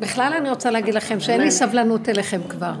בכלל 0.00 0.32
אני 0.38 0.50
רוצה 0.50 0.70
להגיד 0.70 0.94
לכם 0.94 1.20
שאין 1.20 1.40
לי 1.40 1.50
סבלנות 1.50 2.08
אליכם 2.08 2.40
כבר. 2.48 2.72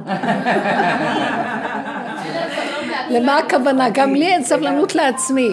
למה 3.10 3.38
הכוונה? 3.38 3.90
גם 3.90 4.14
לי 4.14 4.26
אין 4.26 4.44
סבלנות 4.44 4.94
לעצמי. 4.94 5.48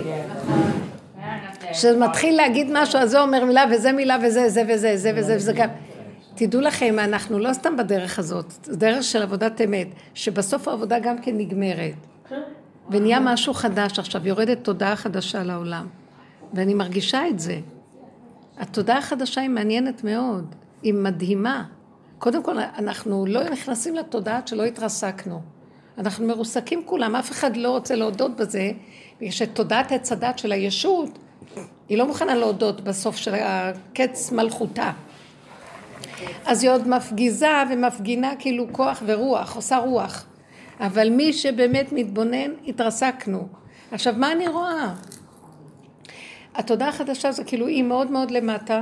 שזה 1.73 1.99
מתחיל 1.99 2.35
להגיד 2.35 2.67
משהו, 2.73 2.99
אז 2.99 3.09
זה 3.09 3.21
אומר 3.21 3.45
מילה 3.45 3.65
וזה 3.71 3.91
מילה 3.91 4.17
וזה, 4.23 4.49
זה 4.49 4.63
וזה, 4.67 4.97
זה 4.97 5.11
וזה, 5.15 5.35
וזה 5.35 5.53
גם... 5.53 5.69
תדעו 6.35 6.61
לכם, 6.61 6.95
אנחנו 6.99 7.39
לא 7.39 7.53
סתם 7.53 7.77
בדרך 7.77 8.19
הזאת, 8.19 8.51
זו 8.63 8.75
דרך 8.75 9.03
של 9.03 9.21
עבודת 9.21 9.61
אמת, 9.61 9.87
שבסוף 10.13 10.67
העבודה 10.67 10.99
גם 10.99 11.17
כן 11.17 11.37
נגמרת. 11.37 11.93
ונהיה 12.89 13.19
משהו 13.19 13.53
חדש 13.53 13.99
עכשיו, 13.99 14.27
יורדת 14.27 14.57
תודעה 14.63 14.95
חדשה 14.95 15.43
לעולם. 15.43 15.87
ואני 16.53 16.73
מרגישה 16.73 17.27
את 17.27 17.39
זה. 17.39 17.59
התודעה 18.59 18.97
החדשה 18.97 19.41
היא 19.41 19.49
מעניינת 19.49 20.03
מאוד, 20.03 20.55
היא 20.81 20.93
מדהימה. 20.93 21.63
קודם 22.19 22.43
כל, 22.43 22.59
אנחנו 22.59 23.25
לא 23.25 23.43
נכנסים 23.43 23.95
לתודעה 23.95 24.39
שלא 24.45 24.63
התרסקנו. 24.63 25.41
אנחנו 25.97 26.27
מרוסקים 26.27 26.81
כולם, 26.85 27.15
אף 27.15 27.31
אחד 27.31 27.57
לא 27.57 27.69
רוצה 27.69 27.95
להודות 27.95 28.35
בזה, 28.35 28.71
בגלל 29.17 29.31
שתודעת 29.31 29.91
עץ 29.91 30.11
הדת 30.11 30.39
של 30.39 30.51
הישות, 30.51 31.19
היא 31.89 31.97
לא 31.97 32.07
מוכנה 32.07 32.35
להודות 32.35 32.81
בסוף 32.81 33.15
של 33.15 33.35
הקץ 33.35 34.31
מלכותה. 34.31 34.91
אז 36.45 36.63
היא 36.63 36.71
עוד 36.71 36.87
מפגיזה 36.87 37.63
ומפגינה 37.71 38.33
כאילו 38.39 38.65
כוח 38.71 39.03
ורוח, 39.05 39.55
עושה 39.55 39.77
רוח. 39.77 40.25
אבל 40.79 41.09
מי 41.09 41.33
שבאמת 41.33 41.91
מתבונן, 41.91 42.51
התרסקנו. 42.67 43.47
עכשיו, 43.91 44.13
מה 44.17 44.31
אני 44.31 44.47
רואה? 44.47 44.93
התודעה 46.55 46.89
החדשה 46.89 47.31
זה 47.31 47.43
כאילו 47.43 47.67
היא 47.67 47.83
מאוד 47.83 48.11
מאוד 48.11 48.31
למטה. 48.31 48.81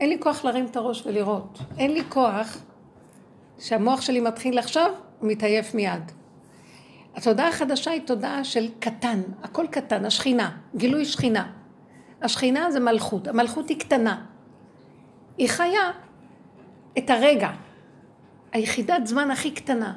אין 0.00 0.08
לי 0.08 0.16
כוח 0.20 0.44
להרים 0.44 0.66
את 0.66 0.76
הראש 0.76 1.06
ולראות. 1.06 1.58
אין 1.78 1.92
לי 1.92 2.02
כוח 2.08 2.58
שהמוח 3.58 4.00
שלי 4.00 4.20
מתחיל 4.20 4.58
לחשוב, 4.58 4.88
הוא 5.18 5.30
מתעייף 5.30 5.74
מיד. 5.74 6.12
התודעה 7.16 7.48
החדשה 7.48 7.90
היא 7.90 8.00
תודעה 8.06 8.44
של 8.44 8.68
קטן, 8.78 9.22
הכל 9.42 9.66
קטן, 9.70 10.04
השכינה, 10.04 10.50
גילוי 10.76 11.04
שכינה. 11.04 11.52
השכינה 12.22 12.70
זה 12.70 12.80
מלכות, 12.80 13.28
המלכות 13.28 13.68
היא 13.68 13.80
קטנה. 13.80 14.24
היא 15.38 15.48
חיה 15.48 15.90
את 16.98 17.10
הרגע, 17.10 17.50
היחידת 18.52 19.06
זמן 19.06 19.30
הכי 19.30 19.50
קטנה. 19.50 19.92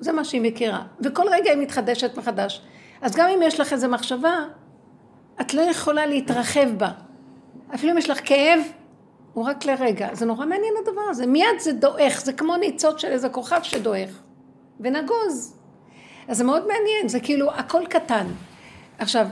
זה 0.00 0.12
מה 0.12 0.24
שהיא 0.24 0.40
מכירה. 0.40 0.82
וכל 1.00 1.24
רגע 1.30 1.50
היא 1.50 1.58
מתחדשת 1.58 2.18
מחדש. 2.18 2.62
אז 3.00 3.16
גם 3.16 3.28
אם 3.28 3.40
יש 3.42 3.60
לך 3.60 3.72
איזו 3.72 3.88
מחשבה, 3.88 4.36
את 5.40 5.54
לא 5.54 5.62
יכולה 5.62 6.06
להתרחב 6.06 6.68
בה. 6.76 6.90
אפילו 7.74 7.92
אם 7.92 7.98
יש 7.98 8.10
לך 8.10 8.20
כאב, 8.24 8.60
הוא 9.38 9.46
רק 9.46 9.64
לרגע. 9.64 10.08
זה 10.12 10.26
נורא 10.26 10.46
מעניין 10.46 10.74
הדבר 10.82 11.00
הזה. 11.10 11.26
מיד 11.26 11.58
זה 11.58 11.72
דועך, 11.72 12.20
זה 12.24 12.32
כמו 12.32 12.56
ניצוץ 12.56 13.00
של 13.00 13.08
איזה 13.08 13.28
כוכב 13.28 13.60
שדועך. 13.62 14.10
ונגוז. 14.80 15.56
אז 16.28 16.36
זה 16.38 16.44
מאוד 16.44 16.62
מעניין, 16.66 17.08
זה 17.08 17.20
כאילו 17.20 17.52
הכל 17.52 17.82
קטן. 17.90 18.26
עכשיו, 18.98 19.26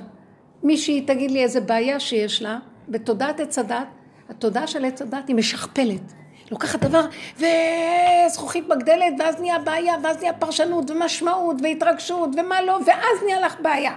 מישהי 0.62 1.00
תגיד 1.00 1.30
לי 1.30 1.42
איזה 1.42 1.60
בעיה 1.60 2.00
שיש 2.00 2.42
לה, 2.42 2.58
בתודעת 2.88 3.40
עץ 3.40 3.58
הדת, 3.58 3.86
התודעה 4.28 4.66
של 4.66 4.84
עץ 4.84 5.02
הדת 5.02 5.28
היא 5.28 5.36
משכפלת. 5.36 6.12
לוקחת 6.50 6.80
דבר 6.80 7.06
וזכוכית 7.36 8.68
מגדלת, 8.68 9.14
ואז 9.18 9.40
נהיה 9.40 9.58
בעיה, 9.58 9.94
ואז 10.02 10.20
נהיה 10.20 10.32
פרשנות 10.32 10.90
ומשמעות 10.90 11.56
והתרגשות 11.62 12.30
ומה 12.36 12.62
לא, 12.62 12.78
ואז 12.86 13.22
נהיה 13.24 13.40
לך 13.40 13.56
בעיה. 13.62 13.94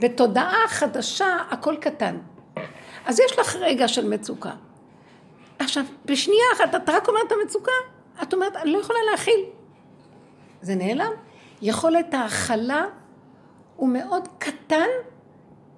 בתודעה 0.00 0.64
חדשה 0.68 1.36
הכל 1.50 1.76
קטן. 1.80 2.16
אז 3.06 3.20
יש 3.20 3.38
לך 3.38 3.56
רגע 3.56 3.88
של 3.88 4.08
מצוקה. 4.08 4.50
עכשיו, 5.62 5.84
בשנייה 6.04 6.44
אחת 6.56 6.74
את 6.74 6.88
רק 6.88 7.08
אומרת 7.08 7.26
את 7.26 7.32
המצוקה, 7.32 7.72
את 8.22 8.32
אומרת, 8.32 8.56
אני 8.56 8.72
לא 8.72 8.78
יכולה 8.78 8.98
להכיל. 9.10 9.44
זה 10.62 10.74
נעלם. 10.74 11.10
יכולת 11.62 12.14
ההכלה 12.14 12.84
הוא 13.76 13.88
מאוד 13.88 14.28
קטן, 14.38 14.88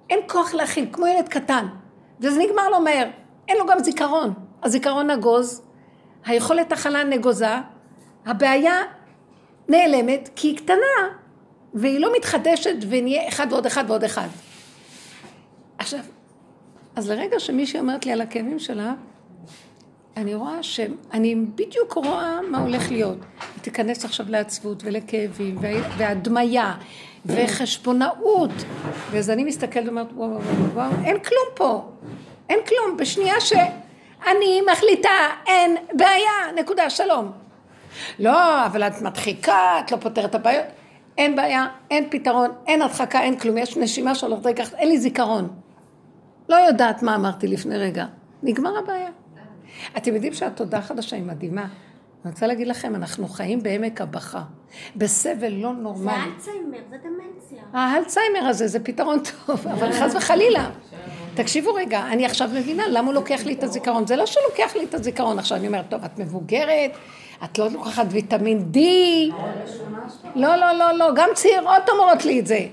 אין 0.09 0.19
כוח 0.27 0.53
להכיל, 0.53 0.87
כמו 0.91 1.07
ילד 1.07 1.29
קטן. 1.29 1.67
וזה 2.19 2.39
נגמר 2.39 2.69
לו 2.69 2.79
מהר. 2.79 3.07
אין 3.47 3.57
לו 3.57 3.65
גם 3.65 3.79
זיכרון. 3.79 4.33
הזיכרון 4.63 5.11
נגוז, 5.11 5.61
היכולת 6.25 6.71
הכלה 6.71 7.03
נגוזה, 7.03 7.55
הבעיה 8.25 8.81
נעלמת 9.67 10.29
כי 10.35 10.47
היא 10.47 10.57
קטנה 10.57 11.15
והיא 11.73 11.99
לא 11.99 12.11
מתחדשת 12.17 12.75
ונהיה 12.89 13.27
אחד 13.27 13.47
ועוד 13.49 13.65
אחד 13.65 13.83
ועוד 13.87 14.03
אחד. 14.03 14.27
עכשיו, 15.77 15.99
אז 16.95 17.09
לרגע 17.09 17.39
שמישהי 17.39 17.79
אומרת 17.79 18.05
לי 18.05 18.11
על 18.11 18.21
הכאבים 18.21 18.59
שלה, 18.59 18.93
אני 20.17 20.35
רואה 20.35 20.63
שאני 20.63 21.35
בדיוק 21.35 21.93
רואה 21.93 22.39
מה 22.51 22.57
הולך 22.57 22.91
להיות. 22.91 23.17
היא 23.39 23.61
תיכנס 23.61 24.05
עכשיו 24.05 24.25
לעצבות 24.29 24.83
ולכאבים 24.83 25.57
והדמיה 25.97 26.73
וחשבונאות. 27.25 28.51
ואז 29.11 29.29
אני 29.29 29.43
מסתכלת 29.43 29.85
ואומרת, 29.85 30.07
וואו 30.13 30.29
וואו 30.29 30.71
וואו, 30.73 30.91
אין 31.05 31.19
כלום 31.19 31.45
פה. 31.55 31.91
אין 32.49 32.59
כלום. 32.67 32.97
בשנייה 32.97 33.41
ש... 33.41 33.53
אני 34.27 34.61
מחליטה, 34.71 35.09
אין 35.47 35.77
בעיה, 35.93 36.31
נקודה, 36.55 36.89
שלום. 36.89 37.31
לא, 38.19 38.65
אבל 38.65 38.83
את 38.83 39.01
מדחיקה, 39.01 39.79
את 39.79 39.91
לא 39.91 39.97
פותרת 39.97 40.29
את 40.29 40.35
הבעיות. 40.35 40.65
אין 41.17 41.35
בעיה, 41.35 41.67
אין 41.91 42.07
פתרון, 42.09 42.49
אין 42.67 42.81
הדחקה, 42.81 43.21
אין 43.21 43.39
כלום. 43.39 43.57
יש 43.57 43.77
נשימה 43.77 44.15
שהולכת 44.15 44.45
רגע, 44.45 44.63
אין 44.77 44.89
לי 44.89 44.97
זיכרון. 44.97 45.49
לא 46.49 46.55
יודעת 46.55 47.03
מה 47.03 47.15
אמרתי 47.15 47.47
לפני 47.47 47.77
רגע. 47.77 48.05
נגמר 48.43 48.77
הבעיה. 48.77 49.09
אתם 49.97 50.15
יודעים 50.15 50.33
שהתודה 50.33 50.77
החדשה 50.77 51.15
היא 51.15 51.23
מדהימה. 51.23 51.67
אני 52.25 52.31
רוצה 52.31 52.47
להגיד 52.47 52.67
לכם, 52.67 52.95
אנחנו 52.95 53.27
חיים 53.27 53.63
בעמק 53.63 54.01
הבכה, 54.01 54.41
בסבל 54.95 55.51
לא 55.51 55.73
נורמלי. 55.73 56.15
זה 56.15 56.51
אלצהיימר, 56.51 56.77
זה 56.89 56.97
דמנציה. 57.03 57.63
האלצהיימר 57.73 58.39
הזה 58.39 58.67
זה 58.67 58.79
פתרון 58.79 59.19
טוב, 59.45 59.67
אבל 59.67 59.91
חס 59.91 60.15
וחלילה. 60.15 60.69
תקשיבו 61.33 61.73
רגע, 61.73 62.07
אני 62.11 62.25
עכשיו 62.25 62.49
מבינה 62.53 62.87
למה 62.87 63.07
הוא 63.07 63.13
לוקח 63.13 63.45
לי 63.45 63.53
את 63.53 63.63
הזיכרון. 63.63 64.07
זה 64.07 64.15
לא 64.15 64.25
שהוא 64.25 64.43
לוקח 64.49 64.75
לי 64.75 64.83
את 64.83 64.93
הזיכרון. 64.93 65.39
עכשיו 65.39 65.57
אני 65.57 65.67
אומרת, 65.67 65.85
טוב, 65.89 66.03
את 66.03 66.19
מבוגרת, 66.19 66.91
את 67.43 67.57
לא 67.57 67.69
לוקחת 67.69 68.05
ויטמין 68.09 68.71
D. 68.73 68.77
לא, 70.35 70.55
לא, 70.55 70.71
לא, 70.71 70.91
לא, 70.91 71.09
גם 71.15 71.29
צעירות 71.33 71.89
אומרות 71.89 72.25
לי 72.25 72.39
את 72.39 72.47
זה. 72.47 72.67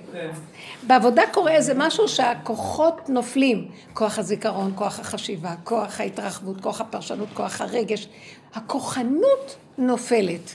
בעבודה 0.82 1.22
קורה 1.32 1.53
איזה 1.53 1.75
משהו 1.76 2.09
שהכוחות 2.09 3.09
נופלים. 3.09 3.69
כוח 3.94 4.19
הזיכרון, 4.19 4.72
כוח 4.75 5.00
החשיבה, 5.00 5.54
כוח 5.65 6.00
ההתרחבות, 6.00 6.60
כוח 6.60 6.81
הפרשנות, 6.81 7.28
כוח 7.34 7.60
הרגש. 7.60 8.09
הכוחנות 8.54 9.56
נופלת. 9.78 10.54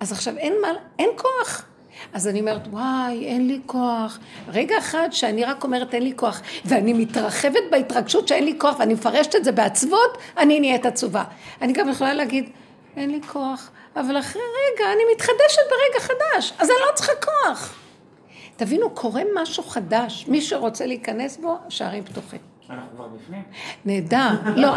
אז 0.00 0.12
עכשיו 0.12 0.36
אין 0.36 0.54
מה, 0.62 0.68
אין 0.98 1.10
כוח. 1.16 1.64
אז 2.12 2.28
אני 2.28 2.40
אומרת, 2.40 2.66
וואי, 2.70 3.26
אין 3.26 3.46
לי 3.46 3.60
כוח. 3.66 4.18
רגע 4.48 4.78
אחד 4.78 5.08
שאני 5.10 5.44
רק 5.44 5.64
אומרת 5.64 5.94
אין 5.94 6.02
לי 6.02 6.12
כוח, 6.16 6.40
ואני 6.64 6.92
מתרחבת 6.92 7.62
בהתרגשות 7.70 8.28
שאין 8.28 8.44
לי 8.44 8.54
כוח, 8.58 8.78
ואני 8.78 8.94
מפרשת 8.94 9.36
את 9.36 9.44
זה 9.44 9.52
בעצבות, 9.52 10.18
אני 10.38 10.60
נהיית 10.60 10.86
עצובה. 10.86 11.24
אני 11.62 11.72
גם 11.72 11.88
יכולה 11.88 12.14
להגיד, 12.14 12.50
אין 12.96 13.10
לי 13.10 13.20
כוח, 13.32 13.70
אבל 13.96 14.18
אחרי 14.18 14.42
רגע 14.42 14.92
אני 14.92 15.02
מתחדשת 15.14 15.62
ברגע 15.70 16.00
חדש, 16.00 16.52
אז 16.58 16.70
אני 16.70 16.78
לא 16.88 16.94
צריכה 16.94 17.12
כוח. 17.24 17.74
תבינו, 18.60 18.90
קורה 18.90 19.22
משהו 19.42 19.62
חדש, 19.62 20.24
מי 20.28 20.40
שרוצה 20.40 20.86
להיכנס 20.86 21.36
בו, 21.36 21.58
השערים 21.66 22.04
פתוחים. 22.04 22.38
אנחנו 22.70 22.86
כבר 22.96 23.06
בפנים. 23.06 23.42
נהדר. 23.84 24.28
לא, 24.62 24.74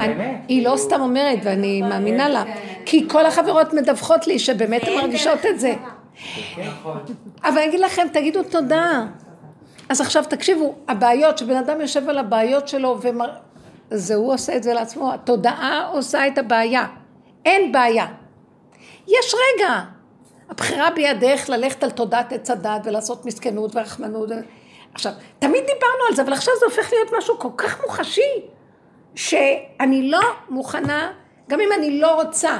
היא 0.47 0.67
לא 0.67 0.77
סתם 0.77 1.01
אומרת, 1.01 1.39
ואני 1.43 1.81
מאמינה 1.81 2.29
לה, 2.29 2.43
כי 2.85 3.09
כל 3.09 3.25
החברות 3.25 3.73
מדווחות 3.73 4.27
לי 4.27 4.39
שבאמת 4.39 4.83
הן 4.83 4.93
מרגישות 4.93 5.45
את 5.49 5.59
זה. 5.59 5.73
אבל 7.43 7.57
אני 7.57 7.65
אגיד 7.65 7.79
לכם, 7.79 8.07
תגידו 8.13 8.43
תודה. 8.43 9.05
אז 9.89 10.01
עכשיו 10.01 10.23
תקשיבו, 10.29 10.75
הבעיות, 10.87 11.37
שבן 11.37 11.55
אדם 11.55 11.81
יושב 11.81 12.09
על 12.09 12.17
הבעיות 12.17 12.67
שלו, 12.67 12.99
זה 13.89 14.15
הוא 14.15 14.33
עושה 14.33 14.55
את 14.55 14.63
זה 14.63 14.73
לעצמו, 14.73 15.13
התודעה 15.13 15.87
עושה 15.87 16.27
את 16.27 16.37
הבעיה. 16.37 16.85
אין 17.45 17.71
בעיה. 17.71 18.05
יש 19.07 19.35
רגע. 19.35 19.83
הבחירה 20.49 20.89
בידך 20.91 21.49
ללכת 21.49 21.83
על 21.83 21.91
תודעת 21.91 22.33
עץ 22.33 22.49
הדת 22.49 22.81
ולעשות 22.83 23.25
מסכנות 23.25 23.75
ורחמנות. 23.75 24.29
עכשיו, 24.93 25.11
תמיד 25.39 25.63
דיברנו 25.63 26.03
על 26.09 26.15
זה, 26.15 26.21
אבל 26.21 26.33
עכשיו 26.33 26.53
זה 26.59 26.65
הופך 26.65 26.93
להיות 26.93 27.09
משהו 27.17 27.39
כל 27.39 27.49
כך 27.57 27.81
מוחשי, 27.81 28.45
שאני 29.15 30.09
לא 30.09 30.21
מוכנה, 30.49 31.11
גם 31.49 31.59
אם 31.59 31.69
אני 31.77 31.99
לא 31.99 32.21
רוצה, 32.21 32.59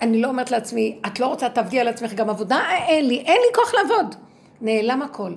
אני 0.00 0.20
לא 0.20 0.28
אומרת 0.28 0.50
לעצמי, 0.50 0.98
את 1.06 1.20
לא 1.20 1.26
רוצה, 1.26 1.48
תעבדי 1.48 1.80
על 1.80 1.88
עצמך 1.88 2.12
גם 2.12 2.30
עבודה, 2.30 2.60
אין 2.70 3.08
לי, 3.08 3.18
אין 3.18 3.40
לי 3.46 3.54
כוח 3.54 3.74
לעבוד. 3.74 4.14
נעלם 4.60 5.02
הכל. 5.02 5.34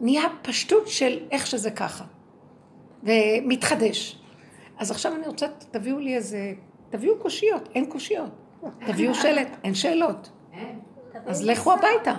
נהיה 0.00 0.22
פשטות 0.42 0.88
של 0.88 1.18
איך 1.30 1.46
שזה 1.46 1.70
ככה. 1.70 2.04
ומתחדש. 3.02 4.18
אז 4.78 4.90
עכשיו 4.90 5.14
אני 5.14 5.26
רוצה, 5.26 5.46
תביאו 5.70 5.98
לי 5.98 6.16
איזה, 6.16 6.52
תביאו 6.90 7.18
קושיות, 7.18 7.68
אין 7.74 7.86
קושיות. 7.86 8.30
תביאו 8.86 9.14
שלט, 9.22 9.48
אין 9.64 9.74
שאלות. 9.74 10.30
אז 11.26 11.46
לכו 11.46 11.72
הביתה. 11.72 12.12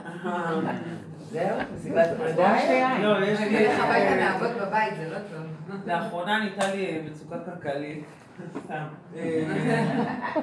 זהו? 1.31 1.57
מסיבת 1.75 2.07
פרידה? 2.18 2.56
לא, 3.01 3.25
יש 3.25 3.39
לי... 3.39 3.50
נלך 3.50 3.80
הביתה 3.84 4.16
נעבוד 4.16 4.50
בבית, 4.62 4.94
זה 4.98 5.10
לא 5.10 5.18
טוב. 5.18 5.78
לאחרונה 5.88 6.38
נהייתה 6.39 6.68
לי 6.75 7.01
מצוקה 7.12 7.36
כלכלית, 7.45 8.04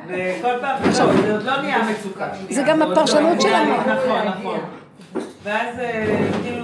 וכל 0.06 0.58
פעם, 0.60 0.82
לא, 0.84 0.90
זה 0.90 1.02
עוד 1.32 1.42
לא 1.42 1.60
נהיה 1.62 1.78
מצוקה. 1.90 2.28
זה 2.50 2.62
גם 2.66 2.78
לא- 2.78 2.92
הפרשנות 2.92 3.40
שלנו. 3.40 3.74
נכון, 3.76 4.28
נכון. 4.28 4.60
ואז 5.42 5.78
אה, 5.78 6.28
כאילו, 6.42 6.63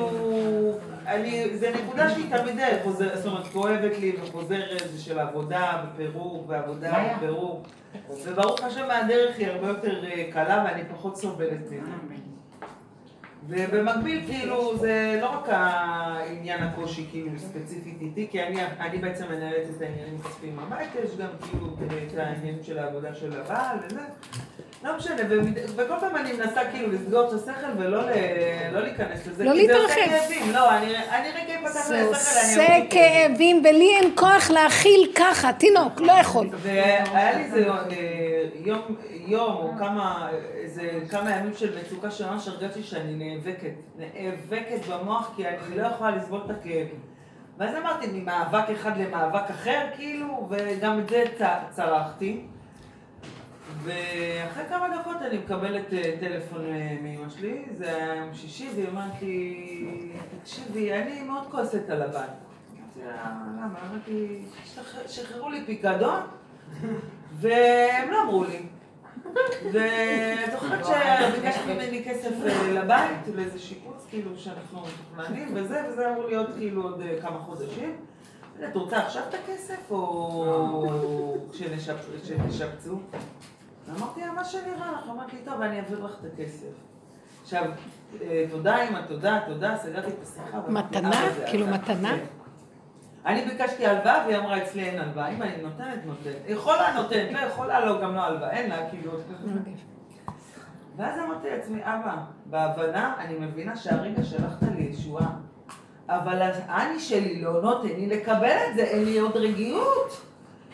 אני, 1.10 1.58
זה 1.58 1.72
נקודה 1.84 2.10
שהיא 2.10 2.36
תמיד 2.36 2.56
חוזרת, 2.82 3.18
זאת 3.18 3.26
אומרת, 3.26 3.46
כואבת 3.46 3.98
לי 3.98 4.16
וחוזרת, 4.22 4.82
זה 4.92 5.02
של 5.02 5.18
עבודה 5.18 5.84
ופירוק 5.84 6.44
ועבודה 6.48 7.14
ופירוק. 7.16 7.66
וברוך 8.24 8.64
השם 8.64 8.88
מהדרך 8.88 9.38
היא 9.38 9.46
הרבה 9.46 9.68
יותר 9.68 10.04
אה, 10.04 10.28
קלה 10.32 10.64
ואני 10.66 10.82
פחות 10.94 11.16
סובלת 11.16 11.66
מזה. 11.66 11.80
ובמקביל, 13.50 14.22
כאילו, 14.26 14.78
זה 14.78 15.18
לא 15.22 15.26
רק 15.26 15.44
העניין 15.48 16.62
הקושי, 16.62 17.06
כאילו, 17.10 17.30
ספציפית 17.38 17.96
איתי, 18.00 18.28
כי 18.30 18.42
אני, 18.42 18.56
אני 18.80 18.98
בעצם 18.98 19.24
מנהלת 19.30 19.70
את 19.76 19.82
העניינים 19.82 20.18
הכספיים 20.20 20.56
בבית, 20.56 20.88
יש 21.04 21.16
גם 21.16 21.28
כאילו 21.40 21.66
את 22.06 22.18
העניינים 22.18 22.62
של 22.62 22.78
העבודה 22.78 23.14
של 23.14 23.40
הבעל 23.40 23.76
וזה. 23.86 24.00
לא 24.84 24.96
משנה, 24.96 25.22
וכל 25.76 25.94
פעם 26.00 26.16
אני 26.16 26.32
מנסה 26.32 26.60
כאילו 26.72 26.92
לסגור 26.92 27.28
את 27.28 27.32
השכל 27.32 27.70
ולא 27.78 28.02
לא 28.72 28.80
להיכנס 28.80 29.26
לזה. 29.26 29.44
לא 29.44 29.54
להתרחב. 29.54 29.94
כי 29.94 30.10
זה 30.10 30.16
עושה 30.16 30.28
כאבים, 30.28 30.52
לא, 30.52 30.76
אני, 30.76 30.96
אני 30.96 31.28
רגע 31.28 31.54
אפתח 31.54 31.80
לשכל, 31.80 31.94
אני 31.94 32.04
זה 32.04 32.06
עושה 32.06 32.66
כאבים, 32.90 33.62
ולי 33.64 33.96
אין 33.96 34.12
כוח 34.14 34.50
להכיל 34.50 35.12
ככה, 35.14 35.52
תינוק, 35.52 36.00
לא 36.00 36.12
יכול. 36.12 36.48
והיה 36.52 37.36
לי 37.36 37.44
איזה 37.44 37.68
אה, 37.70 37.82
יום, 38.64 38.96
יום 39.26 39.56
או 39.56 39.72
כמה, 39.78 40.28
איזה 40.80 41.06
כמה 41.08 41.30
ימים 41.30 41.54
של 41.54 41.78
מצוקה 41.78 42.10
שממש 42.10 42.48
הרגשתי 42.48 42.82
שאני 42.82 43.14
נאבקת, 43.14 43.72
נאבקת 43.96 44.86
במוח 44.90 45.32
כי 45.36 45.48
אני 45.48 45.76
לא 45.76 45.86
יכולה 45.86 46.16
לסבול 46.16 46.40
את 46.46 46.50
הכאבים. 46.50 47.00
ואז 47.58 47.76
אמרתי, 47.76 48.06
ממאבק 48.12 48.70
אחד 48.70 48.96
למאבק 48.96 49.50
אחר, 49.50 49.86
כאילו, 49.96 50.48
וגם 50.50 51.00
את 51.00 51.08
זה 51.08 51.24
צרחתי. 51.70 52.46
ואחרי 53.82 54.64
כמה 54.68 54.96
דקות 55.00 55.16
אני 55.22 55.38
מקבלת 55.38 55.92
אה, 55.92 56.16
טלפון 56.20 56.64
אה, 56.64 56.96
מאמא 57.02 57.28
שלי, 57.30 57.64
זה 57.72 57.96
היה 57.96 58.14
יום 58.14 58.34
שישי, 58.34 58.68
והיא 58.74 58.88
אמרת 58.88 59.22
לי, 59.22 60.12
תקשיבי, 60.40 60.92
אני 60.92 61.22
מאוד 61.22 61.46
כועסת 61.50 61.90
על 61.90 62.02
הבית. 62.02 62.14
אמרתי 62.20 63.00
לה, 63.06 63.34
למה? 63.56 63.78
אמרתי, 63.90 64.42
שחררו 65.06 65.50
לי 65.50 65.64
פיקדון, 65.66 66.20
והם 67.32 68.10
לא 68.10 68.22
אמרו 68.22 68.44
לי. 68.44 68.62
ואת 69.72 70.52
זוכרת 70.52 70.86
שביקשת 70.86 71.60
ממני 71.66 72.04
כסף 72.04 72.32
אה, 72.46 72.72
לבית, 72.72 73.34
לאיזה 73.34 73.58
שיפוץ, 73.58 74.06
כאילו, 74.10 74.30
שאנחנו 74.36 74.80
מתוכננים, 74.80 75.48
וזה, 75.54 75.82
וזה 75.88 76.12
אמור 76.12 76.24
להיות 76.24 76.48
כאילו 76.58 76.82
עוד 76.82 77.02
כמה 77.22 77.38
חודשים. 77.38 77.96
את 78.64 78.76
רוצה 78.76 78.98
עכשיו 78.98 79.22
את 79.28 79.34
הכסף, 79.34 79.90
או 79.90 81.36
כשנשפצו? 82.22 82.98
אמרתי 83.96 84.20
לה, 84.20 84.32
מה 84.32 84.44
שנראה 84.44 84.92
לך, 84.92 85.08
אמרתי 85.10 85.36
לי, 85.36 85.42
טוב, 85.44 85.60
אני 85.60 85.76
אעביר 85.80 86.04
לך 86.04 86.12
את 86.20 86.32
הכסף. 86.32 86.66
עכשיו, 87.42 87.64
אה, 88.22 88.44
תודה 88.50 88.88
אמא, 88.88 89.00
תודה, 89.08 89.40
תודה, 89.46 89.76
סגרתי 89.76 90.08
את 90.08 90.22
השיחה. 90.22 90.60
מתנה? 90.68 91.10
כאילו 91.46 91.66
מתנה? 91.66 92.14
אני 93.26 93.44
ביקשתי 93.44 93.86
הלוואה, 93.86 94.24
והיא 94.26 94.38
אמרה, 94.38 94.62
אצלי 94.62 94.82
אין 94.82 94.98
הלוואה. 94.98 95.28
אם 95.28 95.42
אני 95.42 95.52
נותנת, 95.62 96.06
נותנת. 96.06 96.34
יכולה, 96.48 96.92
נותנת, 96.94 97.32
לא 97.32 97.38
יכולה, 97.38 97.86
לא, 97.86 98.02
גם 98.02 98.14
לא 98.14 98.20
הלוואה, 98.20 98.50
אין 98.50 98.70
לה, 98.70 98.90
כאילו... 98.90 99.12
ואז 100.96 101.18
אמרתי 101.18 101.50
לעצמי, 101.50 101.80
אבא, 101.82 102.14
בהבנה, 102.46 103.14
אני 103.18 103.34
מבינה 103.38 103.76
שהרגע 103.76 104.24
שלחת 104.24 104.62
לי 104.76 104.82
ישועה, 104.82 105.30
אבל 106.08 106.50
האני 106.66 107.00
שלי 107.00 107.42
לא 107.42 107.62
נותן 107.62 107.88
לי 107.88 108.06
לקבל 108.06 108.56
את 108.70 108.74
זה, 108.74 108.82
אין 108.82 109.04
לי 109.04 109.18
עוד 109.18 109.36
רגיעות. 109.36 110.20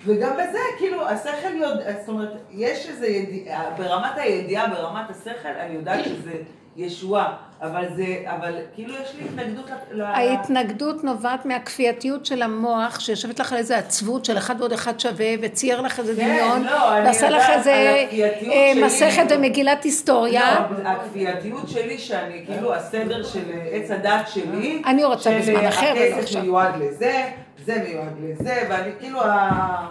וגם 0.06 0.32
בזה, 0.32 0.58
כאילו, 0.78 1.08
השכל 1.08 1.54
יודע, 1.54 1.92
זאת 2.00 2.08
אומרת, 2.08 2.32
יש 2.50 2.88
איזה 2.88 3.06
ידיעה, 3.06 3.70
ברמת 3.70 4.16
הידיעה, 4.16 4.68
ברמת 4.68 5.10
השכל, 5.10 5.48
אני 5.48 5.74
יודעת 5.74 6.04
שזה 6.10 6.32
ישועה, 6.76 7.36
אבל 7.62 7.84
זה, 7.96 8.22
אבל 8.26 8.54
כאילו 8.74 8.94
יש 8.94 9.14
לי 9.14 9.24
התנגדות 9.28 9.70
ל... 9.90 10.00
ההתנגדות 10.00 11.04
נובעת 11.04 11.46
מהכפייתיות 11.46 12.26
של 12.26 12.42
המוח, 12.42 13.00
שיושבת 13.00 13.40
לך 13.40 13.52
על 13.52 13.58
איזה 13.58 13.78
עצבות 13.78 14.24
של 14.24 14.38
אחד 14.38 14.54
ועוד 14.58 14.72
אחד 14.72 15.00
שווה, 15.00 15.34
וצייר 15.40 15.80
לך 15.80 15.98
איזה 15.98 16.16
כן, 16.16 16.28
דמיון, 16.28 16.64
לא, 16.64 16.90
ועשה 17.04 17.30
לך 17.30 17.44
איזה 17.50 17.72
אה, 17.72 18.72
מסכת 18.86 19.24
ומגילת 19.30 19.84
היסטוריה. 19.84 20.66
לא, 20.70 20.88
הכפייתיות 20.88 21.68
שלי, 21.68 21.98
שאני, 21.98 22.42
כאילו, 22.46 22.74
הסדר 22.74 23.22
של 23.22 23.44
עץ 23.72 23.90
הדת 23.90 24.28
שלי, 24.28 24.82
אני 24.86 25.04
רוצה 25.04 25.38
בזמן 25.38 25.66
אחר 25.66 25.92
ולא 25.96 26.04
עכשיו. 26.04 26.18
הכסף 26.18 26.40
מיועד 26.40 26.74
לזה. 26.80 27.26
זה 27.64 27.82
מיועד 27.88 28.14
לזה, 28.22 28.66
ואני 28.70 28.90
כאילו 29.00 29.22
ה... 29.22 29.86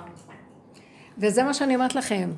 וזה 1.18 1.44
מה 1.44 1.54
שאני 1.54 1.76
אומרת 1.76 1.96
לכם. 1.96 2.30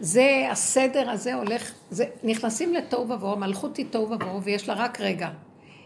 זה, 0.00 0.48
הסדר 0.50 1.10
הזה 1.10 1.34
הולך, 1.34 1.72
זה, 1.90 2.04
נכנסים 2.24 2.74
לתוהו 2.74 3.10
ובוהו, 3.10 3.36
מלכות 3.36 3.76
היא 3.76 3.86
תוהו 3.90 4.10
ובוהו, 4.10 4.42
ויש 4.42 4.68
לה 4.68 4.74
רק 4.74 5.00
רגע. 5.00 5.28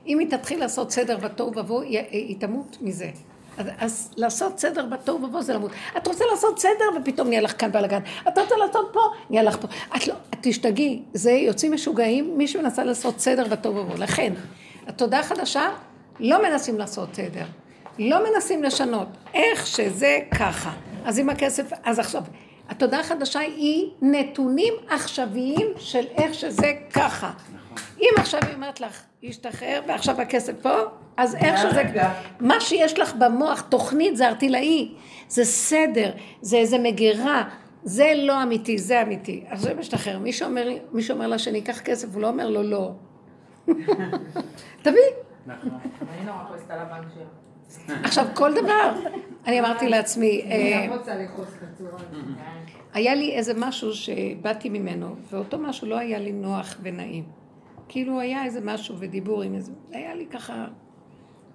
אם 0.06 0.18
היא 0.18 0.30
תתחיל 0.30 0.60
לעשות 0.60 0.90
סדר 0.90 1.16
בתוהו 1.16 1.52
ובוהו, 1.56 1.82
היא, 1.82 1.98
היא 2.10 2.36
תמות 2.40 2.76
מזה. 2.80 3.10
אז, 3.58 3.66
אז 3.78 4.10
לעשות 4.16 4.58
סדר 4.58 4.86
בתוהו 4.86 5.22
ובוהו 5.22 5.42
זה 5.42 5.54
למות. 5.54 5.70
את 5.96 6.06
רוצה 6.06 6.24
לעשות 6.30 6.58
סדר 6.58 7.00
ופתאום 7.00 7.28
נהיה 7.28 7.40
לך 7.40 7.60
כאן 7.60 7.72
בלאגן. 7.72 8.00
את 8.28 8.38
רוצה 8.38 8.56
לעשות 8.56 8.90
פה, 8.92 9.00
נהיה 9.30 9.42
לך 9.42 9.56
פה. 9.60 9.68
את 9.96 10.06
לא, 10.06 10.14
את 10.30 10.38
תשתגעי, 10.40 11.02
זה 11.14 11.30
יוצאים 11.30 11.72
משוגעים, 11.72 12.38
מי 12.38 12.48
שמנסה 12.48 12.84
לעשות 12.84 13.20
סדר 13.20 13.48
בתוהו 13.48 13.76
ובוהו. 13.76 13.98
לכן, 13.98 14.32
התודעה 14.86 15.20
החדשה, 15.20 15.68
לא 16.20 16.42
מנסים 16.42 16.78
לעשות 16.78 17.14
סדר. 17.14 17.44
לא 17.98 18.30
מנסים 18.30 18.62
לשנות, 18.62 19.08
איך 19.34 19.66
שזה 19.66 20.18
ככה. 20.38 20.72
אז 21.04 21.18
עם 21.18 21.30
הכסף, 21.30 21.70
אז 21.84 21.98
עכשיו, 21.98 22.22
התודעה 22.70 23.00
החדשה 23.00 23.40
היא 23.40 23.90
נתונים 24.02 24.74
עכשוויים 24.88 25.66
של 25.76 26.04
איך 26.16 26.34
שזה 26.34 26.72
ככה. 26.92 27.32
אם 28.00 28.10
עכשיו 28.16 28.40
היא 28.46 28.54
אומרת 28.54 28.80
לך, 28.80 29.02
להשתחרר, 29.22 29.80
ועכשיו 29.88 30.20
הכסף 30.20 30.52
פה, 30.62 30.78
אז 31.16 31.34
איך 31.34 31.60
שזה... 31.60 31.82
מה 32.40 32.60
שיש 32.60 32.98
לך 32.98 33.14
במוח, 33.14 33.60
תוכנית 33.60 34.16
זה 34.16 34.28
ארטילאי, 34.28 34.94
זה 35.28 35.44
סדר, 35.44 36.10
זה 36.40 36.56
איזה 36.56 36.78
מגירה, 36.78 37.44
זה 37.84 38.12
לא 38.16 38.42
אמיתי, 38.42 38.78
זה 38.78 39.02
אמיתי. 39.02 39.44
אז 39.48 39.60
זה 39.60 39.74
משתחרר. 39.74 40.18
מי 40.18 40.32
שאומר, 40.32 40.68
מי 40.92 41.02
שאומר 41.02 41.26
לה 41.26 41.38
שאני 41.38 41.58
אקח 41.58 41.80
כסף, 41.80 42.14
הוא 42.14 42.22
לא 42.22 42.28
אומר 42.28 42.50
לו 42.50 42.62
לא. 42.62 42.92
תביא. 44.82 45.00
נכון. 45.46 45.70
אני 46.14 46.26
נורא 46.26 46.44
כועסת 46.48 46.70
על 46.70 46.78
הבנק 46.78 47.06
שלו. 47.14 47.39
עכשיו, 47.88 48.26
כל 48.34 48.52
דבר, 48.54 48.92
אני 49.46 49.60
אמרתי 49.60 49.88
לעצמי, 49.88 50.42
אה, 50.44 50.96
היה 52.92 53.14
לי 53.14 53.32
איזה 53.32 53.52
משהו 53.56 53.92
שבאתי 53.92 54.68
ממנו, 54.68 55.16
ואותו 55.30 55.58
משהו 55.58 55.88
לא 55.88 55.98
היה 55.98 56.18
לי 56.18 56.32
נוח 56.32 56.76
ונעים. 56.82 57.24
כאילו 57.88 58.20
היה 58.20 58.44
איזה 58.44 58.60
משהו 58.60 58.94
ודיבור 58.98 59.42
עם 59.42 59.54
איזה, 59.54 59.72
היה 59.90 60.14
לי 60.14 60.26
ככה, 60.26 60.66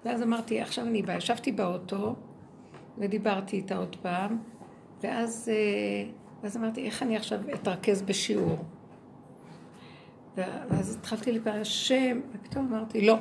ואז 0.06 0.22
אמרתי, 0.22 0.62
עכשיו 0.62 0.88
אני 0.88 1.02
באה, 1.02 1.18
ישבתי 1.18 1.52
באוטו, 1.52 2.16
ודיברתי 2.98 3.58
איתה 3.58 3.78
עוד 3.78 3.96
פעם, 4.02 4.38
ואז, 5.04 5.52
אה, 5.54 6.10
ואז 6.44 6.58
אמרתי, 6.58 6.86
איך 6.86 7.04
אני 7.04 7.18
עכשיו 7.18 7.40
אתרכז 7.54 8.02
בשיעור? 8.02 8.58
ואז 10.38 10.96
התחלתי 10.96 11.32
לדבר, 11.32 11.52
השם, 11.52 12.20
ופתאום 12.34 12.74
אמרתי, 12.74 13.06
לא. 13.06 13.18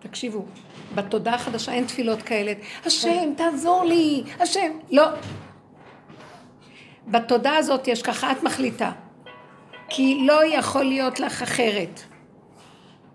תקשיבו, 0.00 0.44
בתודעה 0.94 1.34
החדשה 1.34 1.72
אין 1.72 1.84
תפילות 1.84 2.22
כאלה. 2.22 2.52
השם, 2.86 3.34
תעזור 3.36 3.84
לי, 3.84 4.22
השם. 4.40 4.70
לא. 4.90 5.04
בתודעה 7.08 7.56
הזאת 7.56 7.88
יש 7.88 8.02
ככה, 8.02 8.32
את 8.32 8.42
מחליטה. 8.42 8.92
כי 9.88 10.26
לא 10.26 10.44
יכול 10.44 10.84
להיות 10.84 11.20
לך 11.20 11.42
אחרת. 11.42 12.00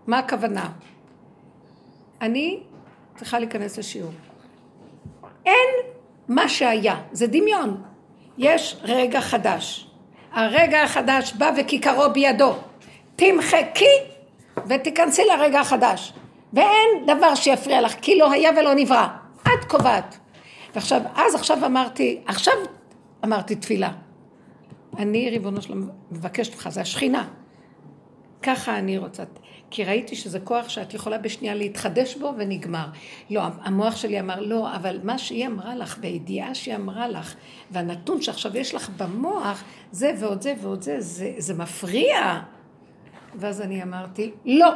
מה 0.08 0.20
הכוונה? 0.20 0.70
אני 2.22 2.60
צריכה 3.15 3.39
להיכנס 3.39 3.77
לשיעור. 3.77 4.12
אין 5.46 5.70
מה 6.27 6.50
שהיה, 6.50 7.01
זה 7.12 7.27
דמיון. 7.27 7.84
יש 8.38 8.77
רגע 8.84 9.22
חדש. 9.22 9.88
הרגע 10.32 10.84
החדש 10.84 11.34
בא 11.34 11.51
וכיכרו 11.58 12.10
בידו. 12.13 12.56
תמחקי 13.15 13.96
ותיכנסי 14.68 15.22
לרגע 15.25 15.60
החדש. 15.60 16.13
ואין 16.54 17.06
דבר 17.08 17.36
שיפריע 17.36 17.82
לך, 17.82 17.96
כי 18.02 18.18
לא 18.18 18.32
היה 18.32 18.52
ולא 18.58 18.74
נברא. 18.75 19.08
את 19.42 19.66
קובעת. 19.68 20.18
ועכשיו, 20.75 21.02
אז 21.16 21.36
עכשיו 21.36 21.66
אמרתי, 21.66 22.22
עכשיו 22.25 22.54
אמרתי 23.24 23.56
תפילה. 23.56 23.92
אני, 24.98 25.30
ריבונו 25.30 25.62
שלום, 25.62 25.90
מבקשת 26.12 26.54
ממך, 26.54 26.70
זה 26.70 26.82
השכינה. 26.82 27.28
ככה 28.42 28.78
אני 28.78 28.98
רוצה. 28.98 29.24
כי 29.72 29.84
ראיתי 29.84 30.16
שזה 30.16 30.40
כוח 30.40 30.70
שאת 30.70 30.94
יכולה 30.94 31.18
בשנייה 31.18 31.56
להתחדש 31.56 32.16
בו 32.16 32.34
ונגמר. 32.38 32.86
לא, 33.30 33.42
המוח 33.62 33.96
שלי 33.96 34.20
אמר, 34.20 34.40
לא, 34.40 34.75
אבל 34.75 35.00
מה 35.04 35.18
שהיא 35.18 35.48
אמרה 35.48 35.75
לך, 35.75 35.98
בידיעה 35.98 36.56
שהיא 36.56 36.75
אמרה 36.75 37.08
לך, 37.08 37.36
והנתון 37.72 38.22
שעכשיו 38.22 38.58
יש 38.58 38.75
לך 38.75 38.90
במוח, 38.98 39.64
זה 39.92 40.12
ועוד 40.20 40.42
זה 40.42 40.54
ועוד 40.62 40.82
זה, 40.82 40.96
זה, 41.00 41.34
זה 41.38 41.54
מפריע. 41.54 42.40
ואז 43.36 43.62
אני 43.62 43.84
אמרתי, 43.84 44.32
לא. 44.46 44.70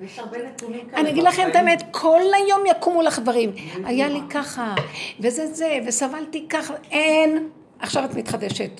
יש 0.00 0.18
הרבה 0.18 0.38
נתונים 0.38 0.88
כאלה. 0.88 1.00
אני 1.00 1.10
אגיד 1.10 1.24
לכם 1.24 1.48
את. 1.50 1.56
האמת, 1.56 1.82
כל 1.90 2.20
היום 2.34 2.66
יקומו 2.66 3.02
לך 3.02 3.18
דברים. 3.18 3.52
היה 3.84 4.08
לי 4.08 4.20
ככה, 4.30 4.74
וזה 5.20 5.46
זה, 5.46 5.78
וסבלתי 5.86 6.46
ככה, 6.48 6.74
אין. 6.90 7.48
עכשיו 7.78 8.04
את 8.04 8.14
מתחדשת. 8.14 8.70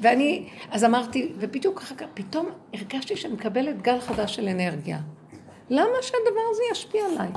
ואני, 0.00 0.48
אז 0.70 0.84
אמרתי, 0.84 1.32
ובדיוק 1.38 1.80
אחר 1.80 1.94
כך, 1.94 2.06
פתאום 2.14 2.46
הרגשתי 2.74 3.16
שאני 3.16 3.34
מקבלת 3.34 3.82
גל 3.82 4.00
חדש 4.00 4.36
של 4.36 4.48
אנרגיה. 4.48 4.98
למה 5.70 6.02
שהדבר 6.02 6.40
הזה 6.50 6.62
ישפיע 6.72 7.04
עליי? 7.04 7.28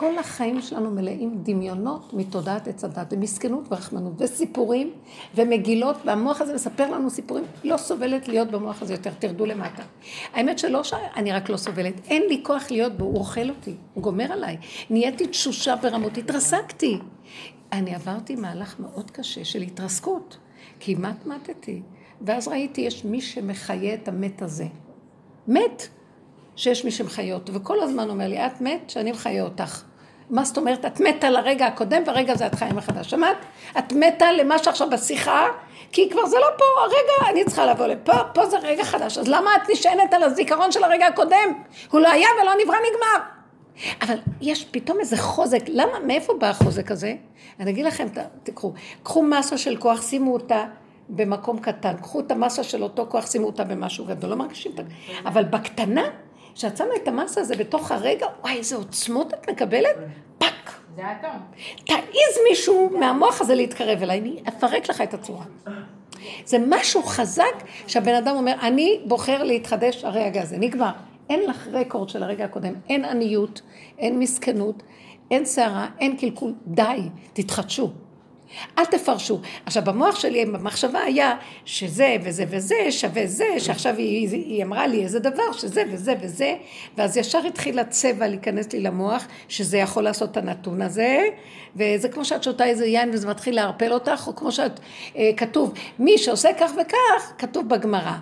כל 0.00 0.18
החיים 0.18 0.62
שלנו 0.62 0.90
מלאים 0.90 1.38
דמיונות 1.42 2.14
מתודעת 2.14 2.68
עץ 2.68 2.84
הדת, 2.84 3.12
ומסכנות 3.12 3.64
ורחמנות, 3.70 4.12
וסיפורים, 4.18 4.92
ומגילות, 5.34 5.96
והמוח 6.04 6.40
הזה 6.40 6.54
מספר 6.54 6.90
לנו 6.90 7.10
סיפורים. 7.10 7.44
לא 7.64 7.76
סובלת 7.76 8.28
להיות 8.28 8.50
במוח 8.50 8.82
הזה 8.82 8.94
יותר, 8.94 9.10
תרדו 9.18 9.46
למטה. 9.46 9.82
האמת 10.34 10.58
שלא 10.58 10.84
שאני 10.84 11.32
רק 11.32 11.48
לא 11.48 11.56
סובלת, 11.56 11.94
אין 12.08 12.22
לי 12.28 12.40
כוח 12.44 12.70
להיות 12.70 12.98
בו, 12.98 13.04
הוא 13.04 13.18
אוכל 13.18 13.50
אותי, 13.50 13.74
הוא 13.94 14.02
גומר 14.02 14.32
עליי. 14.32 14.56
נהייתי 14.90 15.26
תשושה 15.26 15.76
ברמות, 15.76 16.18
התרסקתי. 16.18 16.98
אני 17.72 17.94
עברתי 17.94 18.36
מהלך 18.36 18.80
מאוד 18.80 19.10
קשה 19.10 19.44
של 19.44 19.62
התרסקות, 19.62 20.38
כמעט 20.80 21.26
מתתי. 21.26 21.82
ואז 22.20 22.48
ראיתי, 22.48 22.80
יש 22.80 23.04
מי 23.04 23.20
שמחיה 23.20 23.94
את 23.94 24.08
המת 24.08 24.42
הזה. 24.42 24.66
מת. 25.48 25.88
שיש 26.56 26.84
מי 26.84 26.90
שמחיה 26.90 27.34
אותו, 27.34 27.54
וכל 27.54 27.82
הזמן 27.82 28.10
אומר 28.10 28.28
לי, 28.28 28.46
את 28.46 28.60
מת, 28.60 28.90
שאני 28.90 29.12
מחיה 29.12 29.42
אותך. 29.42 29.89
מה 30.30 30.44
זאת 30.44 30.56
אומרת? 30.56 30.84
את 30.84 31.00
מתה 31.00 31.30
לרגע 31.30 31.66
הקודם, 31.66 32.02
והרגע 32.06 32.34
זה 32.34 32.46
את 32.46 32.54
חיה 32.54 32.72
מחדש. 32.72 33.10
שמעת? 33.10 33.36
את 33.78 33.92
מתה 33.92 34.32
למה 34.32 34.58
שעכשיו 34.58 34.90
בשיחה, 34.90 35.46
כי 35.92 36.10
כבר 36.10 36.26
זה 36.26 36.36
לא 36.36 36.46
פה, 36.58 36.64
הרגע, 36.82 37.30
אני 37.30 37.44
צריכה 37.44 37.66
לבוא 37.66 37.86
לפה, 37.86 38.12
פה 38.34 38.46
זה 38.46 38.58
רגע 38.58 38.84
חדש. 38.84 39.18
אז 39.18 39.28
למה 39.28 39.50
את 39.56 39.70
נשענת 39.70 40.14
על 40.14 40.22
הזיכרון 40.22 40.72
של 40.72 40.84
הרגע 40.84 41.06
הקודם? 41.06 41.62
הוא 41.90 42.00
לא 42.00 42.10
היה 42.10 42.28
ולא 42.42 42.52
נברא, 42.64 42.76
נגמר. 42.76 43.24
אבל 44.02 44.14
יש 44.40 44.64
פתאום 44.64 45.00
איזה 45.00 45.16
חוזק, 45.16 45.62
למה, 45.68 45.98
מאיפה 46.06 46.34
בא 46.34 46.46
החוזק 46.46 46.90
הזה? 46.90 47.14
אני 47.60 47.70
אגיד 47.70 47.86
לכם, 47.86 48.06
תקחו, 48.42 48.72
קחו 49.02 49.22
מסה 49.22 49.58
של 49.58 49.76
כוח, 49.76 50.02
שימו 50.02 50.32
אותה 50.32 50.64
במקום 51.08 51.58
קטן, 51.58 51.96
קחו 51.96 52.20
את 52.20 52.30
המסה 52.30 52.62
של 52.62 52.82
אותו 52.82 53.06
כוח, 53.08 53.30
שימו 53.30 53.46
אותה 53.46 53.64
במשהו 53.64 54.04
גדול, 54.04 54.30
לא 54.30 54.36
מרגישים 54.36 54.72
את 54.72 54.76
זה. 54.76 54.82
אבל 55.24 55.44
בקטנה, 55.44 56.02
כשאת 56.54 56.76
שמה 56.76 56.88
את 57.02 57.08
המסה 57.08 57.40
הזה 57.40 57.56
בתוך 57.56 57.92
הרגע, 57.92 58.26
וואי, 58.40 58.56
איזה 58.56 58.76
עוצמות 58.76 59.34
את 59.34 59.50
מקבלת, 59.50 59.96
פאק. 60.38 60.80
זה 60.96 61.06
האטום. 61.06 61.40
תעיז 61.84 62.38
מישהו 62.48 62.90
מהמוח 62.98 63.40
הזה 63.40 63.54
להתקרב 63.54 64.02
אליי, 64.02 64.18
אני 64.20 64.40
אפרק 64.48 64.90
לך 64.90 65.00
את 65.00 65.14
הצורה. 65.14 65.44
זה 66.44 66.58
משהו 66.68 67.02
חזק 67.02 67.64
שהבן 67.86 68.14
אדם 68.14 68.36
אומר, 68.36 68.54
אני 68.62 69.00
בוחר 69.04 69.42
להתחדש 69.42 70.04
הרגע 70.04 70.42
הזה, 70.42 70.56
נגמר. 70.58 70.90
אין 71.30 71.50
לך 71.50 71.68
רקורד 71.72 72.08
של 72.08 72.22
הרגע 72.22 72.44
הקודם, 72.44 72.74
אין 72.88 73.04
עניות, 73.04 73.60
אין 73.98 74.18
מסכנות, 74.18 74.82
אין 75.30 75.44
סערה, 75.44 75.86
אין 75.98 76.16
קלקול, 76.16 76.54
די, 76.66 77.00
תתחדשו. 77.32 77.90
אל 78.78 78.84
תפרשו. 78.84 79.40
עכשיו, 79.66 79.82
במוח 79.84 80.20
שלי, 80.20 80.44
במחשבה 80.44 81.00
היה 81.00 81.36
שזה 81.64 82.16
וזה 82.22 82.44
וזה 82.50 82.74
שווה 82.90 83.26
זה, 83.26 83.44
שעכשיו 83.58 83.96
היא, 83.96 84.28
היא 84.28 84.64
אמרה 84.64 84.86
לי 84.86 85.02
איזה 85.02 85.18
דבר, 85.18 85.52
שזה 85.52 85.82
וזה 85.92 86.14
וזה, 86.20 86.54
ואז 86.96 87.16
ישר 87.16 87.46
התחיל 87.46 87.78
הצבע 87.78 88.28
להיכנס 88.28 88.72
לי 88.72 88.80
למוח, 88.80 89.26
שזה 89.48 89.78
יכול 89.78 90.04
לעשות 90.04 90.30
את 90.30 90.36
הנתון 90.36 90.82
הזה, 90.82 91.24
וזה 91.76 92.08
כמו 92.08 92.24
שאת 92.24 92.42
שותה 92.42 92.64
איזה 92.64 92.86
יין 92.86 93.10
וזה 93.12 93.28
מתחיל 93.28 93.54
לערפל 93.54 93.92
אותך, 93.92 94.24
או 94.26 94.36
כמו 94.36 94.52
שאת, 94.52 94.80
אה, 95.16 95.30
כתוב, 95.36 95.72
מי 95.98 96.18
שעושה 96.18 96.48
כך 96.58 96.70
וכך, 96.80 97.32
כתוב 97.38 97.68
בגמרא. 97.68 98.16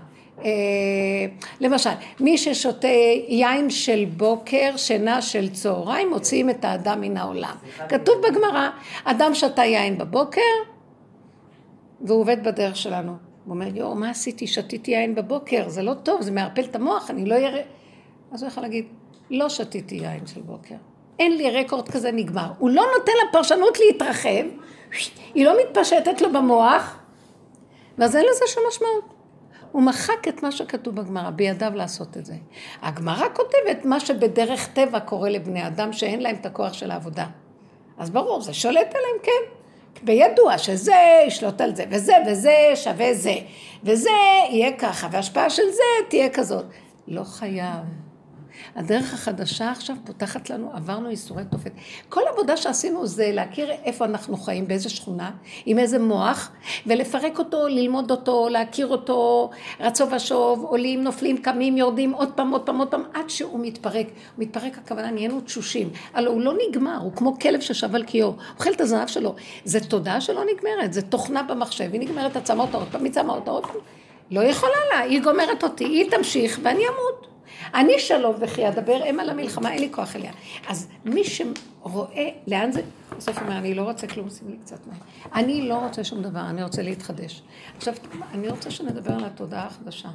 אה, 0.45 0.51
למשל, 1.61 1.91
מי 2.21 2.39
ששותה 2.39 2.89
יין 3.29 3.71
של 3.71 4.05
בוקר, 4.17 4.77
שינה 4.77 5.23
של 5.23 5.49
צהריים, 5.53 6.11
מוציאים 6.11 6.51
את 6.51 6.65
האדם 6.65 7.01
מן 7.01 7.17
העולם. 7.17 7.55
כתוב 7.89 8.15
בגמרא, 8.29 8.69
אדם 9.05 9.35
שתה 9.35 9.65
יין 9.65 9.99
בבוקר, 9.99 10.41
והוא 12.01 12.21
עובד 12.21 12.45
בדרך 12.45 12.77
שלנו. 12.77 13.13
הוא 13.45 13.55
אומר, 13.55 13.77
יואו, 13.77 13.95
מה 13.95 14.11
עשיתי? 14.11 14.47
שתיתי 14.47 14.91
יין 14.91 15.15
בבוקר, 15.15 15.69
זה 15.69 15.83
לא 15.83 15.95
טוב, 15.95 16.23
זה 16.23 16.31
מערפל 16.31 16.65
את 16.65 16.77
המוח, 16.77 17.11
אני 17.11 17.25
לא 17.25 17.35
אראה... 17.35 17.63
אז 18.33 18.43
הוא 18.43 18.51
יכול 18.51 18.63
להגיד, 18.63 18.85
לא 19.31 19.49
שתיתי 19.49 19.95
יין 19.95 20.27
של 20.27 20.41
בוקר. 20.41 20.75
אין 21.19 21.37
לי 21.37 21.51
רקורד 21.51 21.89
כזה, 21.89 22.13
נגמר. 22.13 22.49
הוא 22.59 22.71
לא 22.71 22.85
נותן 22.99 23.13
לפרשנות 23.29 23.79
להתרחב, 23.79 24.45
היא 25.35 25.45
לא 25.45 25.55
מתפשטת 25.63 26.21
לו 26.21 26.33
במוח, 26.33 26.99
ואז 27.99 28.17
אין 28.17 28.25
לזה 28.31 28.45
שום 28.47 28.63
משמעות. 28.69 29.18
הוא 29.79 29.85
מחק 29.85 30.29
את 30.29 30.43
מה 30.43 30.53
שכתוב 30.53 30.95
בגמרא, 30.95 31.31
בידיו 31.31 31.73
לעשות 31.75 32.17
את 32.17 32.27
זה. 32.27 32.35
הגמרא 32.83 33.27
כותבת 33.35 33.85
מה 33.85 34.01
שבדרך 34.01 34.69
טבע 34.73 35.01
קורה 35.01 35.31
לבני 35.31 35.67
אדם 35.67 35.93
שאין 35.93 36.21
להם 36.21 36.37
את 36.41 36.47
הכוח 36.47 36.73
של 36.73 36.91
העבודה. 36.91 37.27
אז 37.99 38.11
ברור, 38.11 38.41
זה 38.41 38.55
שולט 38.55 38.95
עליהם, 38.95 39.17
כן. 39.23 39.55
בידוע 40.03 40.59
שזה 40.59 40.95
ישלוט 41.27 41.61
על 41.61 41.75
זה, 41.75 41.85
וזה 41.91 42.13
וזה 42.27 42.53
שווה 42.75 43.15
זה, 43.15 43.35
וזה 43.83 44.11
יהיה 44.51 44.73
ככה, 44.73 45.09
וההשפעה 45.11 45.51
של 45.51 45.71
זה 45.71 46.09
תהיה 46.09 46.29
כזאת. 46.29 46.65
לא 47.09 47.25
חייב. 47.25 48.08
הדרך 48.79 49.15
החדשה 49.15 49.71
עכשיו 49.71 49.97
פותחת 50.05 50.51
לנו, 50.51 50.71
עברנו 50.75 51.11
ייסורי 51.11 51.43
תופת. 51.51 51.73
כל 52.09 52.21
עבודה 52.33 52.57
שעשינו 52.57 53.07
זה 53.07 53.31
להכיר 53.33 53.71
איפה 53.85 54.05
אנחנו 54.05 54.37
חיים, 54.37 54.69
באיזה 54.69 54.89
שכונה, 54.89 55.31
עם 55.67 55.79
איזה 55.79 55.99
מוח, 55.99 56.51
ולפרק 56.87 57.39
אותו, 57.39 57.69
ללמוד 57.69 58.11
אותו, 58.11 58.49
להכיר 58.49 58.87
אותו, 58.87 59.51
רצו 59.81 60.11
ושוב, 60.11 60.65
עולים, 60.65 61.03
נופלים, 61.03 61.39
קמים, 61.39 61.77
יורדים, 61.77 62.13
עוד 62.13 62.33
פעם, 62.33 62.51
עוד 62.51 62.63
פעם, 62.63 62.79
עוד 62.79 62.89
פעם, 62.89 63.03
עד 63.15 63.31
שהוא 63.31 63.61
מתפרק. 63.61 64.07
הוא 64.07 64.45
מתפרק, 64.45 64.79
הכוונה, 64.79 65.11
נהיינו 65.11 65.41
תשושים. 65.41 65.91
הלוא 66.15 66.33
הוא 66.33 66.43
לא 66.43 66.55
נגמר, 66.69 66.99
הוא 67.03 67.13
כמו 67.17 67.39
כלב 67.39 67.61
ששב 67.61 67.95
על 67.95 68.03
קיאו, 68.03 68.33
אוכל 68.59 68.71
את 68.73 68.81
הזנב 68.81 69.07
שלו. 69.07 69.35
זה 69.65 69.81
תודעה 69.81 70.21
שלא 70.21 70.43
נגמרת, 70.55 70.93
זה 70.93 71.03
תוכנה 71.03 71.43
במחשב, 71.43 71.89
היא 71.93 72.01
נגמרת, 72.01 72.37
את 72.37 72.47
שמה 72.47 72.63
אותה 72.63 72.77
עוד 72.77 72.89
פעם, 72.93 73.05
היא 73.05 73.13
שמה 73.13 73.33
אותה 73.33 73.51
עוד 73.51 73.67
פעם. 73.67 73.81
לא 74.31 74.41
יכולה 74.41 74.73
לה, 74.93 74.99
היא 74.99 75.23
גומרת 75.23 75.63
אותי, 75.63 75.85
היא 75.85 76.11
תמשיך 76.11 76.61
ואני 76.63 76.83
אמות. 76.89 77.38
אני 77.75 77.99
שלום 77.99 78.37
וכי 78.41 78.69
אדבר 78.69 79.11
אם 79.11 79.21
על 79.21 79.31
המלחמה, 79.31 79.73
אין 79.73 79.81
לי 79.81 79.89
כוח 79.93 80.17
אליה. 80.17 80.33
אז 80.69 80.89
מי 81.05 81.25
שרואה 81.25 82.29
לאן 82.47 82.73
זה, 82.73 82.83
בסוף 83.17 83.43
אומר, 83.43 83.59
אני 83.59 83.75
לא 83.75 83.83
רוצה 83.83 84.07
כלום, 84.07 84.31
שים 84.31 84.49
לי 84.49 84.57
קצת 84.57 84.87
מים. 84.87 85.01
אני 85.35 85.69
לא 85.69 85.75
רוצה 85.75 86.05
שום 86.05 86.23
דבר, 86.23 86.41
אני 86.41 86.63
רוצה 86.63 86.83
להתחדש. 86.83 87.43
עכשיו, 87.77 87.95
אני 88.35 88.49
רוצה 88.49 88.71
שנדבר 88.71 89.13
על 89.13 89.25
התודעה 89.25 89.67
החדשה. 89.67 90.09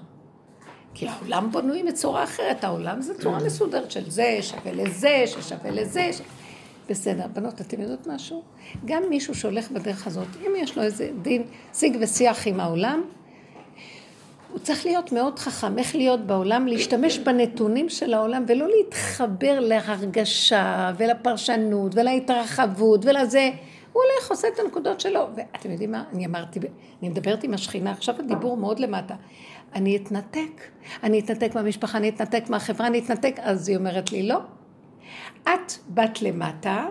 כי 0.93 1.07
העולם 1.07 1.51
בנוי 1.51 1.83
בצורה 1.83 2.23
אחרת, 2.23 2.63
העולם 2.63 3.01
זה 3.01 3.21
צורה 3.21 3.39
מסודרת 3.43 3.91
של 3.91 4.09
זה, 4.09 4.38
שווה 4.41 4.71
לזה, 4.71 5.23
ששווה 5.25 5.71
לזה. 5.71 6.13
ש... 6.13 6.21
בסדר, 6.89 7.27
בנות, 7.33 7.62
אתם 7.62 7.81
יודעות 7.81 8.07
משהו? 8.07 8.43
גם 8.85 9.03
מישהו 9.09 9.35
שהולך 9.35 9.71
בדרך 9.71 10.07
הזאת, 10.07 10.27
אם 10.41 10.51
יש 10.57 10.77
לו 10.77 10.83
איזה 10.83 11.09
דין, 11.21 11.43
שיג 11.73 11.97
ושיח 12.01 12.47
עם 12.47 12.59
העולם, 12.59 13.03
הוא 14.53 14.60
צריך 14.60 14.86
להיות 14.86 15.12
מאוד 15.12 15.39
חכם, 15.39 15.79
איך 15.79 15.95
להיות 15.95 16.19
בעולם, 16.19 16.67
להשתמש 16.67 17.19
בנתונים 17.19 17.89
של 17.89 18.13
העולם 18.13 18.43
ולא 18.48 18.67
להתחבר 18.67 19.60
להרגשה 19.60 20.91
ולפרשנות 20.98 21.95
ולהתרחבות 21.95 23.05
ולזה. 23.05 23.50
הוא 23.93 24.03
הולך, 24.03 24.31
עושה 24.31 24.48
את 24.48 24.60
הנקודות 24.60 25.00
שלו. 25.00 25.27
ואתם 25.36 25.72
יודעים 25.72 25.91
מה? 25.91 26.03
אני 26.13 26.25
אמרתי, 26.25 26.60
אני 27.01 27.10
מדברת 27.10 27.43
עם 27.43 27.53
השכינה, 27.53 27.91
עכשיו 27.91 28.15
הדיבור 28.19 28.57
מאוד 28.57 28.79
למטה. 28.79 29.15
אני 29.75 29.98
אתנתק, 29.98 30.62
אני 31.03 31.19
אתנתק 31.19 31.55
מהמשפחה, 31.55 31.98
אני 31.98 32.10
אתנתק 32.10 32.50
מהחברה, 32.50 32.88
אני 32.88 33.00
אתנתק. 33.00 33.36
אז 33.39 33.69
היא 33.69 33.77
אומרת 33.77 34.12
לי, 34.12 34.24
לא. 34.24 34.39
את 35.43 35.74
באת 35.88 36.22
למטה, 36.22 36.86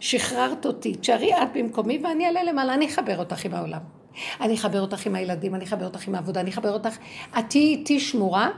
שחררת 0.00 0.66
אותי, 0.66 0.94
תשארי 0.94 1.32
את 1.34 1.48
במקומי 1.54 2.00
ואני 2.04 2.26
אעלה 2.26 2.42
למעלה, 2.42 2.74
אני 2.74 2.86
אחבר 2.86 3.18
אותך 3.18 3.44
עם 3.44 3.54
העולם. 3.54 4.01
אני 4.40 4.54
אחבר 4.54 4.80
אותך 4.80 5.06
עם 5.06 5.14
הילדים, 5.14 5.54
אני 5.54 5.64
אחבר 5.64 5.84
אותך 5.84 6.08
עם 6.08 6.14
העבודה, 6.14 6.40
אני 6.40 6.50
אחבר 6.50 6.72
אותך, 6.72 6.96
את 7.38 7.44
תהיי 7.48 7.62
איתי 7.62 8.00
שמורה, 8.00 8.50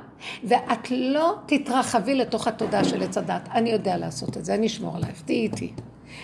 ואת 0.45 0.91
לא 0.91 1.35
תתרחבי 1.47 2.15
לתוך 2.15 2.47
התודעה 2.49 2.85
של 2.85 3.03
עץ 3.03 3.19
הדת. 3.19 3.49
אני 3.55 3.71
יודע 3.71 3.97
לעשות 3.97 4.37
את 4.37 4.45
זה, 4.45 4.55
אני 4.55 4.67
אשמור 4.67 4.97
עלייך, 4.97 5.23
תהיי 5.23 5.41
איתי. 5.41 5.73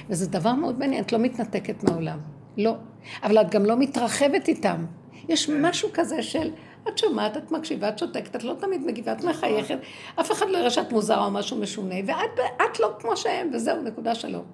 וזה 0.08 0.28
דבר 0.28 0.52
מאוד 0.52 0.78
מעניין, 0.78 1.04
את 1.04 1.12
לא 1.12 1.18
מתנתקת 1.18 1.84
מהעולם. 1.84 2.18
לא. 2.56 2.74
אבל 3.22 3.40
את 3.40 3.50
גם 3.50 3.64
לא 3.64 3.76
מתרחבת 3.76 4.48
איתם. 4.48 4.84
יש 5.28 5.48
משהו 5.48 5.88
כזה 5.92 6.22
של, 6.22 6.50
את 6.88 6.98
שומעת, 6.98 7.36
את 7.36 7.52
מקשיבה, 7.52 7.88
את 7.88 7.98
שותקת, 7.98 8.36
את 8.36 8.44
לא 8.44 8.54
תמיד 8.60 8.80
מגיבה, 8.86 9.12
את 9.12 9.24
מחייכת, 9.24 9.78
אף 10.20 10.32
אחד 10.32 10.46
לא 10.50 10.58
יראה 10.58 10.70
שאת 10.70 10.92
מוזרה 10.92 11.24
או 11.24 11.30
משהו 11.30 11.56
משונה, 11.56 11.94
ואת 12.06 12.40
את 12.56 12.80
לא 12.80 12.92
כמו 12.98 13.16
שהם, 13.16 13.50
וזהו, 13.54 13.82
נקודה 13.82 14.14
שלום. 14.14 14.44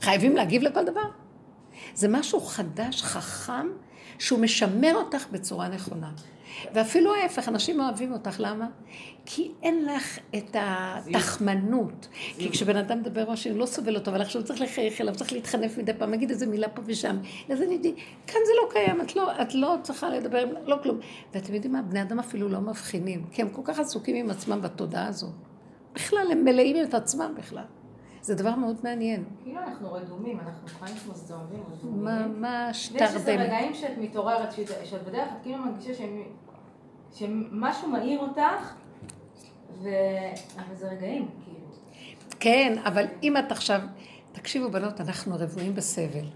חייבים 0.00 0.36
להגיב 0.36 0.62
לכל 0.62 0.84
דבר. 0.84 1.04
זה 1.94 2.08
משהו 2.08 2.40
חדש, 2.40 3.02
חכם, 3.02 3.66
שהוא 4.18 4.40
משמר 4.40 4.94
אותך 4.94 5.26
בצורה 5.32 5.68
נכונה. 5.68 6.10
ואפילו 6.74 7.14
ההפך, 7.14 7.48
אנשים 7.48 7.80
אוהבים 7.80 8.12
אותך, 8.12 8.36
למה? 8.38 8.66
כי 9.26 9.50
אין 9.62 9.84
לך 9.84 10.18
את 10.36 10.56
התחמנות. 10.58 12.08
כי 12.38 12.50
כשבן 12.50 12.76
אדם 12.76 12.98
מדבר 12.98 13.30
משהו, 13.30 13.50
הוא 13.50 13.58
לא 13.58 13.66
סובל 13.66 13.96
אותו, 13.96 14.10
אבל 14.10 14.20
עכשיו 14.20 14.44
צריך 14.44 14.60
לחייך 14.60 15.00
אליו, 15.00 15.14
צריך 15.14 15.32
להתחנף 15.32 15.78
מדי 15.78 15.92
פעם, 15.98 16.10
להגיד 16.10 16.30
איזה 16.30 16.46
מילה 16.46 16.68
פה 16.68 16.82
ושם. 16.84 17.16
אז 17.52 17.62
אני 17.62 17.74
יודעת, 17.74 17.94
כאן 18.26 18.40
זה 18.46 18.52
לא 18.62 18.70
קיים, 18.72 19.00
את 19.00 19.16
לא, 19.16 19.42
את 19.42 19.54
לא 19.54 19.76
צריכה 19.82 20.08
לדבר, 20.08 20.44
לא 20.66 20.76
כלום. 20.82 20.98
ואתם 21.34 21.54
יודעים 21.54 21.72
מה, 21.72 21.82
בני 21.82 22.02
אדם 22.02 22.18
אפילו 22.18 22.48
לא 22.48 22.60
מבחינים, 22.60 23.24
כי 23.32 23.42
הם 23.42 23.48
כל 23.48 23.62
כך 23.64 23.78
עסוקים 23.78 24.16
עם 24.16 24.30
עצמם 24.30 24.62
בתודעה 24.62 25.06
הזו. 25.06 25.28
בכלל, 25.94 26.28
הם 26.32 26.44
מלאים 26.44 26.76
את 26.84 26.94
עצמם 26.94 27.34
בכלל. 27.38 27.64
זה 28.26 28.34
דבר 28.34 28.54
מאוד 28.54 28.76
מעניין. 28.84 29.24
כאילו 29.42 29.60
אנחנו 29.60 29.92
רדומים, 29.92 30.40
אנחנו 30.40 30.68
חיים 30.68 30.96
כמו 30.96 31.14
זומבים, 31.14 31.62
רדומים. 31.72 32.04
ממש 32.04 32.90
ויש 32.92 33.02
איזה. 33.02 33.36
רגעים 33.36 33.74
שאת 33.74 33.98
מתעוררת, 33.98 34.52
שאת 34.84 35.02
בדרך 35.02 35.28
כלל 35.28 35.38
כאילו 35.42 35.58
מרגישה 35.58 36.04
שמשהו 37.14 37.88
מעיר 37.88 38.20
אותך, 38.20 38.74
ו... 39.82 39.88
אבל 40.56 40.74
זה 40.74 40.88
רגעים, 40.88 41.28
כאילו. 41.44 41.66
כן, 42.40 42.78
אבל 42.84 43.04
אם 43.22 43.36
את 43.36 43.52
עכשיו... 43.52 43.80
תקשיבו, 44.32 44.70
בנות, 44.70 45.00
אנחנו 45.00 45.36
רבועים 45.38 45.74
בסבל. 45.74 46.26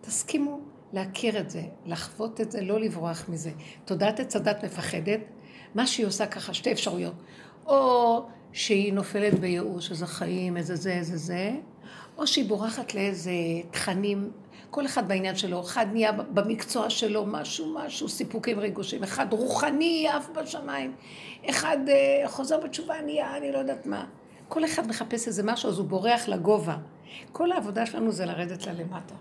תסכימו 0.00 0.60
להכיר 0.92 1.40
את 1.40 1.50
זה, 1.50 1.62
לחוות 1.86 2.40
את 2.40 2.52
זה, 2.52 2.60
לא 2.60 2.80
לברוח 2.80 3.28
מזה. 3.28 3.50
תודעת 3.84 4.20
עץ 4.20 4.36
הדת 4.36 4.64
מפחדת, 4.64 5.20
מה 5.74 5.86
שהיא 5.86 6.06
עושה 6.06 6.26
ככה, 6.26 6.54
שתי 6.54 6.72
אפשרויות. 6.72 7.14
או 7.66 8.26
שהיא 8.54 8.92
נופלת 8.92 9.38
בייאוש, 9.38 9.90
איזה 9.90 10.06
חיים, 10.06 10.56
איזה 10.56 10.76
זה, 10.76 10.92
איזה 10.92 11.16
זה, 11.16 11.50
או 12.18 12.26
שהיא 12.26 12.48
בורחת 12.48 12.94
לאיזה 12.94 13.32
תכנים, 13.70 14.30
כל 14.70 14.86
אחד 14.86 15.08
בעניין 15.08 15.36
שלו, 15.36 15.60
אחד 15.60 15.86
נהיה 15.92 16.12
במקצוע 16.12 16.90
שלו 16.90 17.26
משהו, 17.26 17.74
משהו, 17.74 18.08
סיפוקים 18.08 18.58
ריגושים, 18.58 19.02
אחד 19.02 19.32
רוחני 19.32 20.08
עף 20.08 20.28
בשמיים, 20.34 20.94
אחד 21.50 21.78
אה, 21.88 22.28
חוזר 22.28 22.60
בתשובה 22.60 22.94
נהיה, 23.04 23.36
אני 23.36 23.52
לא 23.52 23.58
יודעת 23.58 23.86
מה. 23.86 24.06
כל 24.48 24.64
אחד 24.64 24.86
מחפש 24.88 25.28
איזה 25.28 25.42
משהו, 25.42 25.68
אז 25.68 25.78
הוא 25.78 25.86
בורח 25.86 26.28
לגובה. 26.28 26.76
כל 27.32 27.52
העבודה 27.52 27.86
שלנו 27.86 28.12
זה 28.12 28.26
לרדת 28.26 28.66
ללמטה. 28.66 29.14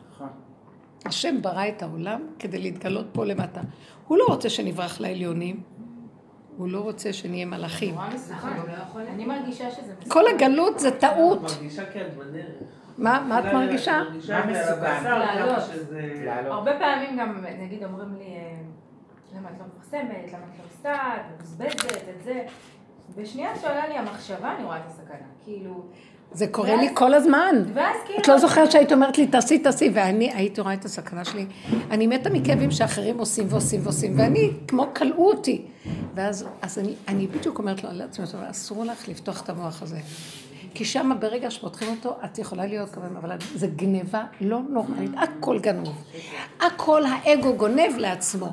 השם 1.06 1.42
ברא 1.42 1.68
את 1.68 1.82
העולם 1.82 2.22
כדי 2.40 2.58
להתגלות 2.60 3.06
פה 3.12 3.26
למטה. 3.26 3.62
הוא 4.08 4.18
לא 4.18 4.26
רוצה 4.28 4.50
שנברח 4.50 5.00
לעליונים, 5.00 5.64
הוא 6.58 6.68
לא 6.68 6.80
רוצה 6.80 7.14
שנהיה 7.14 7.46
מלאכים. 7.46 7.96
אני 8.98 9.26
מרגישה 9.26 9.72
שזה 9.72 9.94
מסוכן. 10.00 10.10
כל 10.10 10.24
הגלות 10.36 10.80
זה 10.80 11.00
טעות. 11.00 11.42
מה, 12.98 13.26
מה 13.28 13.40
את 13.40 13.46
מרגישה? 13.54 14.04
מרגישה 14.04 14.46
מה 14.46 14.52
מסוכן? 14.52 15.04
לעלות. 15.04 15.64
הרבה 16.46 16.80
פעמים 16.80 17.18
גם, 17.20 17.46
נגיד, 17.60 17.84
אומרים 17.84 18.16
לי, 18.18 18.26
אה, 18.26 18.56
למה 19.36 19.50
את 19.50 19.56
לא 19.60 19.66
מפרסמת, 19.66 20.34
למה 20.34 20.44
את 20.54 20.60
לא 20.60 20.64
עושה, 20.66 21.16
את 21.16 21.22
מבזבזת, 21.40 22.10
את 22.18 22.24
זה. 22.24 22.46
בשנייה 23.18 23.56
שעולה 23.56 23.88
לי 23.88 23.98
המחשבה, 23.98 24.56
אני 24.56 24.64
רואה 24.64 24.78
את 24.78 24.88
הסכנה. 24.88 25.28
כאילו, 25.44 25.86
זה 26.34 26.48
קורה 26.48 26.76
לי 26.76 26.90
כל 26.94 27.14
הזמן. 27.14 27.56
ואז 27.74 27.96
כאילו... 28.06 28.20
את 28.20 28.28
לא 28.28 28.38
זוכרת 28.38 28.72
שהיית 28.72 28.92
אומרת 28.92 29.18
לי, 29.18 29.28
תעשי, 29.28 29.60
תעשי, 29.60 29.90
ואני 29.94 30.32
הייתי 30.34 30.62
רואה 30.62 30.74
את 30.74 30.86
הסכנה 30.86 31.26
שלי. 31.26 31.46
אני 31.92 32.08
מתה 32.08 32.30
מכאבים 32.30 32.72
שאחרים 32.72 33.18
עושים 33.18 33.48
ועושים 33.50 33.80
ועושים, 33.84 34.20
ואני, 34.20 34.52
כמו 34.68 34.88
כלאו 34.96 35.28
אותי. 35.30 35.66
ואז 36.16 36.46
אז 36.62 36.80
אני, 36.80 36.94
אני 37.08 37.28
בדיוק 37.28 37.60
אומרת 37.60 37.84
לו 37.84 37.90
לעצמי, 37.94 38.26
"טוב, 38.32 38.42
אסור 38.50 38.86
לך 38.86 39.08
לפתוח 39.08 39.42
את 39.42 39.50
המוח 39.50 39.82
הזה. 39.82 39.98
כי 40.74 40.86
שם 40.86 41.12
ברגע 41.20 41.52
שפותחים 41.52 41.90
אותו, 41.90 42.16
את 42.26 42.40
יכולה 42.40 42.66
להיות 42.66 42.90
כמובן, 42.90 43.16
אבל 43.16 43.32
זה 43.56 43.68
גניבה 43.68 44.24
לא 44.42 44.60
נורמלית, 44.70 45.12
הכל 45.18 45.60
גנוב. 45.60 46.04
הכל 46.62 47.04
האגו 47.06 47.56
גונב 47.56 47.98
לעצמו. 47.98 48.50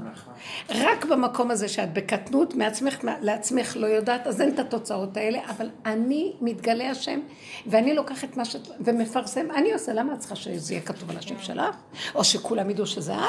רק 0.71 1.05
במקום 1.05 1.51
הזה 1.51 1.69
שאת 1.69 1.93
בקטנות 1.93 2.55
מעצמך, 2.55 2.99
לעצמך 3.21 3.77
לא 3.77 3.87
יודעת, 3.87 4.27
אז 4.27 4.41
אין 4.41 4.55
את 4.55 4.59
התוצאות 4.59 5.17
האלה, 5.17 5.39
אבל 5.51 5.71
אני 5.87 6.33
מתגלה 6.41 6.91
השם, 6.91 7.21
ואני 7.67 7.95
לוקח 7.95 8.25
את 8.25 8.37
מה 8.37 8.45
שאת, 8.45 8.69
ומפרסם, 8.81 9.47
אני 9.51 9.73
עושה, 9.73 9.93
למה 9.93 10.15
את 10.15 10.19
צריכה 10.19 10.37
שזה 10.37 10.75
יהיה 10.75 10.83
כתוב 10.83 11.11
על 11.11 11.17
השם 11.17 11.39
שלך? 11.39 11.77
או 12.15 12.25
שכולם 12.25 12.71
ידעו 12.71 12.87
שזה 12.87 13.15
את? 13.15 13.21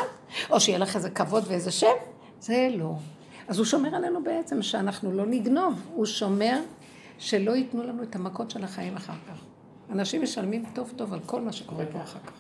או 0.49 0.59
שיהיה 0.59 0.77
לך 0.77 0.95
איזה 0.95 1.09
כבוד 1.09 1.43
ואיזה 1.47 1.71
שם? 1.71 1.87
זה 2.39 2.69
לא. 2.77 2.93
אז 3.47 3.57
הוא 3.57 3.65
שומר 3.65 3.95
עלינו 3.95 4.23
בעצם, 4.23 4.61
שאנחנו 4.61 5.11
לא 5.11 5.25
נגנוב, 5.25 5.81
הוא 5.95 6.05
שומר 6.05 6.59
שלא 7.17 7.51
ייתנו 7.51 7.83
לנו 7.83 8.03
את 8.03 8.15
המכות 8.15 8.51
של 8.51 8.63
החיים 8.63 8.95
אחר 8.95 9.13
כך. 9.27 9.41
אנשים 9.91 10.21
משלמים 10.21 10.63
טוב 10.73 10.93
טוב 10.95 11.13
על 11.13 11.19
כל 11.25 11.41
מה 11.41 11.51
שקורה 11.51 11.85
פה 11.91 12.01
אחר 12.01 12.19
כך. 12.19 12.33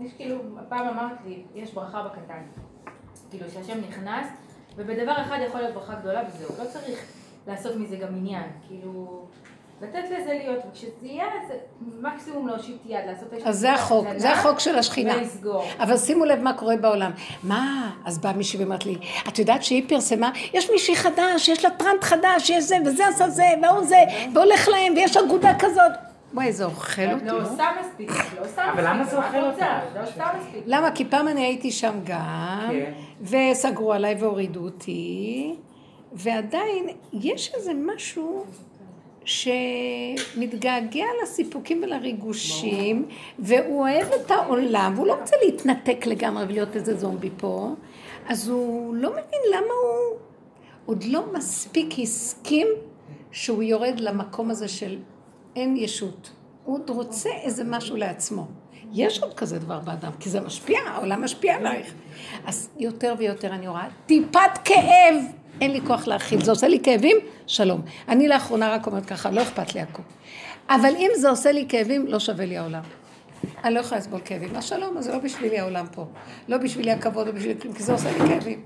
יש 0.00 0.12
כאילו, 0.12 0.38
פעם 0.68 0.88
אמרת 0.88 1.16
לי, 1.26 1.42
יש 1.54 1.74
ברכה 1.74 2.02
בקטן. 2.02 2.42
כאילו 3.38 3.50
שהשם 3.50 3.80
נכנס, 3.88 4.26
ובדבר 4.76 5.12
אחד 5.22 5.38
יכול 5.48 5.60
להיות 5.60 5.74
ברכה 5.74 5.94
גדולה 5.94 6.22
וזהו. 6.28 6.48
לא 6.58 6.70
צריך 6.70 6.98
לעשות 7.46 7.76
מזה 7.76 7.96
גם 7.96 8.08
עניין. 8.08 8.42
כאילו, 8.68 9.22
לתת 9.82 10.04
לזה 10.04 10.32
להיות, 10.32 10.58
וכשזה 10.70 10.88
יהיה, 11.02 11.24
זה 11.48 11.54
מקסימום 12.00 12.48
להושיט 12.48 12.76
יד, 12.86 12.98
לעשות 13.06 13.32
איזושהי 13.32 13.50
אז 13.50 13.58
זה 13.58 13.72
החוק, 13.72 14.06
זה 14.16 14.32
החוק 14.32 14.58
של 14.58 14.78
השכינה. 14.78 15.16
ולסגור. 15.16 15.64
אבל 15.78 15.96
שימו 15.96 16.24
לב 16.24 16.40
מה 16.40 16.52
קורה 16.52 16.76
בעולם. 16.76 17.10
מה? 17.42 17.90
אז 18.04 18.18
באה 18.18 18.32
מישהי 18.32 18.58
ואומרת 18.58 18.86
לי, 18.86 18.96
את 19.28 19.38
יודעת 19.38 19.62
שהיא 19.62 19.88
פרסמה, 19.88 20.30
יש 20.52 20.70
מישהי 20.70 20.96
חדש, 20.96 21.48
יש 21.48 21.64
לה 21.64 21.70
טרנד 21.70 22.04
חדש, 22.04 22.50
יש 22.50 22.64
זה, 22.64 22.76
וזה 22.86 23.08
עשה 23.08 23.28
זה, 23.28 23.44
והוא 23.62 23.84
זה, 23.84 23.98
והולך 24.34 24.68
להם, 24.68 24.92
ויש 24.96 25.16
אגודה 25.16 25.52
כזאת. 25.58 25.92
וואי, 26.34 26.52
זה 26.52 26.64
אוכל 26.64 27.02
את 27.02 27.12
אותי. 27.12 27.24
לא 27.24 27.42
עושה 27.42 27.66
מספיק, 27.80 28.10
לא 28.10 28.14
עושה 28.14 28.46
מספיק. 28.46 28.58
אבל 28.72 28.88
למה 28.88 29.04
זה 29.04 29.16
אוכל? 29.16 29.44
אותך? 29.44 29.64
לא 29.94 30.02
עושה 30.02 30.24
מספיק. 30.40 30.62
למה? 30.66 30.90
כי 30.90 31.04
פעם 31.04 31.28
אני 31.28 31.44
הייתי 31.44 31.70
שם 31.70 31.94
גם, 32.04 32.68
כן. 32.70 32.92
וסגרו 33.22 33.92
עליי 33.92 34.14
והורידו 34.14 34.64
אותי, 34.64 35.54
ועדיין 36.12 36.88
יש 37.12 37.54
איזה 37.54 37.72
משהו 37.74 38.44
שמתגעגע 39.24 41.06
לסיפוקים 41.22 41.82
ולריגושים, 41.82 43.08
והוא 43.38 43.80
אוהב 43.80 44.06
את 44.12 44.30
העולם, 44.30 44.92
והוא 44.96 45.06
לא 45.06 45.14
רוצה 45.20 45.36
להתנתק 45.44 46.06
לגמרי 46.06 46.44
ולהיות 46.44 46.76
איזה 46.76 46.96
זומבי 46.96 47.30
פה, 47.36 47.74
אז 48.28 48.48
הוא 48.48 48.94
לא 48.94 49.10
מבין 49.10 49.40
למה 49.50 49.74
הוא 49.82 50.18
עוד 50.86 51.04
לא 51.04 51.24
מספיק 51.32 51.94
הסכים 52.02 52.66
שהוא 53.32 53.62
יורד 53.62 54.00
למקום 54.00 54.50
הזה 54.50 54.68
של 54.68 54.98
אין 55.56 55.76
ישות. 55.76 56.30
הוא 56.64 56.74
עוד 56.74 56.90
רוצה 56.90 57.30
איזה 57.42 57.64
משהו 57.64 57.96
לעצמו. 57.96 58.46
יש 58.92 59.22
עוד 59.22 59.34
כזה 59.34 59.58
דבר 59.58 59.78
באדם, 59.78 60.10
כי 60.20 60.30
זה 60.30 60.40
משפיע, 60.40 60.78
העולם 60.86 61.24
משפיע 61.24 61.56
עלייך. 61.56 61.94
אז 62.46 62.70
יותר 62.78 63.14
ויותר 63.18 63.48
אני 63.48 63.68
רואה, 63.68 63.88
טיפת 64.06 64.58
כאב, 64.64 65.14
אין 65.60 65.70
לי 65.70 65.80
כוח 65.86 66.06
להכיל, 66.06 66.44
זה 66.44 66.50
עושה 66.50 66.68
לי 66.68 66.80
כאבים, 66.82 67.16
שלום. 67.46 67.82
אני 68.08 68.28
לאחרונה 68.28 68.74
רק 68.74 68.86
אומרת 68.86 69.06
ככה, 69.06 69.30
לא 69.30 69.42
אכפת 69.42 69.74
לי 69.74 69.80
הכל. 69.80 70.02
אבל 70.68 70.94
אם 70.96 71.10
זה 71.16 71.30
עושה 71.30 71.52
לי 71.52 71.66
כאבים, 71.68 72.06
לא 72.06 72.18
שווה 72.18 72.44
לי 72.44 72.56
העולם. 72.56 72.82
אני 73.64 73.74
לא 73.74 73.80
יכולה 73.80 74.00
לסבול 74.00 74.20
כאבים. 74.24 74.56
אז 74.56 74.64
שלום, 74.64 74.98
אז 74.98 75.04
זה 75.04 75.12
לא 75.12 75.18
בשבילי 75.18 75.58
העולם 75.58 75.86
פה. 75.92 76.06
לא 76.48 76.58
בשבילי 76.58 76.90
הכבוד, 76.90 77.26
לא 77.26 77.32
בשבילי 77.32 77.60
כלום, 77.60 77.74
כי 77.74 77.82
זה 77.82 77.92
עושה 77.92 78.10
לי 78.12 78.28
כאבים. 78.28 78.62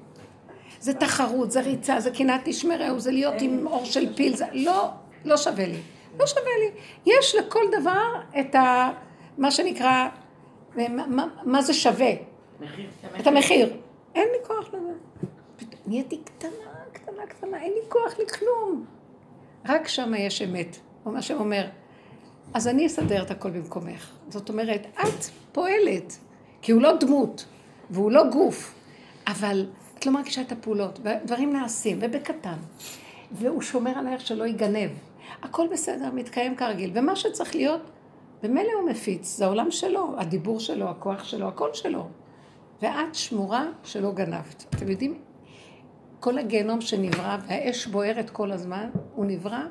זה 0.81 0.95
תחרות, 0.95 1.51
זה 1.51 1.61
ריצה, 1.61 2.01
זה 2.01 2.11
קנאת 2.11 2.41
תשמרהו, 2.45 3.01
זה 3.01 3.11
להיות 3.11 3.35
עם 3.41 3.67
אור 3.67 3.85
של 3.85 4.15
פיל, 4.15 4.37
זה 4.37 4.45
לא, 4.53 4.89
לא 5.25 5.37
שווה 5.37 5.67
לי. 5.67 5.79
לא 6.19 6.27
שווה 6.27 6.53
לי. 6.59 6.81
יש 7.07 7.35
לכל 7.35 7.65
דבר 7.81 8.21
את 8.41 8.55
ה... 8.55 8.91
מה 9.39 9.51
שנקרא, 9.51 10.09
מה, 10.77 11.07
מה, 11.07 11.27
מה 11.43 11.63
זה 11.63 11.75
שווה? 11.75 12.11
מחיר. 12.61 12.91
את 13.21 13.27
המחיר. 13.27 13.77
אין 14.15 14.29
לי 14.33 14.47
כוח 14.47 14.69
לזה. 14.69 14.93
נהייתי 15.87 16.21
קטנה, 16.25 16.51
קטנה, 16.93 17.27
קטנה, 17.27 17.63
אין 17.63 17.73
לי 17.73 17.81
כוח 17.89 18.19
לכלום. 18.19 18.85
רק 19.69 19.89
שם 19.89 20.15
יש 20.15 20.43
אמת. 20.43 20.77
או 21.07 21.11
מה 21.11 21.23
שאומר, 21.23 21.67
אז 22.55 22.69
אני 22.69 22.87
אסדר 22.87 23.23
את 23.23 23.31
הכל 23.31 23.51
במקומך. 23.51 24.13
זאת 24.29 24.49
אומרת, 24.49 24.87
את 25.01 25.25
פועלת, 25.53 26.19
כי 26.63 26.73
הוא 26.73 26.83
לא 26.83 26.97
דמות, 26.97 27.45
והוא 27.91 28.11
לא 28.13 28.31
גוף, 28.31 28.75
אבל 29.27 29.67
את 29.99 30.07
לא 30.07 30.13
מרגישה 30.13 30.41
את 30.41 30.53
הפעולות, 30.53 30.99
ודברים 31.03 31.53
נעשים, 31.53 31.99
ובקטן. 32.03 32.57
והוא 33.33 33.63
שומר 33.63 33.99
עלייך 33.99 34.27
שלא 34.27 34.45
ייגנב. 34.45 34.91
הכל 35.43 35.67
בסדר, 35.73 36.11
מתקיים 36.15 36.57
כרגיל. 36.57 36.91
ומה 36.95 37.17
שצריך 37.17 37.55
להיות, 37.55 37.91
במילא 38.43 38.73
הוא 38.81 38.91
מפיץ, 38.91 39.37
זה 39.37 39.45
העולם 39.45 39.71
שלו, 39.71 40.15
הדיבור 40.19 40.61
שלו, 40.61 40.89
הכוח 40.89 41.25
שלו, 41.25 41.49
הכל 41.49 41.75
שלו. 41.75 42.09
ואת 42.83 43.15
שמורה 43.15 43.67
שלא 43.83 44.13
גנבת. 44.13 44.65
אתם 44.75 44.89
יודעים, 44.89 45.19
כל 46.21 46.39
הגיהנום 46.39 46.81
שנברא, 46.81 47.37
והאש 47.47 47.87
בוערת 47.87 48.31
כל 48.31 48.53
הזמן, 48.53 48.91
הוא 49.15 49.25
נברא 49.25 49.63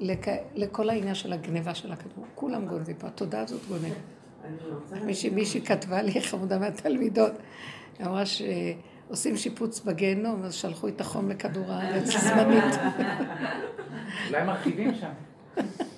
לכ... 0.00 0.28
לכל 0.54 0.90
העניין 0.90 1.14
של 1.14 1.32
הגניבה 1.32 1.74
של 1.74 1.92
הכדור. 1.92 2.24
כולם 2.34 2.66
גונבים 2.66 2.96
פה, 2.96 3.06
התודעה 3.06 3.42
הזאת 3.42 3.60
גונבת. 3.68 3.96
מישהי, 5.04 5.30
מישהי 5.30 5.60
כתבה 5.60 6.02
לי, 6.02 6.20
חמודה 6.20 6.58
מהתלמידות, 6.58 7.32
היא 7.98 8.06
אמרה 8.06 8.22
שעושים 8.26 9.36
שיפוץ 9.36 9.80
בגיהנום, 9.80 10.42
אז 10.42 10.54
שלחו 10.54 10.88
את 10.88 11.00
החום 11.00 11.28
לכדור 11.28 11.64
הארץ 11.68 12.08
זמנית. 12.24 12.74
אולי 14.28 14.44
מרחיבים 14.44 14.94
שם. 14.94 15.10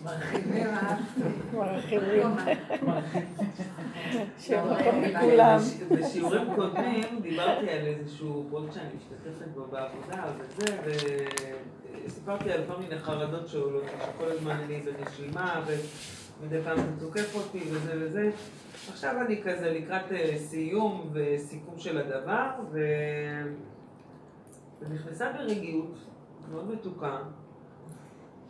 מרחיבים 0.04 0.66
אהבתי. 0.66 1.20
מרחיבים. 1.56 2.26
שיהיה 4.38 4.64
לא, 4.64 4.76
לכולם. 5.02 5.58
בש- 5.58 5.82
בשיעורים 5.82 6.54
קודמים 6.54 7.04
דיברתי 7.22 7.70
על 7.70 7.86
איזשהו 7.86 8.46
פרויקט 8.50 8.72
שאני 8.74 8.88
משתתפת 8.96 9.48
בו 9.54 9.66
בעבודה 9.70 10.24
וזה, 10.38 10.76
וסיפרתי 12.06 12.52
על 12.52 12.60
כל 12.68 12.80
מיני 12.82 12.98
חרדות 12.98 13.48
שעולות, 13.48 13.82
לי, 13.84 13.90
שכל 14.06 14.24
הזמן 14.32 14.56
אני 14.64 14.80
בנשימה, 14.80 15.62
ומדי 16.40 16.62
פעם 16.64 16.76
זה 16.76 17.00
תוקף 17.00 17.34
אותי 17.34 17.60
וזה 17.70 17.92
וזה. 18.00 18.30
עכשיו 18.92 19.14
אני 19.26 19.42
כזה 19.42 19.70
לקראת 19.70 20.12
אה, 20.12 20.38
סיום 20.38 21.10
וסיכום 21.12 21.78
של 21.78 21.98
הדבר. 21.98 22.50
ונכנסה 24.80 25.32
ברגיעות 25.32 25.94
מאוד 26.50 26.70
מתוקה, 26.72 27.18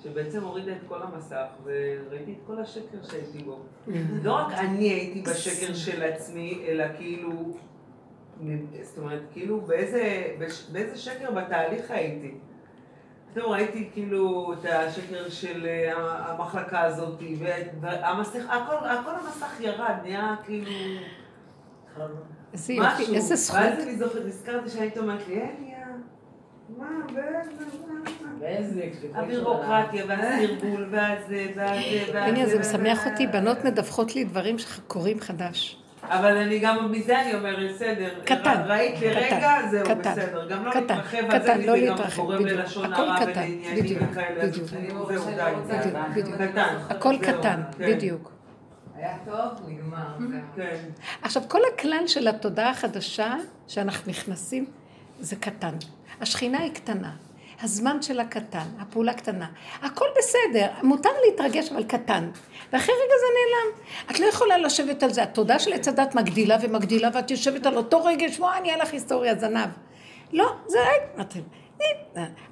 שבעצם 0.06 0.42
הורידה 0.42 0.72
את 0.72 0.88
כל 0.88 1.02
המסך, 1.02 1.46
וראיתי 1.64 2.32
את 2.32 2.46
כל 2.46 2.60
השקר 2.60 3.02
שהייתי 3.10 3.38
בו. 3.38 3.58
לא 4.22 4.32
רק 4.32 4.52
אני 4.52 4.88
הייתי 4.88 5.22
בשקר 5.22 5.74
של 5.74 6.02
עצמי, 6.02 6.64
אלא 6.68 6.84
כאילו, 6.96 7.30
זאת 8.82 8.98
אומרת, 8.98 9.22
כאילו 9.32 9.60
באיזה, 9.60 10.24
באיזה 10.72 10.96
שקר 10.98 11.30
בתהליך 11.30 11.90
הייתי. 11.90 12.34
פתאום 13.32 13.52
ראיתי 13.52 13.90
כאילו 13.92 14.52
את 14.52 14.64
השקר 14.64 15.28
של 15.28 15.66
אה, 15.66 15.92
המחלקה 16.32 16.80
הזאת, 16.80 17.22
והמסך, 17.80 18.50
הכל, 18.50 18.86
הכל 18.86 19.10
המסך 19.10 19.60
ירד, 19.60 19.94
נהיה 20.02 20.36
כאילו 20.44 20.70
איזה 22.52 22.72
יופי. 22.72 23.16
איזה 23.16 23.36
זכות. 23.36 23.60
ואז 23.60 23.82
אני 23.82 23.96
זוכרת, 23.96 24.26
נזכרתי 24.26 24.70
שהיית 24.70 24.98
אומרת 24.98 25.28
לי, 25.28 25.34
אליה, 25.34 25.86
מה, 26.78 26.86
באיזה, 27.14 27.50
מה, 27.88 27.94
מה?" 27.94 28.00
ואיזה... 28.04 28.25
הבירוקרטיה 29.14 30.04
והסרבול 30.08 30.88
והזה 30.90 31.46
והזה 31.56 31.98
והזה. 32.12 32.24
הנה, 32.24 32.46
זה. 32.46 32.58
משמח 32.58 33.06
אותי, 33.06 33.26
בנות 33.26 33.64
מדווחות 33.64 34.14
לי 34.14 34.24
דברים 34.24 34.58
שקורים 34.58 35.20
חדש. 35.20 35.82
אבל 36.08 36.36
אני 36.36 36.58
גם, 36.58 36.92
מזה 36.92 37.20
אני 37.22 37.34
אומרת, 37.34 37.70
בסדר. 37.74 38.08
קטן, 38.24 38.62
ראית 38.66 39.00
לרגע, 39.00 39.36
קטן, 39.36 39.68
זהו, 39.70 39.84
קטן, 39.84 40.12
בסדר. 40.12 40.48
גם 40.48 40.64
לא 40.64 40.70
קטן, 40.70 40.80
להתרחב 40.80 41.38
קטן, 41.38 41.60
לא 41.60 41.76
להתרחב, 41.76 42.34
בדיוק. 42.34 42.60
הכל 42.84 43.08
קטן, 43.20 43.50
בדיוק, 43.76 44.02
בדיוק. 44.42 44.70
בדיוק, 44.70 45.96
בדיוק. 46.16 46.36
קטן. 46.36 46.76
הכל 46.90 47.14
קטן, 47.22 47.60
כן, 47.78 47.86
בדיוק. 47.86 48.32
היה 48.96 49.16
טוב, 49.24 49.68
נגמר. 49.68 50.30
כן. 50.56 50.76
עכשיו, 51.22 51.42
כל 51.48 51.60
הכלל 51.74 52.06
של 52.06 52.28
התודעה 52.28 52.70
החדשה 52.70 53.34
שאנחנו 53.68 54.10
נכנסים, 54.10 54.66
זה 55.20 55.36
קטן. 55.36 55.74
השכינה 56.20 56.58
היא 56.58 56.72
קטנה. 56.72 57.10
הזמן 57.62 58.02
שלה 58.02 58.24
קטן, 58.24 58.66
הפעולה 58.78 59.14
קטנה. 59.14 59.46
הכל 59.82 60.06
בסדר, 60.18 60.66
מותר 60.82 61.10
להתרגש, 61.26 61.72
אבל 61.72 61.84
קטן. 61.84 62.30
ואחרי 62.72 62.94
רגע 62.94 63.14
זה 63.20 63.26
נעלם. 63.36 63.86
את 64.10 64.20
לא 64.20 64.26
יכולה 64.26 64.58
לשבת 64.58 65.02
על 65.02 65.12
זה. 65.12 65.22
התודעה 65.22 65.58
של 65.58 65.72
עץ 65.72 65.88
הדת 65.88 66.14
מגדילה 66.14 66.56
ומגדילה, 66.62 67.10
ואת 67.14 67.30
יושבת 67.30 67.66
על 67.66 67.76
אותו 67.76 68.04
רגש, 68.04 68.40
וואי, 68.40 68.60
נהיה 68.60 68.76
לך 68.76 68.92
היסטוריה, 68.92 69.34
זנב. 69.34 69.68
לא, 70.32 70.52
זה 70.66 70.78
רגע. 70.80 71.22
אתם... 71.22 71.40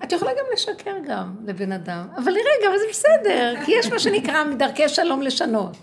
את 0.04 0.12
יכולה 0.12 0.32
גם 0.32 0.44
לשקר 0.52 0.96
גם 1.08 1.34
לבן 1.46 1.72
אדם, 1.72 2.08
אבל 2.16 2.32
לרגע, 2.32 2.68
אבל 2.68 2.78
זה 2.78 2.84
בסדר, 2.90 3.54
כי 3.64 3.72
יש 3.72 3.86
מה 3.86 3.98
שנקרא 3.98 4.44
מדרכי 4.44 4.88
שלום 4.88 5.22
לשנות. 5.22 5.76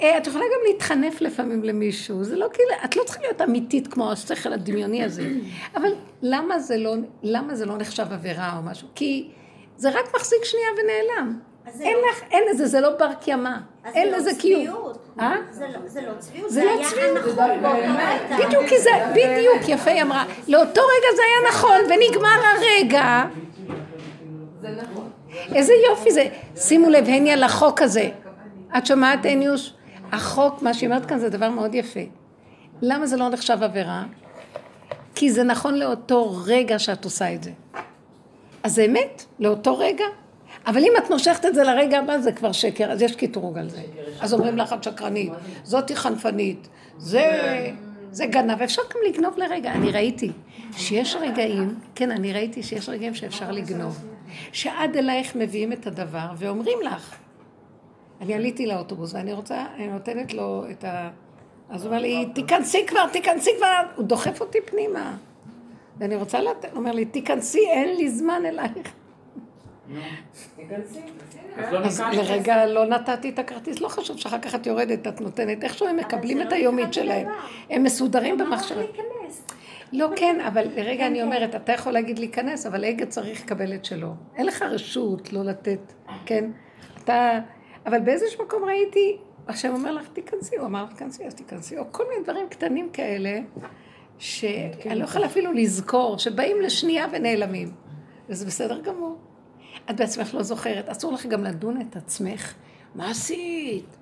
אה, 0.00 0.18
את 0.18 0.26
יכולה 0.26 0.44
גם 0.44 0.60
להתחנף 0.72 1.20
לפעמים 1.20 1.64
למישהו, 1.64 2.24
זה 2.24 2.36
לא 2.36 2.46
כאילו, 2.52 2.68
את 2.84 2.96
לא 2.96 3.02
צריכה 3.04 3.20
להיות 3.20 3.42
אמיתית 3.42 3.86
כמו 3.88 4.12
השכל 4.12 4.52
הדמיוני 4.52 5.04
הזה, 5.04 5.22
אבל 5.76 5.90
למה 6.22 6.58
זה 6.58 6.76
לא, 6.76 6.94
למה 7.22 7.54
זה 7.54 7.66
לא 7.66 7.76
נחשב 7.78 8.06
עבירה 8.10 8.52
או 8.56 8.62
משהו? 8.62 8.88
כי 8.94 9.28
זה 9.76 9.88
רק 9.90 10.14
מחזיק 10.16 10.44
שנייה 10.44 10.66
ונעלם. 10.72 11.38
אז 11.66 11.74
זה 11.76 11.84
אין 11.84 11.96
לא- 11.96 12.10
לך, 12.10 12.22
אין 12.30 12.42
לזה, 12.50 12.66
זה 12.66 12.80
לא 12.80 12.90
בר 12.98 13.14
קיימא, 13.20 13.50
אז 13.84 13.94
אין 13.94 14.10
זה 14.10 14.16
לזה 14.16 14.30
לא 14.30 14.36
קיום. 14.40 14.60
צביעות. 14.60 14.98
אה? 15.20 15.36
זה 15.50 15.66
לא- 15.72 15.78
זה 15.88 16.00
לא 16.00 16.12
צביעות, 16.18 16.50
זה 16.50 16.60
זה 16.60 16.64
לא 16.64 16.70
היה 16.70 16.88
צביעות. 16.88 17.16
הנכון 17.16 17.36
באותו 17.36 17.76
רגע. 17.78 18.46
בדיוק, 18.46 18.64
כי 18.68 18.78
זה, 18.78 18.90
בדיוק, 19.12 19.68
יפה 19.68 19.90
היא 19.90 20.02
אמרה, 20.02 20.24
לאותו 20.48 20.80
רגע 20.80 21.16
זה 21.16 21.22
היה 21.22 21.48
נכון, 21.50 21.80
ונגמר 21.80 22.28
הרגע. 22.56 23.24
זה 24.60 24.68
נכון. 24.82 25.10
איזה 25.54 25.72
יופי 25.90 26.10
זה. 26.10 26.24
שימו 26.56 26.90
לב, 26.90 27.08
הניה, 27.08 27.36
לחוק 27.36 27.82
הזה. 27.82 28.08
את 28.78 28.86
שומעת, 28.86 29.18
הניוש? 29.24 29.72
החוק, 30.12 30.62
מה 30.62 30.74
שהיא 30.74 30.88
אומרת 30.88 31.06
כאן 31.06 31.18
זה 31.18 31.28
דבר 31.28 31.50
מאוד 31.50 31.74
יפה. 31.74 32.00
למה 32.82 33.06
זה 33.06 33.16
לא 33.16 33.28
נחשב 33.28 33.58
עבירה? 33.62 34.04
כי 35.14 35.32
זה 35.32 35.42
נכון 35.42 35.74
לאותו 35.74 36.36
רגע 36.44 36.78
שאת 36.78 37.04
עושה 37.04 37.34
את 37.34 37.42
זה. 37.42 37.50
אז 38.62 38.74
זה 38.74 38.84
אמת, 38.84 39.24
לאותו 39.38 39.78
רגע. 39.78 40.04
אבל 40.66 40.78
אם 40.78 40.92
את 40.98 41.10
נושכת 41.10 41.46
את 41.46 41.54
זה 41.54 41.62
לרגע 41.62 41.98
הבא, 41.98 42.18
זה 42.18 42.32
כבר 42.32 42.52
שקר, 42.52 42.92
אז 42.92 43.02
יש 43.02 43.16
קטרוג 43.16 43.58
על 43.58 43.68
זה. 43.68 43.82
אז 44.20 44.34
אומרים 44.34 44.58
לך 44.58 44.72
את 44.72 44.84
שקרנית, 44.84 45.32
זאתי 45.64 45.96
חנפנית, 45.96 46.68
זה, 46.98 47.24
זה 48.10 48.26
גנב, 48.26 48.62
אפשר 48.62 48.82
גם 48.94 49.00
לגנוב 49.08 49.38
לרגע. 49.38 49.72
אני 49.72 49.90
ראיתי 49.90 50.32
שיש 50.76 51.16
רגעים, 51.20 51.74
כן, 51.94 52.10
אני 52.10 52.32
ראיתי 52.32 52.62
שיש 52.62 52.88
רגעים 52.88 53.14
שאפשר 53.14 53.50
לגנוב. 53.50 54.04
שעד 54.52 54.96
אלייך 54.96 55.36
מביאים 55.36 55.72
את 55.72 55.86
הדבר 55.86 56.26
ואומרים 56.36 56.78
לך, 56.84 57.14
אני 58.20 58.34
עליתי 58.34 58.66
לאוטובוס 58.66 59.14
ואני 59.14 59.32
רוצה, 59.32 59.66
אני 59.74 59.86
נותנת 59.86 60.34
לו 60.34 60.64
את 60.70 60.84
ה... 60.84 61.10
אז 61.70 61.84
הוא 61.84 61.90
אומר 61.90 62.02
לי, 62.02 62.26
תיכנסי 62.34 62.86
כבר, 62.86 63.08
תיכנסי 63.12 63.50
כבר, 63.56 63.82
הוא 63.96 64.04
דוחף 64.04 64.40
אותי 64.40 64.58
פנימה. 64.64 65.16
ואני 65.98 66.16
רוצה 66.16 66.40
לתת, 66.40 66.70
הוא 66.70 66.78
אומר 66.78 66.92
לי, 66.92 67.04
תיכנסי, 67.04 67.66
אין 67.68 67.96
לי 67.96 68.10
זמן 68.10 68.42
אלייך. 68.46 68.92
אז 71.84 72.00
לא. 72.00 72.10
לרגע 72.10 72.66
לא 72.66 72.86
נתתי 72.86 73.28
את 73.28 73.38
הכרטיס, 73.38 73.80
לא 73.80 73.88
חשוב 73.88 74.16
שאחר 74.16 74.38
כך 74.38 74.54
את 74.54 74.66
יורדת, 74.66 75.06
את 75.06 75.20
נותנת, 75.20 75.64
איכשהו 75.64 75.86
הם 75.86 75.96
מקבלים 75.96 76.38
זה 76.38 76.42
את 76.42 76.52
לא 76.52 76.56
היומית 76.56 76.94
שלהם. 76.94 77.28
הם 77.70 77.82
מסודרים 77.82 78.34
אמר 78.34 78.44
לך 78.44 78.50
במחשב. 78.50 78.78
להיכנס. 78.78 79.46
לא, 79.92 80.08
כן, 80.16 80.40
אבל 80.40 80.64
לרגע 80.76 81.06
אני 81.06 81.18
כן. 81.18 81.24
אומרת, 81.24 81.54
אתה 81.54 81.72
יכול 81.72 81.92
להגיד 81.92 82.18
להיכנס, 82.18 82.66
אבל 82.66 82.84
הגה 82.84 83.06
צריך 83.06 83.44
לקבל 83.44 83.74
את 83.74 83.84
שלו. 83.84 84.14
אין 84.36 84.46
לך 84.46 84.62
רשות 84.62 85.32
לא 85.32 85.44
לתת, 85.44 85.92
כן? 86.26 86.50
אתה... 87.04 87.38
אבל 87.88 88.00
באיזשהו 88.00 88.44
מקום 88.44 88.64
ראיתי, 88.64 89.16
השם 89.48 89.74
אומר 89.74 89.92
לך, 89.92 90.08
תיכנסי, 90.12 90.56
הוא 90.56 90.66
אמר 90.66 90.84
לך, 90.84 90.92
תיכנסי, 90.92 91.26
אז 91.26 91.34
תיכנסי, 91.34 91.78
או 91.78 91.84
כל 91.92 92.04
מיני 92.08 92.22
דברים 92.24 92.48
קטנים 92.48 92.90
כאלה, 92.92 93.40
שאני 94.18 94.94
לא 94.94 95.04
יכולה 95.04 95.26
אפילו 95.26 95.52
לזכור, 95.52 96.18
שבאים 96.18 96.60
לשנייה 96.60 97.06
ונעלמים. 97.12 97.72
וזה 98.28 98.46
בסדר 98.46 98.80
גמור. 98.80 99.16
את 99.90 99.96
בעצמך 99.96 100.34
לא 100.34 100.42
זוכרת, 100.42 100.88
אסור 100.88 101.12
לך 101.12 101.26
גם 101.26 101.44
לדון 101.44 101.80
את 101.80 101.96
עצמך. 101.96 102.54
מה 102.94 103.10
עשית? 103.10 103.96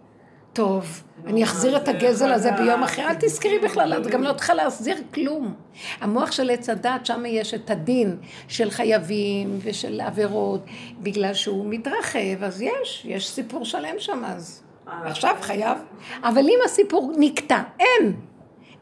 טוב, 0.57 1.03
אני 1.27 1.45
אחזיר 1.45 1.77
את 1.77 1.89
הגזל 1.89 2.33
הזה 2.33 2.53
ביום 2.53 2.83
אחר, 2.83 3.03
אל 3.03 3.15
תזכרי 3.15 3.59
בכלל, 3.59 3.93
את 3.93 4.07
גם 4.07 4.23
לא 4.23 4.33
צריכה 4.33 4.55
להחזיר 4.55 4.97
כלום. 5.15 5.55
המוח 6.01 6.33
של 6.33 6.51
עץ 6.51 6.69
הדת, 6.69 7.07
שם 7.07 7.23
יש 7.27 7.55
את 7.55 7.71
הדין 7.71 8.17
של 8.49 8.71
חייבים 8.71 9.59
ושל 9.63 10.01
עבירות, 10.01 10.61
בגלל 11.01 11.35
שהוא 11.35 11.67
מתרחב, 11.69 12.43
אז 12.43 12.63
יש, 12.63 13.03
יש 13.05 13.29
סיפור 13.29 13.65
שלם 13.65 13.95
שם 13.99 14.23
אז. 14.25 14.63
עכשיו 14.87 15.37
חייב. 15.41 15.79
אבל 16.23 16.43
אם 16.43 16.59
הסיפור 16.65 17.13
נקטע, 17.19 17.63
אין. 17.81 18.13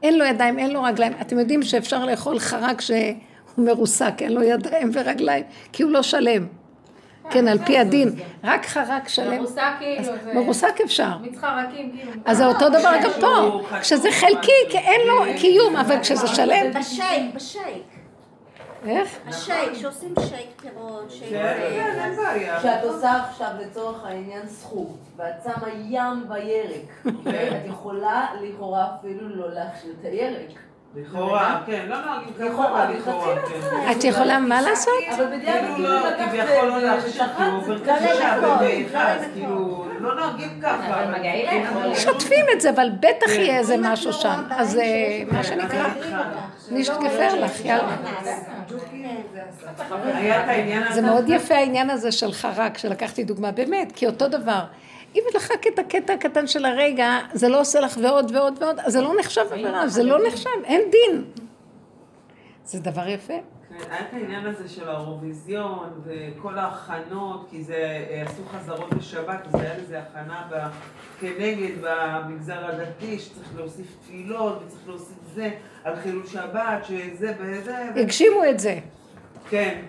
אין 0.02 0.18
לו 0.18 0.24
ידיים, 0.24 0.58
אין 0.58 0.70
לו 0.70 0.82
רגליים. 0.82 1.12
אתם 1.20 1.38
יודעים 1.38 1.62
שאפשר 1.62 2.04
לאכול 2.04 2.38
חרק 2.38 2.80
שהוא 2.80 2.98
מרוסק, 3.58 4.14
אין 4.20 4.32
לו 4.32 4.42
ידיים 4.42 4.90
ורגליים, 4.94 5.44
כי 5.72 5.82
הוא 5.82 5.90
לא 5.90 6.02
שלם. 6.02 6.46
כן, 7.30 7.48
על 7.48 7.58
פי 7.58 7.78
הדין. 7.78 8.12
רק 8.44 8.66
חרק 8.66 9.08
שלם. 9.08 9.36
מרוסק 9.36 9.62
כאילו, 9.78 10.12
מרוסק 10.34 10.80
אפשר. 10.84 11.18
מיץ 11.20 11.38
חרקים 11.38 11.92
כאילו. 11.96 12.12
אז 12.24 12.36
זה 12.36 12.46
אותו 12.46 12.68
דבר 12.68 12.92
גם 13.02 13.10
פה. 13.20 13.60
כשזה 13.80 14.08
חלקי, 14.12 14.52
כי 14.70 14.78
אין 14.78 15.00
לו 15.06 15.24
קיום, 15.40 15.76
אבל 15.76 16.00
כשזה 16.00 16.26
שלם... 16.26 16.72
בשייק, 16.80 17.34
בשייק. 17.34 17.82
איך? 18.86 19.08
השייק, 19.26 19.74
שעושים 19.74 20.14
שייק 20.28 20.48
פירות, 20.62 21.10
שייק... 21.10 21.30
כן, 21.30 21.56
כן, 21.58 22.00
אין 22.04 22.16
בעיה. 22.16 22.58
כשאת 22.58 22.84
עושה 22.84 23.22
עכשיו 23.24 23.48
לצורך 23.60 24.04
העניין 24.04 24.48
סחוג, 24.48 24.96
ואת 25.16 25.34
שמה 25.44 25.68
ים 25.88 26.28
בירק, 26.28 27.14
ואת 27.24 27.66
יכולה 27.66 28.26
לכאורה 28.42 28.86
אפילו 29.00 29.28
לא 29.28 29.54
להכשיר 29.54 29.90
את 30.00 30.04
הירק. 30.04 30.58
לכאורה, 30.96 31.60
כן, 31.66 31.84
לא 31.88 31.96
נוהגים 32.04 32.32
ככה, 32.38 32.86
לכאורה, 32.90 33.34
כן. 33.48 33.92
את 33.92 34.04
יכולה 34.04 34.38
מה 34.38 34.62
לעשות? 34.62 34.92
אבל 35.16 35.26
בדיוק 35.26 35.44
כאילו 35.46 35.74
כאילו 35.74 35.88
לא, 35.88 36.00
כביכול 36.26 36.68
לא 36.68 36.78
להכשיר, 36.78 37.12
כי 37.36 37.42
הוא 37.44 37.58
ושחט, 37.58 38.36
עובר 38.36 38.40
לא 38.40 38.60
לא 38.60 39.18
כאילו, 39.34 39.84
לא 40.00 40.14
נוהגים 40.14 40.60
ככה. 40.62 41.04
כאילו. 41.22 41.80
לא- 41.84 41.94
שוטפים 41.94 42.46
את 42.56 42.60
זה, 42.60 42.70
אבל 42.70 42.90
בטח 43.00 43.26
כן. 43.26 43.32
יהיה 43.40 43.58
איזה 43.58 43.76
משהו 43.80 44.10
לא 44.10 44.16
שם. 44.16 44.42
אז 44.50 44.76
אה, 44.78 45.22
מה 45.32 45.44
שנקרא, 45.44 45.84
אותה. 45.84 46.24
נשתגפר 46.70 47.34
לך, 47.40 47.64
יאללה. 47.64 47.96
זה 50.92 51.02
מאוד 51.02 51.24
יפה 51.28 51.54
העניין 51.54 51.90
הזה 51.90 52.12
של 52.12 52.32
חרק, 52.32 52.78
שלקחתי 52.78 53.24
דוגמה, 53.24 53.50
באמת, 53.50 53.92
כי 53.96 54.06
אותו 54.06 54.28
דבר. 54.28 54.60
אם 55.14 55.22
לקחת 55.34 55.66
את 55.74 55.78
הקטע 55.78 56.12
הקטן 56.12 56.46
של 56.46 56.64
הרגע, 56.64 57.18
זה 57.32 57.48
לא 57.48 57.60
עושה 57.60 57.80
לך 57.80 57.98
ועוד 58.02 58.30
ועוד 58.34 58.62
ועוד, 58.62 58.80
אז 58.80 58.92
זה 58.92 59.00
לא 59.00 59.12
נחשב 59.20 59.46
עבירה, 59.50 59.88
זה 59.88 60.02
לא 60.02 60.26
נחשב, 60.26 60.50
אין 60.64 60.90
דין. 60.90 61.24
זה 62.64 62.80
דבר 62.80 63.08
יפה. 63.08 63.34
כן, 63.68 63.90
היה 63.90 64.00
את 64.00 64.12
העניין 64.12 64.46
הזה 64.46 64.68
של 64.68 64.88
האירוויזיון 64.88 66.02
וכל 66.04 66.58
ההכנות, 66.58 67.46
כי 67.50 67.64
זה, 67.64 67.74
אה, 67.74 68.22
עשו 68.26 68.42
חזרות 68.44 68.94
בשבת, 68.94 69.46
אז 69.46 69.60
היה 69.60 69.78
לזה 69.78 69.98
הכנה 69.98 70.46
ב, 70.50 70.54
כנגד 71.20 71.72
במגזר 71.80 72.66
הדתי, 72.66 73.18
שצריך 73.18 73.48
להוסיף 73.56 73.86
תפילות 74.00 74.62
וצריך 74.66 74.88
להוסיף 74.88 75.16
זה 75.34 75.50
על 75.84 75.96
חילול 75.96 76.26
שבת, 76.26 76.84
שזה 76.84 77.34
וזה. 77.38 77.90
הגשימו 77.96 78.44
את 78.50 78.60
זה. 78.60 78.78
כן. 79.50 79.80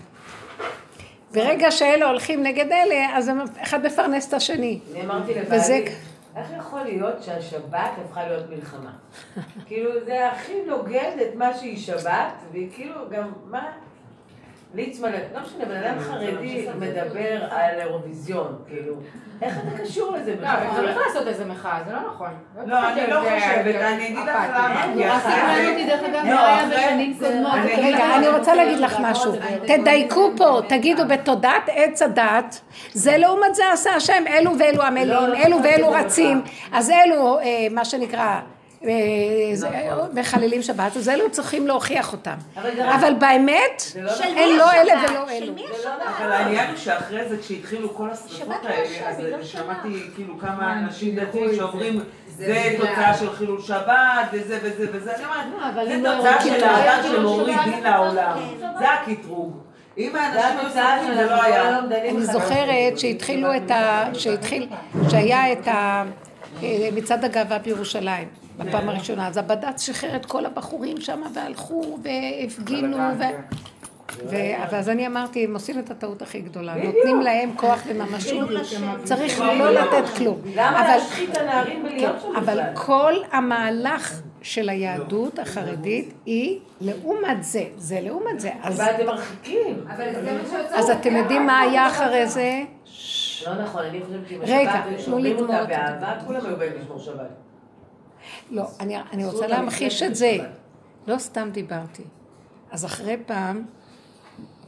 ברגע 1.35 1.71
שאלה 1.71 2.05
הולכים 2.07 2.43
נגד 2.43 2.71
אלה, 2.71 3.17
אז 3.17 3.31
אחד 3.61 3.85
מפרנס 3.85 4.27
את 4.29 4.33
השני. 4.33 4.79
אני 4.93 5.01
אמרתי 5.05 5.31
וזה- 5.31 5.41
לבעלי, 5.55 5.85
איך 6.35 6.47
יכול 6.59 6.81
להיות 6.81 7.23
שהשבת 7.23 7.71
הפכה 8.05 8.27
להיות 8.27 8.49
מלחמה? 8.49 8.91
כאילו 9.67 9.91
זה 10.05 10.31
הכי 10.31 10.53
נוגד 10.67 11.11
את 11.21 11.35
מה 11.35 11.53
שהיא 11.57 11.77
שבת, 11.77 12.31
והיא 12.51 12.69
כאילו 12.73 12.95
גם, 13.11 13.31
מה? 13.45 13.71
ליצמן, 14.75 15.09
לא 15.11 15.39
משנה, 15.41 15.65
בן 15.65 15.83
אדם 15.83 15.99
חרדי 15.99 16.67
מדבר 16.79 17.43
על 17.51 17.79
אירוויזיון, 17.79 18.55
כאילו, 18.67 18.93
איך 19.41 19.53
אתה 19.57 19.83
קשור 19.83 20.11
לזה 20.11 20.35
לא? 20.41 20.47
אבל 20.47 20.67
צריך 20.75 20.97
לעשות 21.07 21.27
איזה 21.27 21.45
מחאה, 21.45 21.79
זה 21.87 21.93
לא 21.93 21.99
נכון. 22.13 22.27
לא, 22.65 22.89
אני 22.89 23.01
לא 23.09 23.23
זה- 23.23 23.29
חושבת, 23.39 23.63
זה 23.79 23.87
אני 23.89 24.05
אגיד 24.07 24.17
לך. 24.17 24.35
למה. 24.49 24.85
אחרי- 25.17 25.41
מעניין 25.43 25.71
אותי, 25.71 25.85
דרך 25.85 26.03
אגב, 26.03 26.25
לא, 26.25 26.39
היה 26.45 26.65
בשנים 26.69 27.17
קודמות. 27.19 27.53
אני 27.53 27.93
רגע, 27.93 28.15
אני 28.17 28.27
רוצה 28.27 28.55
להגיד 28.55 28.77
לך 28.79 28.97
משהו. 29.01 29.33
תדייקו 29.67 30.31
פה, 30.37 30.59
תגידו 30.69 31.03
בתודעת 31.07 31.63
עץ 31.67 32.01
הדת, 32.01 32.61
זה 32.93 33.17
לעומת 33.17 33.55
זה 33.55 33.71
עשה 33.73 33.91
השם, 33.95 34.23
אלו 34.27 34.51
ואלו 34.59 34.83
עמלים, 34.83 35.09
אלו 35.45 35.57
ואלו 35.63 35.91
רצים, 35.91 36.41
אז 36.73 36.89
אלו, 36.91 37.39
אה, 37.39 37.43
מה 37.71 37.85
שנקרא, 37.85 38.39
מחללים 40.13 40.61
שבת, 40.61 40.97
אז 40.97 41.09
אלו 41.09 41.31
צריכים 41.31 41.67
להוכיח 41.67 42.11
אותם. 42.13 42.35
אבל 42.95 43.13
באמת, 43.19 43.83
זה 43.85 44.01
לא 44.01 44.11
נכון. 44.11 44.25
אין 44.25 44.51
מי 44.51 44.57
לא 44.57 44.71
אלה? 44.71 44.93
ולא 45.09 45.29
אלו. 45.29 45.53
לא? 45.55 45.63
נכון. 45.63 45.91
אבל 46.17 46.31
העניין 46.31 46.69
הוא 46.69 46.77
שאחרי 46.77 47.29
זה, 47.29 47.37
כשהתחילו 47.37 47.95
כל 47.95 48.09
השרפות 48.09 48.37
שבת 48.37 48.65
האלה, 48.65 49.09
אז 49.09 49.19
לא 49.19 49.43
שמעתי 49.43 50.03
כאילו 50.15 50.33
מה, 50.35 50.41
כמה 50.41 50.73
אנשים 50.73 51.15
דחו 51.15 51.37
דתיים. 51.37 51.55
שאומרים, 51.55 51.99
זה 52.37 52.75
תוצאה 52.77 53.13
של 53.13 53.35
חילול 53.35 53.61
שבת, 53.61 54.27
וזה 54.31 54.59
וזה 54.63 54.87
וזה, 54.93 55.15
אני 55.15 55.23
לא, 55.23 55.57
אומרת, 55.57 55.73
אבל 55.73 55.85
זה 55.87 55.97
לא 55.97 56.15
תוצאה 56.15 56.41
של 56.41 56.57
את 56.57 56.63
האדם 56.63 57.03
שמוריד 57.11 57.57
דין 57.65 57.83
לעולם, 57.83 58.37
כן. 58.61 58.67
זה 58.79 58.89
הקטרוג. 58.89 59.59
אם 59.97 60.15
האנשים 60.15 60.59
היו 60.59 61.15
זה 61.15 61.25
לא 61.25 61.43
היה. 61.43 61.79
אני 61.79 62.25
זוכרת 62.25 62.99
שהתחילו 62.99 63.55
את 63.55 63.71
ה... 63.71 64.09
שהתחיל... 64.13 64.67
שהיה 65.09 65.51
את 65.51 65.67
ה... 65.67 66.03
אה, 66.63 66.89
מצעד 66.95 67.25
הגאווה 67.25 67.59
בירושלים, 67.59 68.27
בפעם 68.57 68.89
הראשונה. 68.89 69.27
אז 69.27 69.37
הבד"ץ 69.37 69.81
שחרר 69.81 70.15
את 70.15 70.25
כל 70.25 70.45
הבחורים 70.45 71.01
שם 71.01 71.21
והלכו 71.33 71.97
והפגינו 72.03 72.97
ו... 72.97 73.23
ו- 74.29 74.63
אבל 74.63 74.77
אז 74.77 74.89
אני 74.89 75.07
אמרתי, 75.07 75.43
הם 75.43 75.53
עושים 75.53 75.79
את 75.79 75.91
הטעות 75.91 76.21
הכי 76.21 76.39
גדולה, 76.41 76.75
נותנים 76.75 77.21
להם 77.21 77.51
כוח 77.55 77.83
וממשות, 77.87 78.49
צריך 79.03 79.39
לא 79.39 79.71
לתת 79.71 80.09
כלום. 80.17 80.41
למה 80.55 80.79
אבל- 80.81 80.87
להשחית 80.97 81.29
את 81.31 81.37
הנערים 81.37 81.83
ולהיות 81.85 82.21
שם 82.21 82.35
אבל? 82.35 82.59
כל 82.73 83.13
המהלך 83.31 84.21
של 84.41 84.69
היהדות 84.69 85.39
החרדית 85.39 86.13
היא 86.25 86.59
לעומת 86.81 87.43
זה, 87.43 87.63
זה 87.77 87.99
לעומת 88.01 88.39
זה. 88.39 88.49
אז- 88.63 88.79
ואתם 88.79 89.05
מרחיקים. 89.05 89.85
אז 90.73 90.89
אתם 90.89 91.15
יודעים 91.15 91.45
מה 91.47 91.59
היה 91.59 91.87
אחרי 91.87 92.27
זה? 92.27 92.61
לא 93.47 93.53
נכון, 93.63 93.81
אני 93.85 93.99
חושבת 94.05 94.27
שאם 94.29 94.41
השבת 94.41 94.85
היו 94.85 94.99
שומרים 94.99 95.37
אותה 95.37 95.63
באהבה, 95.65 96.13
כולם 96.25 96.45
היו 96.45 96.57
באים 96.57 96.71
לשמור 96.81 96.99
שבת. 96.99 97.44
לא, 98.51 98.67
אני, 98.79 98.97
אני 98.97 99.25
רוצה 99.25 99.47
לה 99.47 99.57
להמחיש 99.57 100.03
את 100.03 100.15
זה. 100.15 100.37
לא 101.07 101.17
סתם 101.17 101.49
דיברתי. 101.51 102.03
אז 102.71 102.85
אחרי 102.85 103.17
פעם, 103.25 103.65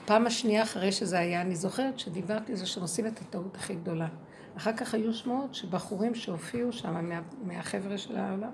פעם 0.06 0.28
השנייה 0.28 0.64
אחרי 0.64 0.92
שזה 0.92 1.20
היה, 1.20 1.42
אני 1.42 1.56
זוכרת 1.56 2.00
שדיברתי 2.00 2.52
על 2.52 2.58
זה 2.58 2.66
שהם 2.66 2.84
עושים 2.84 3.08
את 3.08 3.20
הטעות 3.22 3.56
הכי 3.56 3.76
גדולה. 3.76 4.08
אחר 4.58 4.74
כך 4.74 4.94
היו 4.94 5.14
שמועות 5.14 5.56
שבחורים 5.56 6.16
שהופיעו 6.16 6.72
שם 6.72 7.10
מה, 7.10 7.20
מהחבר'ה 7.44 7.98
של 7.98 8.18
העולם, 8.18 8.50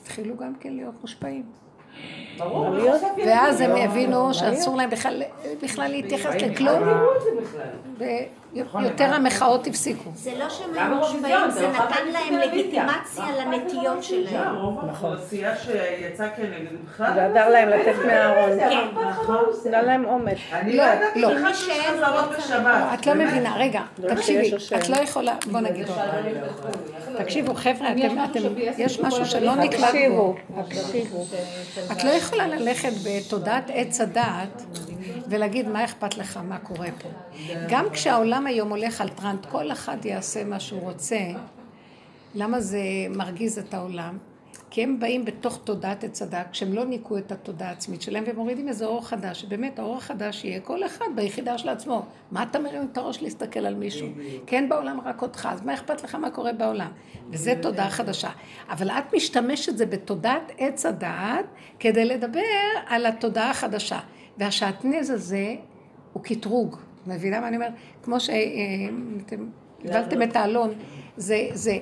התחילו 0.00 0.36
גם 0.36 0.54
כן 0.54 0.72
להיות 0.72 0.94
מושפעים. 1.00 1.44
ברור, 2.38 2.70
לא 2.70 2.94
על 2.94 3.00
ואז. 3.26 3.60
הם 3.60 3.70
לא, 3.70 3.78
הבינו 3.78 4.26
לא, 4.26 4.32
שאסור 4.32 4.76
להם 4.76 4.90
בכלל, 4.90 5.22
להתייחס 5.90 6.34
לא 6.34 6.48
לכלום, 6.48 6.82
לא 8.54 8.64
בכלל. 8.64 8.84
ויותר 8.84 9.14
המחאות 9.14 9.66
הפסיקו. 9.66 10.10
זה 10.14 10.32
לא 10.38 10.48
שהם 10.48 10.74
היו 10.74 10.94
מושפעים, 10.94 11.50
זה 11.50 11.62
לא 11.62 11.72
נתן 11.72 12.08
להם. 12.12 12.34
לגיטימציה 12.34 13.24
לנטיות 13.38 14.04
שלהם. 14.04 14.56
רוב 14.56 14.78
האוכלוסייה 14.84 15.56
שיצאה 15.56 16.30
כנגד 16.30 16.72
בכלל. 16.84 17.14
זה 17.14 17.26
עזר 17.26 17.48
להם 17.48 17.68
לצאת 17.68 18.04
מהארון. 18.06 18.50
עושה? 19.48 19.68
נתן 19.68 19.84
להם 19.84 20.04
אומץ. 20.04 20.38
אני 20.52 20.76
לא, 20.76 20.84
לא 20.84 20.90
ידעתי 20.90 21.20
לא. 21.20 21.34
בכלל 21.34 21.54
שיש 21.54 21.86
חזרות 21.86 22.30
בשבת. 22.38 22.84
את 22.94 23.06
לא. 23.06 23.14
מבינה, 23.14 23.56
רגע, 23.56 23.82
לא 23.98 24.14
תקשיבי. 24.14 24.52
את 24.76 24.88
לא 24.88 24.96
יכולה, 24.96 25.34
בוא 25.50 25.60
נגיד 25.60 25.88
עוד. 25.88 25.98
תקשיבו, 27.18 27.54
חבר'ה, 27.54 27.92
אתם, 27.92 28.24
אתם, 28.24 28.40
יש 28.78 29.00
משהו 29.00 29.26
שלא 29.26 29.54
נקלט 29.54 29.84
תקשיבו, 29.84 30.34
בו. 30.48 30.62
תקשיבו. 30.62 31.24
את 31.92 32.04
לא 32.04 32.10
יכולה 32.10 32.46
ללכת 32.46 32.92
בתודעת 33.04 33.70
עץ 33.74 34.00
הדעת 34.00 34.62
ולהגיד 35.30 35.68
מה 35.68 35.84
אכפת 35.84 36.18
לך, 36.18 36.36
מה 36.48 36.58
קורה 36.58 36.88
פה. 37.02 37.08
גם 37.68 37.90
כשהעולם 37.90 38.46
היום 38.46 38.70
הולך 38.70 39.00
על 39.00 39.08
טראנט, 39.08 39.46
כל 39.46 39.72
אחד 39.72 40.04
יעשה 40.04 40.44
מה 40.44 40.60
שהוא 40.60 40.80
רוצה. 40.80 41.18
למה 42.34 42.60
זה 42.60 42.80
מרגיז 43.10 43.58
את 43.58 43.74
העולם? 43.74 44.18
כי 44.70 44.82
הם 44.82 45.00
באים 45.00 45.24
בתוך 45.24 45.58
תודעת 45.64 46.04
עץ 46.04 46.22
הדת, 46.22 46.46
כשהם 46.52 46.72
לא 46.72 46.84
ניקו 46.84 47.18
את 47.18 47.32
התודעה 47.32 47.68
העצמית 47.68 48.02
שלהם, 48.02 48.24
ומורידים 48.26 48.68
איזה 48.68 48.86
אור 48.86 49.06
חדש, 49.06 49.40
שבאמת 49.40 49.78
האור 49.78 49.96
החדש 49.96 50.44
יהיה 50.44 50.60
כל 50.60 50.84
אחד 50.84 51.04
ביחידה 51.14 51.58
של 51.58 51.68
עצמו. 51.68 52.06
מה 52.30 52.42
אתה 52.42 52.58
מרים 52.58 52.88
את 52.92 52.98
הראש 52.98 53.22
להסתכל 53.22 53.66
על 53.66 53.74
מישהו? 53.74 54.08
כן 54.46 54.68
בעולם 54.68 55.00
רק 55.04 55.22
אותך, 55.22 55.48
אז 55.50 55.66
מה 55.66 55.74
אכפת 55.74 56.04
לך 56.04 56.14
מה 56.14 56.30
קורה 56.30 56.52
בעולם? 56.52 56.90
וזה 57.30 57.54
תודעה 57.62 57.90
חדשה. 57.90 58.30
אבל 58.70 58.90
את 58.90 59.14
משתמשת 59.14 59.76
זה 59.76 59.86
בתודעת 59.86 60.52
עץ 60.58 60.86
הדעת, 60.86 61.44
כדי 61.78 62.04
לדבר 62.04 62.40
על 62.86 63.06
התודעה 63.06 63.50
החדשה. 63.50 63.98
והשעטנז 64.38 65.10
הזה 65.10 65.54
הוא 66.12 66.22
קטרוג. 66.22 66.76
מבינה 67.06 67.40
מה 67.40 67.48
אני 67.48 67.56
אומרת? 67.56 67.72
כמו 68.02 68.20
שאתם 68.20 69.48
קיבלתם 69.82 70.22
את 70.22 70.36
האלון, 70.36 70.74
זה, 71.16 71.48
זה, 71.52 71.78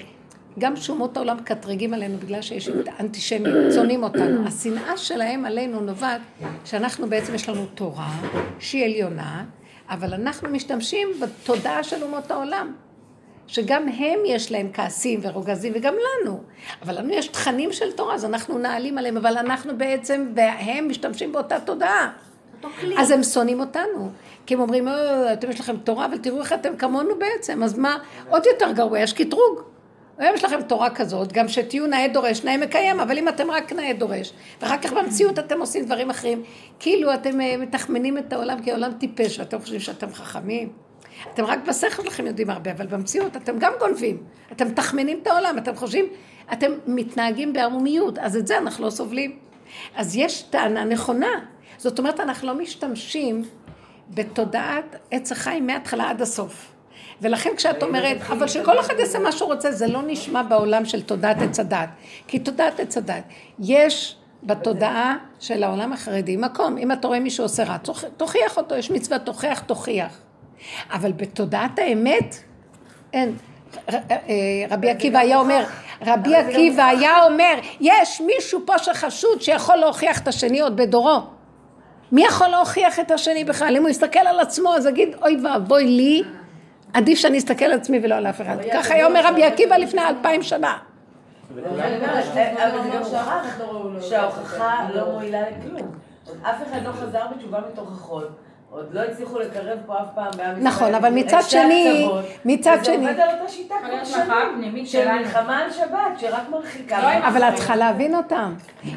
גם 0.58 0.76
שאומות 0.76 1.16
העולם 1.16 1.36
קטרגים 1.44 1.94
עלינו 1.94 2.18
בגלל 2.18 2.42
שיש 2.42 2.70
אנטישמים, 3.00 3.70
צונים 3.70 4.02
אותנו. 4.02 4.46
השנאה 4.46 4.96
שלהם 4.96 5.44
עלינו 5.44 5.80
נובעת 5.80 6.20
שאנחנו 6.64 7.08
בעצם 7.08 7.34
יש 7.34 7.48
לנו 7.48 7.66
תורה 7.66 8.10
שהיא 8.58 8.84
עליונה, 8.84 9.44
אבל 9.88 10.14
אנחנו 10.14 10.48
משתמשים 10.48 11.08
בתודעה 11.20 11.82
של 11.82 12.02
אומות 12.02 12.30
העולם. 12.30 12.72
שגם 13.48 13.88
הם 13.88 14.18
יש 14.26 14.52
להם 14.52 14.70
כעסים 14.72 15.20
ורוגזים, 15.22 15.72
וגם 15.76 15.94
לנו. 15.94 16.42
אבל 16.82 16.98
לנו 16.98 17.12
יש 17.12 17.28
תכנים 17.28 17.72
של 17.72 17.92
תורה, 17.92 18.14
אז 18.14 18.24
אנחנו 18.24 18.58
נעלים 18.58 18.98
עליהם, 18.98 19.16
אבל 19.16 19.36
אנחנו 19.36 19.78
בעצם, 19.78 20.32
והם 20.34 20.88
משתמשים 20.88 21.32
באותה 21.32 21.60
תודעה. 21.60 22.12
אז 22.98 23.10
הם 23.10 23.22
שונאים 23.22 23.60
אותנו. 23.60 24.10
כי 24.46 24.54
הם 24.54 24.60
אומרים, 24.60 24.88
"אה, 24.88 25.32
אתם 25.32 25.50
יש 25.50 25.60
לכם 25.60 25.76
תורה, 25.76 26.06
אבל 26.06 26.18
תראו 26.18 26.40
איך 26.40 26.52
אתם 26.52 26.76
כמונו 26.76 27.18
בעצם. 27.18 27.62
אז 27.62 27.78
מה, 27.78 27.98
עוד 28.28 28.46
יותר 28.46 28.72
גרוע, 28.72 28.98
יש 28.98 29.12
קטרוג. 29.12 29.62
היום 30.18 30.34
יש 30.34 30.44
לכם 30.44 30.62
תורה 30.62 30.90
כזאת, 30.90 31.32
גם 31.32 31.48
שתהיו 31.48 31.86
נאה 31.86 32.08
דורש, 32.08 32.44
נאה 32.44 32.56
מקיים, 32.56 33.00
אבל 33.00 33.18
אם 33.18 33.28
אתם 33.28 33.50
רק 33.50 33.72
נאה 33.72 33.92
דורש, 33.92 34.32
ואחר 34.62 34.76
כך 34.76 34.92
במציאות 34.92 35.38
אתם 35.38 35.60
עושים 35.60 35.84
דברים 35.84 36.10
אחרים, 36.10 36.42
כאילו 36.80 37.14
אתם 37.14 37.40
אה, 37.40 37.56
מתחמנים 37.56 38.18
את 38.18 38.32
העולם 38.32 38.62
כי 38.62 38.70
העולם 38.70 38.92
טיפש, 38.92 39.38
ואתם 39.38 39.60
חושבים 39.60 39.80
שאתם 39.80 40.12
חכמים. 40.12 40.72
אתם 41.34 41.44
רק 41.44 41.58
בשכל 41.68 42.02
שלכם 42.02 42.26
יודעים 42.26 42.50
הרבה, 42.50 42.70
אבל 42.72 42.86
במציאות 42.86 43.36
אתם 43.36 43.58
גם 43.58 43.72
גונבים. 43.78 44.22
אתם 44.52 44.66
מתחמנים 44.66 45.18
את 45.22 45.26
העולם, 45.26 45.58
אתם 45.58 45.76
חושבים, 45.76 46.06
אתם 46.52 46.72
מתנהגים 46.86 47.52
בערמומיות, 47.52 48.18
אז 48.18 48.36
את 48.36 48.46
זה 48.46 48.58
אנחנו 48.58 48.84
לא 48.84 48.90
סובלים. 48.90 49.36
אז 49.96 50.16
יש 50.16 50.42
טענה 50.42 50.84
נכונה. 50.84 51.28
זאת 51.78 51.98
אומרת, 51.98 52.20
אנחנו 52.20 52.48
לא 52.48 52.54
משתמשים 52.54 53.44
בתודעת 54.10 54.96
עץ 55.10 55.32
החיים 55.32 55.66
מההתחלה 55.66 56.10
עד 56.10 56.22
הסוף. 56.22 56.72
ולכן 57.22 57.50
כשאת 57.56 57.82
אומרת, 57.82 58.16
אבל 58.30 58.48
שכל 58.48 58.80
אחד 58.80 58.94
יעשה 58.98 59.18
מה 59.18 59.32
שהוא 59.32 59.52
רוצה, 59.52 59.72
זה 59.72 59.86
לא 59.86 60.00
נשמע 60.06 60.42
בעולם 60.42 60.84
של 60.84 61.02
תודעת 61.02 61.42
עץ 61.42 61.60
הדת. 61.60 61.88
כי 62.28 62.38
תודעת 62.38 62.80
עץ 62.80 62.96
הדת, 62.96 63.22
יש 63.58 64.16
בתודעה 64.42 65.16
של 65.40 65.62
העולם 65.64 65.92
החרדי 65.92 66.36
מקום, 66.36 66.78
אם 66.78 66.92
אתה 66.92 67.08
רואה 67.08 67.20
מישהו 67.20 67.44
עושה 67.44 67.64
רע, 67.64 67.76
תוכ- 67.76 68.04
תוכיח 68.16 68.56
אותו, 68.56 68.74
יש 68.76 68.90
מצווה 68.90 69.18
תוכיח, 69.18 69.60
תוכיח. 69.60 70.18
אבל 70.90 71.12
בתודעת 71.12 71.78
האמת, 71.78 72.36
אין. 73.12 73.36
ר- 73.92 73.94
אה, 74.10 74.20
רבי 74.70 74.90
עקיבא 74.90 75.18
היה 75.18 75.38
אומר, 75.38 75.64
רבי 76.06 76.34
עקיבא 76.36 76.84
היה 76.84 77.24
אומר, 77.24 77.54
יש 77.80 78.20
מישהו 78.20 78.60
פה 78.66 78.78
שחשוד 78.78 79.42
שיכול 79.42 79.76
להוכיח 79.76 80.20
את 80.20 80.28
השני 80.28 80.60
עוד 80.60 80.76
בדורו. 80.76 81.18
מי 82.12 82.24
יכול 82.24 82.48
להוכיח 82.48 83.00
את 83.00 83.10
השני 83.10 83.44
בכלל? 83.44 83.76
אם 83.76 83.82
הוא 83.82 83.88
יסתכל 83.88 84.18
על 84.18 84.40
עצמו, 84.40 84.74
אז 84.74 84.86
יגיד, 84.86 85.16
אוי 85.22 85.36
ואבוי 85.44 85.84
לי, 85.84 86.22
עדיף 86.92 87.18
שאני 87.18 87.38
אסתכל 87.38 87.64
על 87.64 87.72
עצמי 87.72 88.00
ולא 88.02 88.14
על 88.14 88.26
אף 88.26 88.40
אחד. 88.40 88.56
ככה 88.72 88.94
היה 88.94 89.06
אומר 89.06 89.26
רבי 89.26 89.44
עקיבא 89.44 89.76
לפני 89.76 90.02
אלפיים 90.02 90.42
שנה. 90.42 90.76
שההוכחה 94.00 94.86
לא 94.94 95.10
מועילה 95.12 95.40
לכלום. 95.40 95.90
אף 96.42 96.56
אחד 96.70 96.78
לא 96.84 96.92
חזר 96.92 97.22
בתשובה 97.36 97.58
מתוך 97.72 97.92
החול. 97.92 98.24
עוד 98.70 98.86
לא 98.94 99.00
הצליחו 99.00 99.38
לקרב 99.38 99.78
פה 99.86 99.94
אף 100.00 100.06
פעם 100.14 100.30
בעם 100.36 100.50
ישראל. 100.50 100.62
נכון, 100.62 100.94
אבל 100.94 101.10
מצד 101.10 101.40
שני-. 101.48 102.08
מצד 102.44 102.76
וזה 102.80 102.84
שני- 102.84 102.96
עובד 103.08 103.20
על 103.20 103.28
אותה 103.38 103.52
שיטה 103.52 103.74
להיות 103.88 104.06
שנים. 104.06 104.86
של. 104.86 105.08
מלחמה 105.12 105.58
על 105.58 105.70
שבת, 105.70 106.18
שרק 106.20 106.48
מרחיקה. 106.50 107.02
לא, 107.02 107.28
אבל 107.28 107.42
את 107.44 107.54
צריכה 107.54 107.76
להבין 107.76 108.14
אותם. 108.14 108.54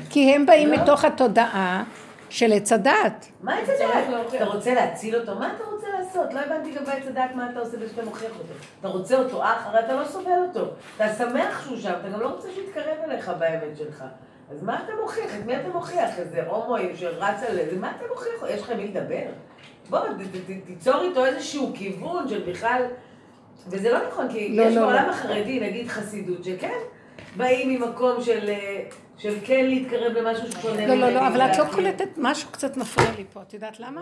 כי 0.09 0.35
הם 0.35 0.45
באים 0.45 0.69
לא. 0.71 0.77
מתוך 0.77 1.05
התודעה 1.05 1.83
של 2.29 2.53
עץ 2.53 2.71
הדעת. 2.71 3.25
מה 3.41 3.57
עץ 3.57 3.69
הדעת? 3.69 4.33
אתה 4.35 4.45
רוצה 4.45 4.73
להציל 4.73 5.15
אותו? 5.15 5.35
מה 5.35 5.53
אתה 5.55 5.63
רוצה 5.63 5.87
לעשות? 5.99 6.33
לא 6.33 6.39
הבנתי 6.39 6.71
גם 6.71 6.85
בעץ 6.85 7.07
הדעת 7.07 7.35
מה 7.35 7.49
אתה 7.51 7.59
עושה 7.59 7.77
בשביל 7.77 8.05
מוכיח 8.05 8.31
אותו. 8.31 8.53
אתה 8.79 8.87
רוצה 8.87 9.17
אותו 9.17 9.43
אח, 9.43 9.65
הרי 9.65 9.79
אתה 9.79 9.93
לא 9.93 10.05
סובל 10.05 10.31
אותו. 10.47 10.65
אתה 10.95 11.13
שמח 11.13 11.65
שהוא 11.65 11.77
שם, 11.77 11.93
אתה 12.01 12.09
גם 12.09 12.19
לא 12.19 12.27
רוצה 12.27 12.47
שיתקרב 12.55 12.97
אליך 13.03 13.31
באמת 13.39 13.77
שלך. 13.77 14.03
אז 14.51 14.63
מה 14.63 14.83
אתה 14.85 14.91
מוכיח? 15.01 15.35
את 15.39 15.45
מי 15.45 15.55
אתה 15.55 15.69
מוכיח? 15.69 16.19
איזה 16.19 16.43
הומואים 16.47 16.95
שרץ 16.95 17.43
על 17.49 17.59
איזה, 17.59 17.77
מה 17.77 17.91
אתה 17.97 18.05
מוכיח? 18.09 18.49
יש 18.49 18.61
לך 18.61 18.71
מי 18.71 18.87
לדבר? 18.87 19.25
בוא, 19.89 19.99
תיצור 20.65 21.01
איתו 21.01 21.25
איזשהו 21.25 21.71
כיוון 21.75 22.27
של 22.27 22.51
בכלל... 22.51 22.83
וזה 23.67 23.91
לא 23.91 24.07
נכון, 24.07 24.29
כי 24.31 24.57
לא, 24.57 24.63
יש 24.63 24.75
לא, 24.75 24.81
בעולם 24.81 25.05
לא. 25.05 25.11
החרדי, 25.11 25.59
נגיד 25.59 25.87
חסידות, 25.87 26.43
שכן 26.43 26.77
באים 27.37 27.69
ממקום 27.69 28.21
של, 28.21 28.49
אה, 28.49 28.83
של 29.17 29.37
כן 29.45 29.65
להתקרב 29.65 30.11
למשהו 30.11 30.51
ששונה 30.51 30.87
לא, 30.87 30.95
לא, 30.95 31.09
לא, 31.09 31.27
אבל 31.27 31.41
את 31.41 31.57
לא. 31.57 31.65
קולטת, 31.65 32.09
משהו 32.17 32.49
קצת 32.51 32.77
מפריע 32.77 33.11
לי 33.17 33.23
פה, 33.33 33.41
את 33.41 33.53
יודעת 33.53 33.79
למה? 33.79 34.01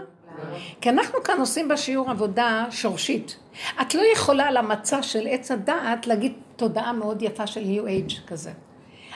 כי 0.81 0.89
אנחנו 0.89 1.23
כאן 1.23 1.39
עושים 1.39 1.67
בשיעור 1.67 2.09
עבודה 2.09 2.65
שורשית. 2.71 3.39
את 3.81 3.95
לא 3.95 4.01
יכולה 4.13 4.47
על 4.47 4.57
המצע 4.57 5.03
של 5.03 5.27
עץ 5.29 5.51
הדעת 5.51 6.07
להגיד 6.07 6.33
תודעה 6.55 6.93
מאוד 6.93 7.21
יפה 7.21 7.47
של 7.47 7.61
New 7.61 7.83
Age 7.87 8.27
כזה. 8.27 8.51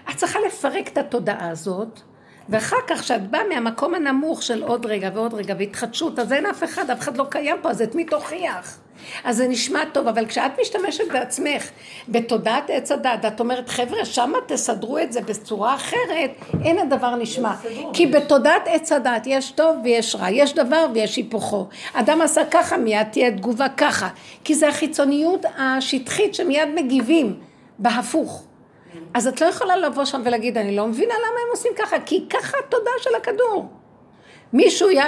את 0.10 0.16
צריכה 0.16 0.40
לפרק 0.48 0.88
את 0.88 0.98
התודעה 0.98 1.50
הזאת, 1.50 2.00
ואחר 2.50 2.78
כך 2.88 3.00
כשאת 3.00 3.32
באה 3.32 3.42
מהמקום 3.50 3.96
הנמוך 3.96 4.44
של 4.44 4.64
עוד 4.64 4.86
רגע 4.86 5.10
ועוד 5.14 5.34
רגע 5.34 5.56
והתחדשות, 5.60 6.20
אז 6.20 6.34
אין 6.34 6.46
אף 6.46 6.64
אחד, 6.64 6.90
אף 6.90 7.00
אחד 7.00 7.18
לא 7.18 7.26
קיים 7.30 7.58
פה, 7.62 7.70
אז 7.70 7.82
את 7.82 7.96
מי 7.96 8.06
תוכיח? 8.06 8.81
אז 9.24 9.38
זה 9.38 9.48
נשמע 9.48 9.86
טוב, 9.94 10.08
אבל 10.08 10.26
כשאת 10.26 10.52
משתמשת 10.62 11.12
בעצמך 11.12 11.70
בתודעת 12.10 12.70
עץ 12.70 12.92
הדת, 12.92 13.26
את 13.28 13.40
אומרת, 13.40 13.70
חבר'ה, 13.70 14.06
שמה 14.06 14.38
תסדרו 14.48 15.00
את 15.00 15.14
זה 15.14 15.22
בצורה 15.22 15.76
אחרת, 15.76 16.32
אין 16.64 16.80
הדבר 16.80 17.16
נשמע. 17.16 17.54
כי 17.94 18.08
בתודעת 18.08 18.62
עץ 18.66 18.92
הדת 18.92 19.24
יש 19.26 19.52
טוב 19.52 19.78
ויש 19.84 20.16
רע, 20.16 20.32
יש 20.32 20.54
דבר 20.54 20.88
ויש 20.94 21.16
היפוכו. 21.16 21.68
אדם 21.94 22.22
עשה 22.22 22.42
ככה, 22.52 22.78
מיד 22.78 23.08
תהיה 23.12 23.32
תגובה 23.32 23.70
ככה. 23.70 24.10
כי 24.44 24.56
זה 24.56 24.68
החיצוניות 24.68 25.46
השטחית 25.58 26.36
שמיד 26.36 26.70
מגיבים 26.76 27.40
בהפוך. 27.80 28.44
אז 29.14 29.28
את 29.28 29.42
לא 29.42 29.46
יכולה 29.46 29.78
לבוא 29.78 30.06
שם 30.06 30.22
ולהגיד, 30.26 30.58
אני 30.58 30.76
לא 30.76 30.88
מבינה 30.88 31.14
למה 31.14 31.40
הם 31.46 31.52
עושים 31.52 31.72
ככה, 31.78 31.96
כי 32.06 32.26
ככה 32.30 32.58
התודעה 32.68 32.94
של 33.00 33.10
הכדור. 33.18 33.81
מישהו 34.54 34.90
י, 34.90 35.00
אה, 35.00 35.06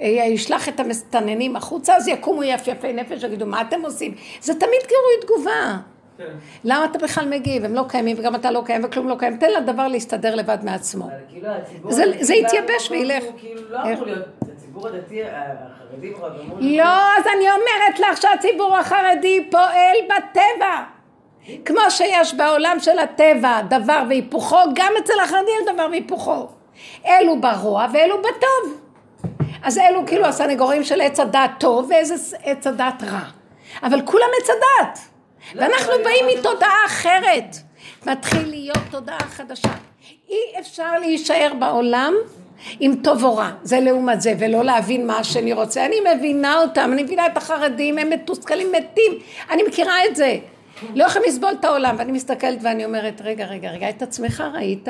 אה, 0.00 0.06
ישלח 0.06 0.68
את 0.68 0.80
המסתננים 0.80 1.56
החוצה, 1.56 1.96
אז 1.96 2.08
יקומו 2.08 2.42
יפייפי 2.44 2.92
נפש 2.92 3.24
ויגידו, 3.24 3.46
מה 3.46 3.60
אתם 3.60 3.80
עושים? 3.84 4.14
זה 4.40 4.52
תמיד 4.54 4.80
גירוי 4.88 5.12
תגובה. 5.22 5.76
כן. 6.18 6.24
למה 6.64 6.84
אתה 6.84 6.98
בכלל 6.98 7.28
מגיב? 7.28 7.64
הם 7.64 7.74
לא 7.74 7.84
קיימים 7.88 8.16
וגם 8.18 8.34
אתה 8.34 8.50
לא 8.50 8.62
קיים 8.66 8.84
וכלום 8.84 9.08
לא 9.08 9.14
קיים. 9.18 9.36
תן 9.36 9.50
לדבר 9.50 9.88
להסתדר 9.88 10.34
לבד 10.34 10.58
מעצמו. 10.62 11.08
כאילו 11.28 11.48
זה- 11.92 12.12
זה 12.20 12.34
יתייבש 12.34 12.90
וילך. 12.90 13.24
כאילו 13.38 13.60
לא 13.70 13.78
איך? 13.84 13.98
אמור 13.98 14.06
להיות, 14.06 14.24
הציבור 14.56 14.88
הדתי, 14.88 15.20
החרדי 15.24 16.14
כבר 16.14 16.40
אמור 16.42 16.56
לא, 16.60 16.82
אז 17.18 17.24
אני 17.36 17.44
אומרת 17.50 17.98
לך 18.00 18.22
שהציבור 18.22 18.76
החרדי 18.76 19.48
פועל 19.50 19.96
בטבע. 20.06 20.82
כמו 21.64 21.80
שיש 21.90 22.34
בעולם 22.34 22.76
של 22.80 22.98
הטבע 22.98 23.60
דבר 23.70 24.02
והיפוכו, 24.08 24.56
גם 24.74 24.92
אצל 25.04 25.20
החרדים 25.24 25.54
יש 25.62 25.74
דבר 25.74 25.86
והיפוכו. 25.90 26.46
אלו 27.06 27.40
ברוע 27.40 27.86
ואלו 27.92 28.18
בטוב. 28.18 28.80
אז 29.62 29.78
אלו 29.78 30.06
כאילו 30.06 30.26
הסנגורים 30.26 30.84
של 30.84 31.00
עץ 31.00 31.20
הדעת 31.20 31.50
טוב 31.60 31.86
ואיזה 31.90 32.36
עץ 32.42 32.66
הדעת 32.66 33.02
רע. 33.02 33.20
אבל 33.82 34.00
כולם 34.04 34.28
עץ 34.40 34.48
הדעת. 34.50 34.98
ואנחנו 35.54 35.92
אבל 35.94 36.04
באים 36.04 36.24
אני 36.24 36.36
מתודעה 36.36 36.84
אחרת. 36.86 37.56
מתחיל 38.06 38.48
להיות 38.48 38.78
תודעה 38.90 39.20
חדשה. 39.20 39.68
אי 40.28 40.60
אפשר 40.60 40.98
להישאר 40.98 41.52
בעולם 41.58 42.14
עם 42.80 42.94
טוב 43.02 43.24
או 43.24 43.36
רע, 43.36 43.50
זה 43.62 43.80
לעומת 43.80 44.20
זה, 44.20 44.34
ולא 44.38 44.64
להבין 44.64 45.06
מה 45.06 45.18
השני 45.18 45.52
רוצה. 45.52 45.86
אני 45.86 45.96
מבינה 46.14 46.60
אותם, 46.62 46.90
אני 46.92 47.02
מבינה 47.02 47.26
את 47.26 47.36
החרדים, 47.36 47.98
הם 47.98 48.10
מתוסכלים 48.10 48.72
מתים, 48.72 49.12
אני 49.50 49.62
מכירה 49.62 50.04
את 50.04 50.16
זה. 50.16 50.36
לא 50.94 51.04
יכולים 51.04 51.28
לסבול 51.28 51.52
את 51.60 51.64
העולם, 51.64 51.94
ואני 51.98 52.12
מסתכלת 52.12 52.58
ואני 52.62 52.84
אומרת, 52.84 53.20
רגע, 53.24 53.46
רגע, 53.46 53.70
רגע, 53.70 53.90
את 53.90 54.02
עצמך 54.02 54.42
ראית? 54.54 54.88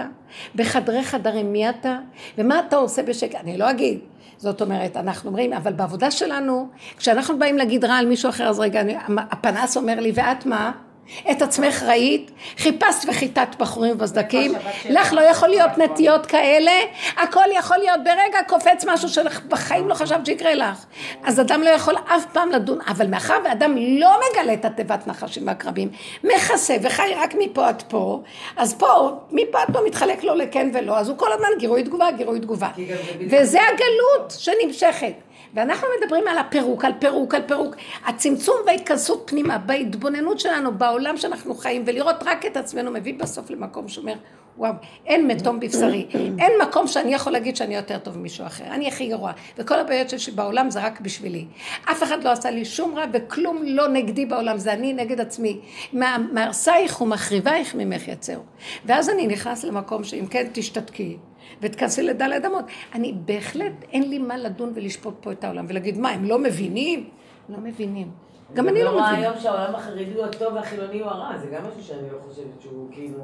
בחדרי 0.55 1.05
חדרים 1.05 1.53
מי 1.53 1.71
אתה? 1.71 1.99
ומה 2.39 2.61
אתה 2.61 2.77
עושה 2.77 3.03
בשקט? 3.03 3.41
אני 3.41 3.59
לא 3.59 3.71
אגיד. 3.71 3.99
זאת 4.39 4.63
אומרת, 4.63 4.97
אנחנו 4.97 5.29
אומרים, 5.31 5.53
אבל 5.53 5.73
בעבודה 5.73 6.11
שלנו, 6.11 6.69
כשאנחנו 6.97 7.39
באים 7.39 7.59
להגיד 7.59 7.85
רע 7.85 7.95
על 7.95 8.07
מישהו 8.07 8.29
אחר, 8.31 8.49
אז 8.49 8.61
רגע, 8.61 8.81
אני, 8.81 8.95
הפנס 9.19 9.77
אומר 9.77 10.01
לי, 10.01 10.13
ואת 10.15 10.47
מה? 10.47 10.73
את 11.31 11.43
עצמך 11.43 11.83
ראית? 11.83 12.31
חיפשת 12.57 13.09
וחיטת 13.09 13.49
בחורים 13.59 13.93
ובסדקים? 13.93 14.53
לך 14.91 15.13
לא 15.13 15.21
יכול 15.21 15.49
להיות 15.49 15.79
נטיות 15.79 16.27
כאלה? 16.27 16.73
הכל 17.17 17.45
יכול 17.53 17.77
להיות 17.77 18.01
ברגע 18.05 18.39
קופץ 18.49 18.85
משהו 18.89 19.09
שבחיים 19.09 19.89
לא 19.89 19.95
חשבת 19.95 20.27
שיקרה 20.27 20.55
לך. 20.55 20.85
אז 21.25 21.41
אדם 21.41 21.63
לא 21.63 21.71
יכול 21.71 21.95
אף 21.97 22.27
פעם 22.33 22.51
לדון, 22.51 22.79
אבל 22.89 23.07
מאחר 23.07 23.37
ואדם 23.45 23.77
לא 23.77 24.21
מגלה 24.31 24.55
את 24.55 24.65
התיבת 24.65 25.07
נחשים 25.07 25.47
והקרבים, 25.47 25.89
מכסה 26.25 26.77
וחי 26.83 27.15
רק 27.17 27.35
מפה 27.39 27.69
עד 27.69 27.83
פה, 27.89 28.23
אז 28.57 28.75
פה, 28.75 29.11
מפה 29.31 29.63
עד 29.63 29.69
פה 29.73 29.81
מתחלק 29.87 30.25
לו 30.25 30.35
לכן 30.35 30.71
ולא, 30.75 30.99
אז 30.99 31.09
הוא 31.09 31.19
כל 31.19 31.33
הזמן 31.33 31.49
גירוי 31.59 31.83
תגובה, 31.83 32.11
גירוי 32.17 32.41
תגובה. 32.41 32.69
וזה 33.31 33.59
הגלות 33.63 34.35
שנמשכת. 34.39 35.26
ואנחנו 35.55 35.87
מדברים 36.03 36.29
על 36.29 36.39
הפירוק, 36.39 36.85
על 36.85 36.93
פירוק, 36.99 37.35
על 37.35 37.43
פירוק. 37.47 37.77
הצמצום 38.07 38.57
וההתכנסות 38.67 39.23
פנימה, 39.27 39.59
בהתבוננות 39.59 40.41
שלנו, 40.41 40.79
בעולם 40.79 41.17
שאנחנו 41.17 41.55
חיים, 41.55 41.83
ולראות 41.87 42.17
רק 42.27 42.47
את 42.47 42.57
עצמנו 42.57 42.91
מביא 42.91 43.15
בסוף 43.19 43.51
למקום 43.51 43.89
שאומר, 43.89 44.15
וואו, 44.59 44.73
אין 45.07 45.27
מתום 45.27 45.61
בבשרי. 45.61 46.07
אין 46.39 46.53
מקום 46.63 46.87
שאני 46.87 47.15
יכול 47.15 47.33
להגיד 47.33 47.57
שאני 47.57 47.77
יותר 47.77 47.99
טוב 47.99 48.19
ממישהו 48.19 48.47
אחר. 48.47 48.65
אני 48.65 48.89
הכי 48.89 49.09
גרוע. 49.09 49.33
וכל 49.59 49.79
הבעיות 49.79 50.11
שיש 50.11 50.27
לי 50.27 50.33
בעולם 50.35 50.71
זה 50.71 50.81
רק 50.87 51.01
בשבילי. 51.01 51.45
אף 51.91 52.03
אחד 52.03 52.25
לא 52.25 52.31
עשה 52.31 52.51
לי 52.51 52.65
שום 52.65 52.95
רע, 52.99 53.05
וכלום 53.13 53.63
לא 53.65 53.89
נגדי 53.89 54.27
בעולם, 54.27 54.59
זה 54.59 54.73
אני 54.73 54.93
נגד 54.93 55.21
עצמי. 55.21 55.61
מה- 55.93 56.17
מהרסייך 56.33 57.01
ומחריבייך 57.01 57.75
ממך 57.75 58.09
יצאו. 58.09 58.41
ואז 58.85 59.11
אני 59.11 59.27
נכנס 59.27 59.65
למקום 59.65 60.05
שאם 60.05 60.27
כן 60.27 60.47
תשתתקי. 60.53 61.17
ותכנסי 61.63 62.03
לדלת 62.03 62.45
אמות. 62.45 62.65
אני 62.95 63.15
בהחלט, 63.25 63.73
אין 63.93 64.11
לי 64.11 64.19
מה 64.19 64.37
לדון 64.37 64.73
ולשפוט 64.75 65.15
פה 65.21 65.33
את 65.33 65.45
העולם 65.45 65.65
ולהגיד, 65.69 65.99
מה, 65.99 66.11
הם 66.11 66.25
לא 66.25 66.39
מבינים? 66.39 67.09
לא 67.49 67.57
מבינים. 67.63 68.11
גם 68.55 68.69
אני 68.69 68.83
לא 68.83 68.91
מבינה. 68.91 69.11
היום 69.11 69.35
שהעולם 69.41 69.75
החרדי 69.75 70.15
הוא 70.15 70.25
הטוב 70.25 70.55
והחילוני 70.55 71.01
הוא 71.01 71.09
הרע, 71.11 71.39
זה 71.39 71.47
גם 71.47 71.63
משהו 71.69 71.83
שאני 71.83 72.11
לא 72.13 72.19
חושבת 72.29 72.63
שהוא 72.63 72.89
כאילו... 72.93 73.19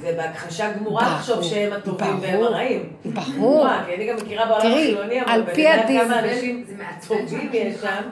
זה 0.00 0.14
בהכחשה 0.16 0.72
גמורה 0.72 1.02
לחשוב 1.02 1.42
שהם 1.42 1.72
הטובים 1.72 2.18
והם 2.20 2.42
הרעים. 2.42 2.92
ברור. 3.04 3.66
כי 3.86 3.94
אני 3.94 4.06
גם 4.06 4.16
מכירה 4.16 4.46
בעולם 4.46 4.66
החילוני, 4.66 5.22
אבל 5.22 5.42
הדין- 5.42 5.66
יודעת 5.86 6.04
כמה 6.04 6.18
אנשים 6.20 6.64
זה 6.66 6.74
מעצבן 6.78 7.16
טובים 7.22 7.50
יש 7.52 7.74
שם, 7.80 8.02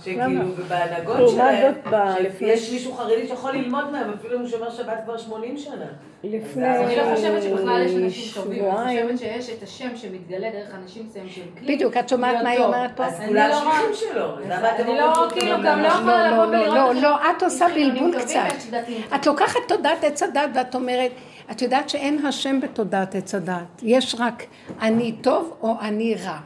שכאילו, 0.00 0.42
בהנהגות 0.68 1.16
לעומת 1.16 1.74
שלהם, 1.84 2.24
שיש 2.38 2.72
מישהו 2.72 2.92
חרדי 2.92 3.28
שיכול 3.28 3.52
ללמוד 3.52 3.90
מהם, 3.92 4.10
אפילו 4.18 4.36
אם 4.36 4.40
הוא 4.40 4.48
שומר 4.48 4.70
שבת 4.70 5.00
כבר 5.04 5.18
80 5.18 5.58
שנה. 5.58 5.86
לפני 6.24 6.76
אני 6.78 6.96
לא 6.96 7.14
חושבת 7.16 7.42
שבכלל 7.42 7.82
יש 7.86 7.92
אנשים 7.94 8.42
טובים, 8.42 8.64
אני. 8.64 9.02
חושבת 9.02 9.18
שיש 9.18 9.50
את 9.50 9.62
השם 9.62 9.96
שמתגלה 9.96 10.50
דרך 10.50 10.74
אנשים 10.82 11.06
מסוימים 11.06 11.30
שהם 11.30 11.44
כלי. 11.58 11.74
בדיוק, 11.76 11.96
את 11.96 12.08
שומעת 12.08 12.36
מה 12.42 12.48
היא. 12.50 12.60
אומרת 12.64 12.90
פה? 12.96 13.04
אז 13.06 13.20
אני 13.20 13.28
כולם 13.28 13.48
לא 13.48 13.54
שליחים 13.54 13.70
רואה- 13.70 13.94
שלו, 13.94 14.38
אני 14.84 14.98
לא, 14.98 15.26
כאילו, 15.30 15.56
גם 15.64 15.80
לא 15.82 15.86
יכולה 15.88 16.30
לא, 16.30 16.36
לבוא 16.36 16.44
לא, 16.44 16.58
ולראות 16.62 16.74
לא, 16.76 16.90
איך- 16.90 17.02
לא, 17.02 17.30
את 17.36 17.42
עושה 17.42 17.66
חילונים 17.68 18.04
בלבול 18.10 18.22
קצת. 18.22 18.40
את 19.14 19.26
לוקחת 19.26 19.58
תודעת 19.68 20.04
עץ 20.04 20.22
הדת 20.22 20.50
ואת 20.54 20.74
אומרת, 20.74 21.10
את 21.50 21.62
יודעת 21.62 21.88
שאין 21.88 22.26
השם 22.26 22.60
בתודעת 22.60 23.14
עץ 23.14 23.34
הדת, 23.34 23.82
יש 23.82 24.16
רק 24.18 24.42
אני 24.82 25.12
טוב 25.12 25.56
או 25.62 25.74
אני 25.80 26.14
רע. 26.24 26.38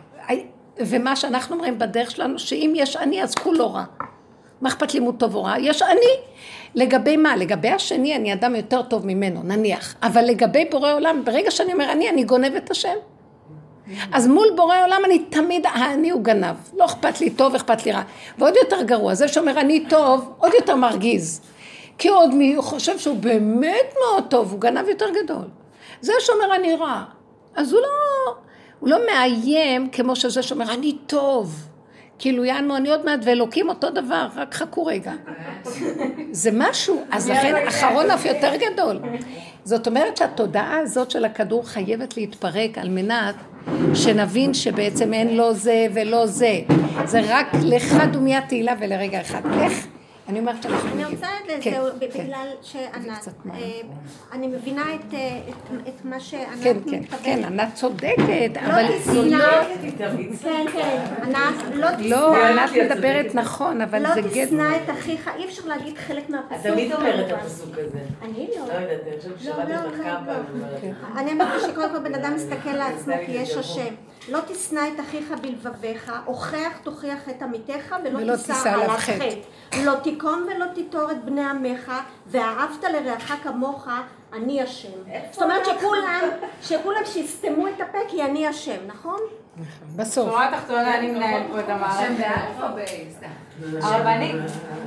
ומה 0.78 1.16
שאנחנו 1.16 1.54
אומרים 1.54 1.78
בדרך 1.78 2.10
שלנו, 2.10 2.38
שאם 2.38 2.72
יש 2.76 2.96
אני 2.96 3.22
אז 3.22 3.34
כולו 3.34 3.72
רע. 3.72 3.84
מה 4.60 4.68
אכפת 4.68 4.94
לי 4.94 5.00
אם 5.00 5.04
הוא 5.04 5.12
טוב 5.18 5.34
או 5.34 5.44
רע? 5.44 5.54
יש 5.60 5.82
אני. 5.82 6.33
לגבי 6.74 7.16
מה? 7.16 7.36
לגבי 7.36 7.68
השני 7.68 8.16
אני 8.16 8.32
אדם 8.32 8.56
יותר 8.56 8.82
טוב 8.82 9.06
ממנו, 9.06 9.42
נניח. 9.42 9.94
אבל 10.02 10.24
לגבי 10.24 10.64
בורא 10.70 10.92
עולם, 10.92 11.22
ברגע 11.24 11.50
שאני 11.50 11.72
אומר 11.72 11.92
אני, 11.92 12.10
אני 12.10 12.24
גונב 12.24 12.54
את 12.54 12.70
השם. 12.70 12.94
אז 14.12 14.26
מול 14.26 14.46
בורא 14.56 14.76
עולם 14.84 15.00
אני 15.04 15.18
תמיד, 15.18 15.66
האני 15.66 16.10
הוא 16.10 16.22
גנב. 16.22 16.56
לא 16.76 16.84
אכפת 16.84 17.20
לי 17.20 17.30
טוב, 17.30 17.54
אכפת 17.54 17.86
לי 17.86 17.92
רע. 17.92 18.02
ועוד 18.38 18.54
יותר 18.62 18.82
גרוע, 18.82 19.14
זה 19.14 19.28
שאומר 19.28 19.60
אני 19.60 19.86
טוב, 19.88 20.32
עוד 20.38 20.52
יותר 20.54 20.76
מרגיז. 20.76 21.40
כי 21.98 22.08
עוד 22.08 22.34
מי 22.34 22.54
חושב 22.58 22.98
שהוא 22.98 23.16
באמת 23.16 23.94
מאוד 24.00 24.24
טוב, 24.30 24.52
הוא 24.52 24.60
גנב 24.60 24.88
יותר 24.88 25.06
גדול. 25.22 25.44
זה 26.00 26.12
שאומר 26.20 26.54
אני 26.54 26.74
רע, 26.74 27.04
אז 27.54 27.72
הוא 27.72 27.80
לא, 27.80 28.34
הוא 28.80 28.88
לא 28.88 28.98
מאיים 29.06 29.88
כמו 29.88 30.16
שזה 30.16 30.42
שאומר 30.42 30.74
אני 30.74 30.96
טוב. 31.06 31.54
כאילו 32.18 32.44
יענו 32.44 32.76
אני 32.76 32.90
עוד 32.90 33.04
מעט 33.04 33.20
ואלוקים 33.22 33.68
אותו 33.68 33.90
דבר, 33.90 34.28
רק 34.36 34.54
חכו 34.54 34.86
רגע. 34.86 35.12
זה 36.30 36.50
משהו, 36.52 37.04
אז 37.10 37.30
לכן 37.30 37.54
אחרון 37.68 38.10
אף 38.10 38.24
יותר 38.24 38.52
גדול. 38.56 39.00
זאת 39.64 39.86
אומרת 39.86 40.16
שהתודעה 40.16 40.78
הזאת 40.78 41.10
של 41.10 41.24
הכדור 41.24 41.68
חייבת 41.68 42.16
להתפרק 42.16 42.78
על 42.78 42.88
מנת 42.88 43.34
שנבין 43.94 44.54
שבעצם 44.54 45.14
אין 45.14 45.36
לא 45.36 45.52
זה 45.52 45.86
ולא 45.94 46.26
זה. 46.26 46.60
זה 47.04 47.20
רק 47.28 47.46
לחד 47.62 48.16
ומיד 48.16 48.42
תהילה 48.48 48.74
ולרגע 48.80 49.20
אחד. 49.20 49.40
איך? 49.60 49.86
אני 50.28 50.38
אומרת 50.38 50.62
שאנחנו... 50.62 50.88
אני 50.92 51.04
רוצה 51.04 51.26
כן, 51.46 51.52
לזה, 51.54 51.62
כן. 52.12 52.24
בגלל 52.24 52.48
שענת. 52.62 53.28
אה, 53.54 53.60
אני 54.32 54.46
מבינה 54.46 54.82
את, 54.94 55.14
אה, 55.14 55.38
את- 55.48 55.88
את 55.88 56.04
מה 56.04 56.20
שענת 56.20 56.62
כן, 56.62 56.76
כן, 56.90 56.98
מתכוונת. 57.00 57.22
כן, 57.24 57.44
ענת 57.44 57.74
צודקת, 57.74 58.16
לא 58.56 58.60
אבל 58.66 58.98
תשנא, 59.00 59.44
איתה, 59.82 60.04
כן, 60.42 60.64
כן, 60.72 60.98
ענת, 61.22 61.74
לא 61.74 61.86
לא, 61.90 61.96
תשנא, 61.96 62.16
ענת 62.60 62.70
כי 62.70 62.82
את 62.86 62.90
מדברת. 62.90 63.34
נכון, 63.34 63.80
אבל 63.80 64.02
לא 64.02 64.14
זה 64.14 64.20
גט... 64.20 64.46
תשנא 64.48 64.76
את 64.84 64.90
אחיך, 64.90 65.30
אי 65.38 65.44
אפשר 65.44 65.62
להגיד 65.66 65.98
חלק 65.98 66.30
מהפסוק. 66.30 66.52
את 66.66 66.72
תמיד 66.72 66.92
אומרת 66.92 67.26
את. 67.28 67.32
הפסוק 67.32 67.70
הזה. 67.72 67.98
אני 68.22 68.48
לא. 68.56 68.66
לא 68.66 68.72
יודעת, 68.72 69.00
אני 69.06 69.16
חושבת 69.18 69.32
לא, 69.32 69.38
ששמעתי 69.52 69.72
לא, 69.72 69.76
אותך 69.84 69.98
לא, 69.98 70.04
כמה 70.04 70.20
לא. 70.26 70.32
פעמים 70.32 70.46
אומרת 70.62 70.74
את 70.76 70.80
זה. 70.80 71.20
אני 71.20 71.32
אמרתי 71.32 71.60
שקודם 71.72 71.88
כל 71.90 71.98
בן 71.98 72.14
אדם 72.14 72.34
מסתכל 72.34 72.70
לעצמו 72.76 73.14
כי 73.26 73.32
יש 73.32 73.56
השם. 73.56 73.94
לא 74.28 74.38
תשנא 74.46 74.80
את 74.94 75.00
אחיך 75.00 75.32
בלבביך, 75.42 76.12
הוכח 76.24 76.78
תוכיח 76.82 77.28
את 77.28 77.42
עמיתך 77.42 77.94
ולא 78.04 78.18
ולא 78.18 78.36
תישא 78.36 78.72
עליו 78.72 78.88
חטא. 78.88 79.12
חטא. 79.12 79.78
לא 79.84 79.94
תיקום 79.94 80.46
ולא 80.46 80.66
תיטור 80.74 81.10
את 81.10 81.24
בני 81.24 81.44
עמך, 81.44 81.92
ואהבת 82.26 82.84
לרעך 82.84 83.32
כמוך, 83.42 83.88
אני 84.32 84.62
השם. 84.62 84.88
זאת 85.30 85.42
אומרת 85.42 85.64
שכולם, 85.64 86.20
שכולם 86.62 87.00
שיסתמו 87.04 87.68
את 87.68 87.80
הפה 87.80 87.98
כי 88.08 88.22
אני 88.22 88.46
השם, 88.46 88.86
נכון? 88.86 89.20
בסוף. 89.96 90.28
בשורה 90.28 90.48
התחתונה 90.48 90.98
אני 90.98 91.10
מנהל 91.10 91.42
פה 91.52 91.60
את 91.60 91.66
שם 91.66 91.72
המערכת. 91.72 92.10
באלף 92.18 92.70
או 92.70 92.74
באיסטה? 92.74 93.26
הרבנית, 93.82 94.36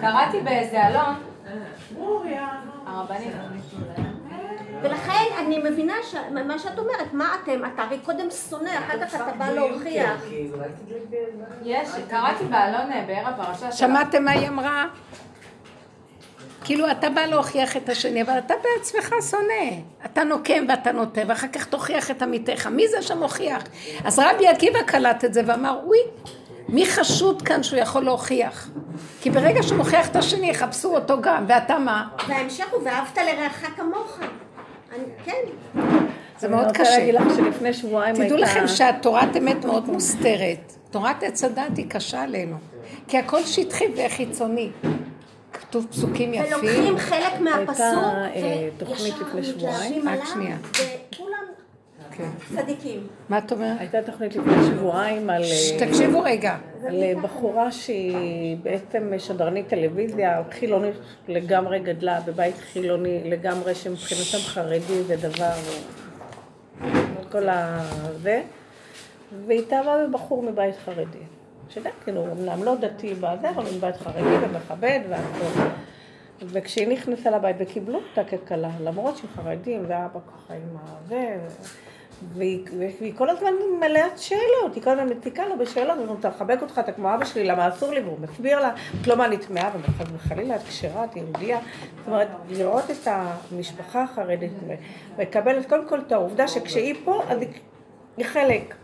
קראתי 0.02 0.42
באיזה 0.42 0.88
אלון, 0.88 1.16
ברוריה, 1.94 2.48
הרבנית, 2.86 3.34
ולכן 4.82 5.24
אני 5.40 5.60
מבינה 5.70 5.94
ש- 6.12 6.16
מה 6.48 6.60
שאת 6.60 6.80
אומרת, 6.80 7.14
מה 7.14 7.36
אתם, 7.44 7.62
אתה 7.74 7.82
הרי 7.84 8.00
קודם 8.06 8.28
שונא, 8.50 8.70
אחר 8.70 9.06
כך 9.06 9.16
אתה 9.16 9.32
בא 9.38 9.50
להוכיח. 9.52 10.10
על 10.10 10.70
זה. 11.10 11.18
יש, 11.64 11.90
קראתי 12.10 12.44
באלון 12.44 12.92
אה, 12.92 13.04
באר 13.08 13.28
הפרשה. 13.28 13.72
של- 13.72 13.78
שמעתם 13.78 14.24
מה 14.26 14.32
היא 14.32 14.48
אמרה? 14.48 14.86
כאילו 16.64 16.92
אתה 16.92 17.10
בא 17.10 17.22
להוכיח 17.22 17.78
את 17.78 17.90
השני, 17.90 18.22
אבל 18.22 18.38
אתה 18.38 18.54
בעצמך 18.64 19.16
שונא. 19.30 19.76
אתה 20.06 20.24
נוקם 20.24 20.66
ואתה 20.70 20.92
נוטה, 20.92 21.22
ואחר 21.28 21.48
כך 21.48 21.66
תוכיח 21.66 22.12
את 22.12 22.22
עמיתך. 22.22 22.68
מי 22.68 22.88
זה 22.88 23.02
שמוכיח? 23.02 23.64
אז 24.06 24.20
רבי 24.20 24.48
עקיבא 24.48 24.82
קלט 24.82 25.26
את 25.26 25.34
זה 25.34 25.42
ואמר, 25.46 25.80
אוי, 25.86 25.98
מי 26.70 26.86
חשוד 26.86 27.42
כאן 27.42 27.64
שהוא 27.64 27.80
יכול 27.80 28.04
להוכיח? 28.04 28.68
כי 29.22 29.30
ברגע 29.30 29.64
שהוא 29.64 29.78
מוכיח 29.78 30.10
את 30.10 30.16
השני, 30.16 30.50
יחפשו 30.50 30.96
אותו 30.96 31.22
גם, 31.22 31.46
ואתה 31.48 31.78
מה? 31.80 32.08
וההמשך 32.28 32.66
הוא 32.72 32.82
ואהבת 32.86 33.18
לרעך 33.18 33.66
כמוך. 33.76 34.20
אני- 34.98 35.06
כן. 35.26 35.32
זה 36.39 36.48
מאוד 36.48 36.60
אני 36.60 36.68
רוצה 36.68 36.84
קשה. 36.84 36.98
להגיד 36.98 37.16
לך 37.16 37.24
שלפני 37.36 37.74
שבועיים 37.74 38.16
הייתה... 38.16 38.26
תדעו 38.36 38.38
לכם 38.38 38.68
שהתורת 38.68 39.38
אמת 39.38 39.66
מאוד 39.66 39.89
מוסתרת. 39.89 40.74
תורת 40.91 41.24
עץ 41.24 41.43
הדת 41.43 41.78
היא 41.78 41.86
קשה 41.89 42.24
עלינו. 42.24 42.56
כי 43.08 43.18
הכל 43.18 43.43
שטחי 43.43 43.86
וחיצוני. 43.95 44.70
כתוב 45.54 45.88
פסוקים 45.89 46.34
יפים. 46.34 46.54
ולוקחים 46.62 46.98
חלק 46.98 47.39
מהפסוק, 47.39 48.04
אה, 48.36 48.70
תוכנית 48.78 49.00
וישר 49.14 49.26
לפני 49.28 49.43
שבועיים. 49.43 49.78
מתלהבים 49.91 50.08
רק 50.08 50.14
עליו, 50.14 50.26
שנייה. 50.34 50.58
וכולם 50.72 50.84
כן. 51.12 51.37
צדיקים. 52.55 53.07
מה 53.30 53.38
את 53.38 53.51
אומרת? 53.51 53.80
הייתה 53.80 54.01
תוכנית 54.01 54.36
לפני 54.36 54.53
שבועיים 54.65 55.30
על, 55.30 55.43
אה, 55.43 55.88
תקשיבו 55.88 56.22
רגע. 56.22 56.57
על 56.88 57.03
אה, 57.03 57.13
בחורה 57.22 57.72
שהיא 57.72 58.57
בעצם 58.63 59.11
שדרנית 59.18 59.68
טלוויזיה, 59.68 60.41
חילונית 60.51 60.95
לגמרי 61.28 61.80
גדלה 61.80 62.20
בבית 62.22 62.55
חילוני 62.57 63.30
לגמרי, 63.30 63.76
שמבחינתם 63.76 64.38
חרדי 64.38 65.03
זה 65.03 65.15
דבר, 65.15 65.53
אה, 66.82 66.89
כל 67.32 67.49
ה... 67.49 67.82
זה, 68.22 68.41
והיא 69.45 69.59
התאהבה 69.59 70.07
בבחור 70.07 70.43
מבית 70.43 70.76
חרדי. 70.86 71.24
שגם 71.70 71.91
כאילו, 72.03 72.26
אמנם 72.32 72.63
לא 72.63 72.76
דתי 72.76 73.13
בזה, 73.13 73.49
אבל 73.49 73.63
מבית 73.78 73.95
חרדי 73.95 74.45
ומכבד 74.45 74.99
והכל. 75.09 75.61
וכשהיא 76.41 76.88
נכנסה 76.88 77.30
לבית 77.30 77.55
וקיבלו 77.59 77.99
אותה 78.09 78.24
ככלה, 78.24 78.70
למרות 78.84 79.18
שהם 79.18 79.30
חרדים 79.36 79.84
ואבא 79.88 80.20
ככה 80.28 80.53
עם 80.53 80.78
הזה, 80.84 81.38
והיא, 82.34 82.59
והיא 82.99 83.13
כל 83.18 83.30
הזמן 83.30 83.49
מלאת 83.80 84.18
שאלות, 84.20 84.76
היא 84.76 84.84
כל 84.84 84.89
הזמן 84.89 85.09
מציקה 85.18 85.45
לו 85.47 85.57
בשאלות, 85.57 85.97
ואומרת, 85.97 86.20
אתה 86.20 86.30
מחבק 86.30 86.61
אותך, 86.61 86.80
אתה 86.80 86.91
כמו 86.91 87.13
אבא 87.13 87.26
שלי, 87.26 87.43
למה 87.43 87.68
אסור 87.68 87.91
לי? 87.93 87.99
והוא 88.01 88.18
מסביר 88.22 88.59
לה, 88.59 88.72
את 89.01 89.07
לא 89.07 89.15
מה 89.18 89.28
נטמעה, 89.28 89.70
וחס 89.82 90.05
וחלילה, 90.15 90.55
את 90.55 90.61
כשרה, 90.63 91.03
את 91.05 91.15
יהודייה. 91.15 91.59
זאת 91.97 92.07
אומרת, 92.07 92.28
לראות 92.49 92.91
את 92.91 93.07
המשפחה 93.51 94.03
החרדית, 94.03 94.51
ולקבל 95.18 95.59
את- 95.59 95.65
קודם 95.70 95.88
כל 95.88 95.99
את 96.07 96.11
העובדה 96.11 96.47
שכשהיא 96.47 96.95
פה, 97.05 97.22
אז 97.30 97.41
היא, 97.41 97.49
היא 98.18 98.26
חלק. 98.26 98.76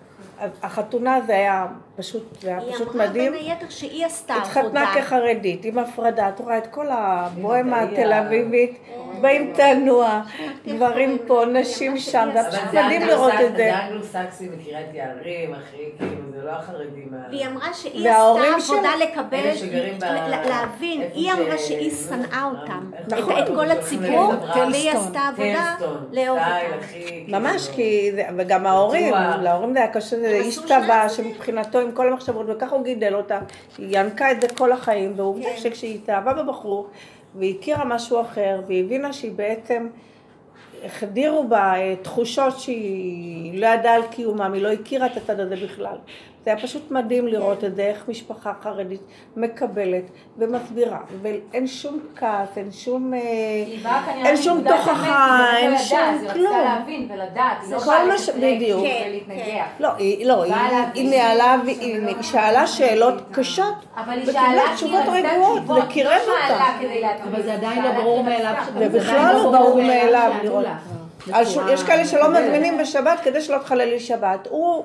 החתונה 0.63 1.21
זה 1.27 1.33
היה 1.35 1.67
פשוט, 1.95 2.41
זה 2.41 2.47
היה 2.49 2.59
היא 2.59 2.73
פשוט 2.73 2.95
אמרה 2.95 3.07
מדהים. 3.07 3.31
בין 3.31 3.41
היתר 3.41 3.69
שהיא 3.69 4.05
עשתה 4.05 4.35
התחתנה 4.35 4.61
עבודה. 4.61 5.01
כחרדית, 5.01 5.65
עם 5.65 5.79
הפרדה, 5.79 6.29
את 6.29 6.39
רואה 6.39 6.57
את 6.57 6.67
כל 6.67 6.87
הבוהמה 6.91 7.81
התל 7.81 8.13
אביבית, 8.13 8.77
באים 9.23 9.53
תנוע, 9.55 10.21
גברים 10.67 11.17
פה, 11.27 11.43
נשים 11.53 11.97
שם, 11.97 12.29
זה 12.33 12.41
אבל 12.41 12.49
פשוט 12.51 12.63
מדהים 12.73 13.01
לראות 13.01 13.33
את 13.33 13.51
זה. 13.51 13.57
זה 13.57 13.73
אנגלו-סקסי 13.85 14.49
מקריית 14.49 14.87
יערים, 14.93 15.53
אחי, 15.53 15.77
כאילו, 15.97 16.11
זה 16.35 16.45
לא 16.45 16.51
החרדים. 16.51 17.09
ה- 17.13 17.29
והיא 17.29 17.47
אמרה 17.47 17.73
שהיא 17.73 18.09
עשתה 18.09 18.73
עבודה 18.73 18.89
לקבל, 19.01 19.49
להבין, 20.49 21.01
היא 21.13 21.31
אמרה 21.31 21.57
שהיא 21.57 21.91
שנאה 21.91 22.49
אותם, 22.51 22.91
את- 23.07 23.13
נכון. 23.13 23.37
את 23.43 23.47
כל 23.47 23.71
הציבור. 23.71 24.33
והיא 24.71 24.91
עשתה 24.91 25.19
עבודה 25.27 25.75
לאהוב 26.11 26.39
אותם. 26.39 26.87
כאילו. 26.91 27.39
ממש, 27.39 27.69
כי, 27.75 28.11
זה- 28.15 28.23
וגם 28.37 28.65
ההורים. 28.67 29.13
להורים 29.41 29.73
זה 29.73 29.79
היה 29.79 29.87
קשה, 29.87 30.19
זה 30.19 30.27
איש 30.27 30.59
צבא 30.59 31.09
שמבחינתו 31.09 31.79
עם 31.79 31.91
כל 31.91 32.07
המחשבות, 32.07 32.45
וככה 32.49 32.75
הוא 32.75 32.83
גידל 32.83 33.15
אותה, 33.15 33.39
היא 33.77 33.99
ינקה 33.99 34.31
את 34.31 34.41
זה 34.41 34.47
כל 34.57 34.71
החיים, 34.71 35.13
ועובדה 35.15 35.45
כן. 35.49 35.57
שכשהיא 35.57 35.95
התאהבה 35.95 36.33
בבחור, 36.33 36.87
והיא 37.35 37.59
הכירה 37.59 37.85
משהו 37.85 38.21
אחר, 38.21 38.61
והיא 38.67 38.83
הבינה 38.83 39.13
שהיא 39.13 39.31
בעצם, 39.31 39.87
החדירו 40.85 41.47
בה 41.47 41.75
אה, 41.75 41.95
תחושות 42.01 42.59
שהיא 42.59 43.59
לא 43.59 43.67
ידעה 43.67 43.95
על 43.95 44.07
קיומם, 44.11 44.53
היא 44.53 44.61
לא 44.61 44.71
הכירה 44.71 45.05
את 45.05 45.17
הצד 45.17 45.39
הזה 45.39 45.55
בכלל. 45.55 45.95
זה 46.45 46.51
היה 46.51 46.59
פשוט 46.59 46.91
מדהים 46.91 47.27
לראות 47.27 47.63
את 47.63 47.75
זה, 47.75 47.81
איך 47.81 48.03
משפחה 48.09 48.53
חרדית 48.63 49.01
מקבלת 49.35 50.03
ומסבירה, 50.37 50.99
ואין 51.21 51.67
שום 51.67 51.99
כעס, 52.15 52.57
אין 52.57 52.71
שום... 52.71 53.13
אה, 53.13 53.19
אין 54.25 54.37
שום 54.37 54.63
תוכחה, 54.69 55.45
אין 55.57 55.77
שום 55.77 55.99
לדעת, 55.99 56.21
היא 56.21 56.29
כלום. 56.33 56.53
רצתה 56.55 56.63
להבין 56.63 57.07
ולדעת, 57.13 57.57
היא 57.61 57.71
לא 57.71 57.77
באה 57.85 58.05
בדיוק. 58.37 58.79
ולהתנגח. 58.79 59.65
לא, 59.79 59.89
היא, 59.97 60.25
לא, 60.25 60.43
היא, 60.43 60.53
להבין. 60.71 61.09
ניהלה, 61.09 61.55
והיא 61.65 62.07
היא 62.07 62.15
שאלה 62.21 62.67
שאלות 62.67 63.13
קשות, 63.31 63.75
וקיבלה 64.23 64.61
תשובות 64.75 65.03
רגועות, 65.13 65.61
וקירב 65.83 66.21
לא 66.27 66.33
אותה. 66.43 66.65
אבל 67.31 67.43
זה 67.43 67.53
עדיין 67.53 67.83
לא 67.83 67.91
ברור 67.91 68.23
מאליו. 68.23 68.53
זה 68.79 68.89
בכלל 68.89 69.33
לא 69.33 69.51
ברור 69.51 69.81
מאליו 69.81 70.31
לראות. 70.43 70.65
בצורה- 71.27 71.71
יש 71.73 71.83
כאלה 71.83 72.05
שלא 72.05 72.29
מזמינים 72.29 72.77
בשבת 72.77 73.19
כדי 73.19 73.41
שלא 73.41 73.57
תחללי 73.57 73.99
שבת. 73.99 74.47
הוא, 74.49 74.83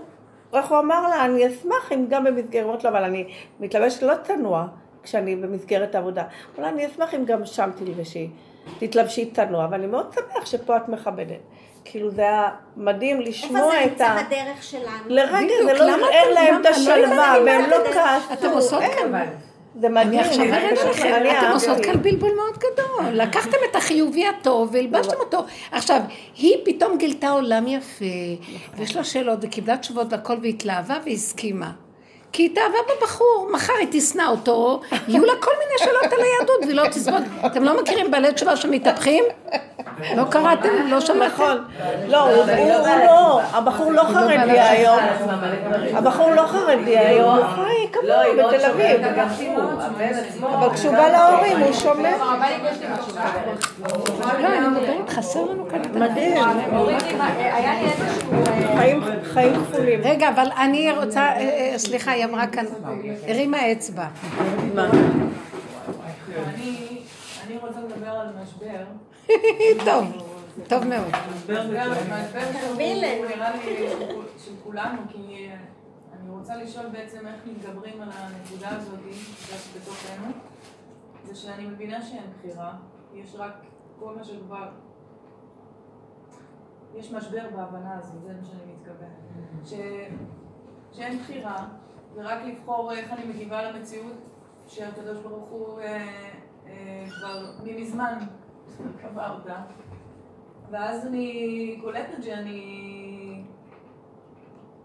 איך 0.54 0.70
הוא 0.70 0.78
אמר 0.78 1.08
לה, 1.08 1.24
אני 1.24 1.46
אשמח 1.46 1.92
אם 1.94 2.06
גם 2.08 2.24
במסגרת, 2.24 2.64
אומרת 2.64 2.84
לו, 2.84 2.90
אבל 2.90 3.04
אני 3.04 3.28
מתלבשת 3.60 4.02
לא 4.02 4.14
צנוע 4.22 4.66
כשאני 5.02 5.36
במסגרת 5.36 5.94
העבודה. 5.94 6.22
אולי 6.58 6.68
אני 6.68 6.86
אשמח 6.86 7.14
אם 7.14 7.24
גם 7.24 7.44
שם 7.46 7.70
תלבשי, 7.76 8.30
תתלבשי 8.78 9.30
צנוע, 9.30 9.68
ואני 9.70 9.86
מאוד 9.86 10.12
שמח 10.14 10.46
שפה 10.46 10.76
את 10.76 10.88
מכבדת. 10.88 11.38
כאילו 11.84 12.10
זה 12.10 12.22
היה 12.22 12.48
מדהים 12.76 13.16
איפה 13.16 13.28
לשמוע 13.30 13.70
זה 13.70 13.84
את 13.84 13.90
נמצא 13.90 14.04
ה... 14.06 14.22
בדרך 14.26 14.62
שלנו? 14.62 14.84
לרגע 15.06 15.54
זה 15.66 15.72
לא 15.72 15.84
ערער 15.84 15.98
אתם- 16.22 16.34
להם 16.34 16.46
למה- 16.54 16.60
את 16.60 16.64
לא 16.64 16.70
השלווה, 16.70 17.34
והם 17.46 17.70
לא 17.70 17.76
כעסו. 17.94 18.32
אתם 18.32 18.50
עושות. 18.50 18.82
כאן, 18.82 19.12
זה 19.80 19.88
מדהים. 19.88 20.08
אני 20.08 20.20
עכשיו 20.20 20.44
אראה 20.44 20.72
לכם, 20.72 21.38
אתם. 21.38 21.52
עושות 21.52 21.78
כאן 21.84 22.02
בלבול 22.02 22.30
מאוד 22.36 22.58
גדול. 22.58 23.12
לקחתם 23.12 23.56
את 23.70 23.76
החיובי 23.76 24.26
הטוב 24.26 24.70
והלבשתם 24.72 25.16
אותו. 25.20 25.44
עכשיו, 25.72 26.00
היא 26.36 26.56
פתאום 26.64 26.98
גילתה 26.98 27.28
עולם 27.28 27.66
יפה, 27.66 28.04
ויש 28.76 28.96
לה 28.96 29.04
שאלות 29.04 29.38
וקיבלה 29.42 29.76
תשובות 29.76 30.12
והכל 30.12 30.36
והתלהבה 30.42 30.98
והסכימה. 31.06 31.70
כי 32.32 32.42
היא 32.42 32.50
התאהבה 32.50 32.78
בבחור, 33.00 33.48
מחר 33.52 33.72
היא 33.78 33.88
תשנא 33.92 34.22
אותו, 34.30 34.80
יהיו 35.08 35.24
לה 35.24 35.32
כל 35.40 35.50
מיני 35.58 35.78
שאלות 35.78 36.12
על 36.12 36.18
היהדות 36.24 36.64
והיא 36.64 36.74
לא 36.74 36.88
תסבול. 36.88 37.20
אתם 37.46 37.64
לא 37.64 37.82
מכירים 37.82 38.10
בעלי 38.10 38.32
תשובה 38.32 38.56
שמתהפכים? 38.56 39.24
לא 40.16 40.24
קראתם? 40.30 40.68
לא 40.88 41.00
שמעתם? 41.00 41.32
נכון. 41.34 41.64
לא, 42.08 42.20
הוא 42.34 42.44
לא, 43.06 43.40
הבחור 43.52 43.92
לא 43.92 44.02
חרדי 44.02 44.60
היום. 44.60 44.98
הבחור 45.94 46.30
לא 46.30 46.42
חרדי 46.46 46.98
היום, 46.98 47.36
הוא 47.36 47.44
חי 47.44 47.60
לא, 47.60 47.88
כמוהו 47.92 48.20
היא 48.20 48.42
מאוד 48.42 48.54
בתל 48.54 48.64
אביב. 48.66 49.00
אבל 50.42 50.74
כשהוא 50.74 50.92
בא 50.94 51.08
להורים 51.08 51.56
הוא 51.58 51.72
שומע. 51.72 52.10
משהו. 52.16 53.16
לא, 54.42 54.48
אני 54.48 54.68
מדברת, 54.68 55.08
חסר 55.10 55.42
לנו 55.42 55.68
כאן 55.70 55.80
את 55.80 55.96
מדהים. 55.96 56.36
אה, 56.36 56.52
חיים- 58.78 59.00
חיים 59.34 59.52
כפולים. 59.64 60.00
רגע, 60.04 60.28
אבל 60.28 60.46
אני 60.58 60.92
רוצה, 60.92 61.20
אה, 61.20 61.36
אה, 61.72 61.78
סליחה, 61.78 62.16
היא 62.18 62.24
אמרה 62.24 62.46
כאן, 62.46 62.64
הרימה 63.28 63.72
אצבע. 63.72 64.08
מה? 64.74 64.90
אני 66.54 66.98
אני 67.46 67.56
רוצה 67.58 67.80
לדבר 67.80 68.10
על 68.10 68.28
משבר. 68.42 68.84
טוב, 69.90 70.04
טוב 70.68 70.84
מאוד. 70.84 71.08
משבר 71.42 71.90
משבר 71.90 72.60
שהוא 72.60 72.76
מילן. 72.76 73.28
נראה 73.28 73.56
לי 73.56 73.88
של 74.38 74.52
כולנו, 74.64 74.98
כי 75.08 75.48
אני 76.20 76.30
רוצה 76.30 76.56
לשאול 76.56 76.86
בעצם 76.88 77.26
איך 77.26 77.36
מתגברים 77.46 78.02
על 78.02 78.08
הנקודה 78.12 78.68
הזאת, 78.68 78.98
שיש 79.12 79.68
בתוכנו, 79.76 80.32
זה 81.24 81.34
שאני 81.34 81.66
מבינה 81.66 82.02
שאין 82.02 82.24
בחירה, 82.38 82.72
יש 83.14 83.34
רק 83.34 83.52
כל 83.98 84.14
מה 84.16 84.24
שכבר... 84.24 84.68
יש 86.94 87.12
משבר 87.12 87.46
בהבנה 87.56 87.98
הזו, 87.98 88.12
זה 88.26 88.32
מה 88.40 88.44
שאני 88.44 88.72
מתכוונת. 88.72 89.66
ש... 89.66 89.72
שאין 90.92 91.18
בחירה, 91.18 91.66
ורק 92.18 92.38
לבחור 92.44 92.92
איך 92.92 93.12
אני 93.12 93.24
מגיבה 93.24 93.62
למציאות 93.62 94.16
שהקדוש 94.66 95.18
ברוך 95.18 95.48
הוא 95.48 95.80
אה, 95.80 96.08
אה, 96.66 97.04
כבר 97.08 97.46
מזמן 97.64 98.18
קבע 99.02 99.30
אותה. 99.30 99.62
ואז 100.70 101.06
אני 101.06 101.78
קולטת 101.82 102.22
שאני 102.22 103.44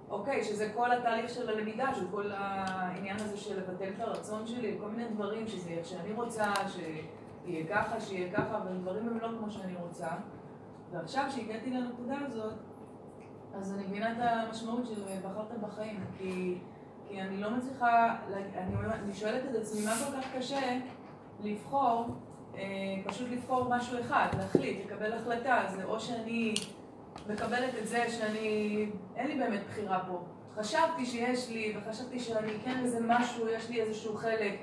אוקיי, 0.09 0.43
שזה 0.43 0.71
כל 0.75 0.91
התהליך 0.91 1.29
של 1.29 1.49
הלמידה, 1.49 1.95
של 1.95 2.05
כל 2.11 2.31
העניין 2.31 3.15
הזה 3.15 3.37
של 3.37 3.59
לבטל 3.59 3.89
את 3.95 3.99
הרצון 3.99 4.47
שלי, 4.47 4.77
כל 4.79 4.89
מיני 4.89 5.09
דברים, 5.09 5.47
שזה 5.47 5.69
איך 5.69 5.85
שאני 5.85 6.13
רוצה, 6.13 6.53
שיהיה 6.67 7.67
ככה, 7.67 8.01
שיהיה 8.01 8.33
ככה, 8.33 8.57
אבל 8.57 8.77
דברים 8.77 9.07
הם 9.07 9.19
לא 9.19 9.27
כמו 9.27 9.51
שאני 9.51 9.75
רוצה. 9.75 10.07
ועכשיו, 10.91 11.23
כשהגעתי 11.29 11.69
לנקודה 11.69 12.15
הזאת, 12.27 12.53
אז 13.55 13.73
אני 13.73 13.83
מבינה 13.87 14.11
את 14.11 14.17
המשמעות 14.19 14.85
של 14.85 15.03
בחרת 15.23 15.59
בחיים, 15.61 15.99
כי, 16.17 16.57
כי 17.13 17.21
אני 17.21 17.41
לא 17.41 17.49
מצליחה, 17.49 18.15
אני, 18.57 18.75
אני 19.03 19.13
שואלת 19.13 19.43
את 19.51 19.55
עצמי, 19.55 19.85
מה 19.85 19.91
כל 19.91 20.21
כך 20.21 20.27
קשה 20.37 20.79
לבחור, 21.43 22.05
אה, 22.55 22.61
פשוט 23.05 23.27
לבחור 23.31 23.69
משהו 23.69 23.99
אחד, 23.99 24.27
להחליט, 24.37 24.85
לקבל 24.85 25.13
החלטה, 25.13 25.63
זה 25.75 25.83
או 25.83 25.99
שאני 25.99 26.53
מקבלת 27.29 27.73
את 27.81 27.87
זה 27.87 28.05
שאני, 28.09 28.89
אין 29.15 29.27
לי 29.27 29.35
באמת 29.35 29.59
בחירה 29.69 30.03
פה. 30.07 30.23
חשבתי 30.55 31.05
שיש 31.05 31.49
לי, 31.49 31.77
וחשבתי 31.77 32.19
שאני 32.19 32.53
כן 32.65 32.79
איזה 32.83 32.99
משהו, 33.07 33.49
יש 33.49 33.69
לי 33.69 33.81
איזשהו 33.81 34.15
חלק, 34.15 34.59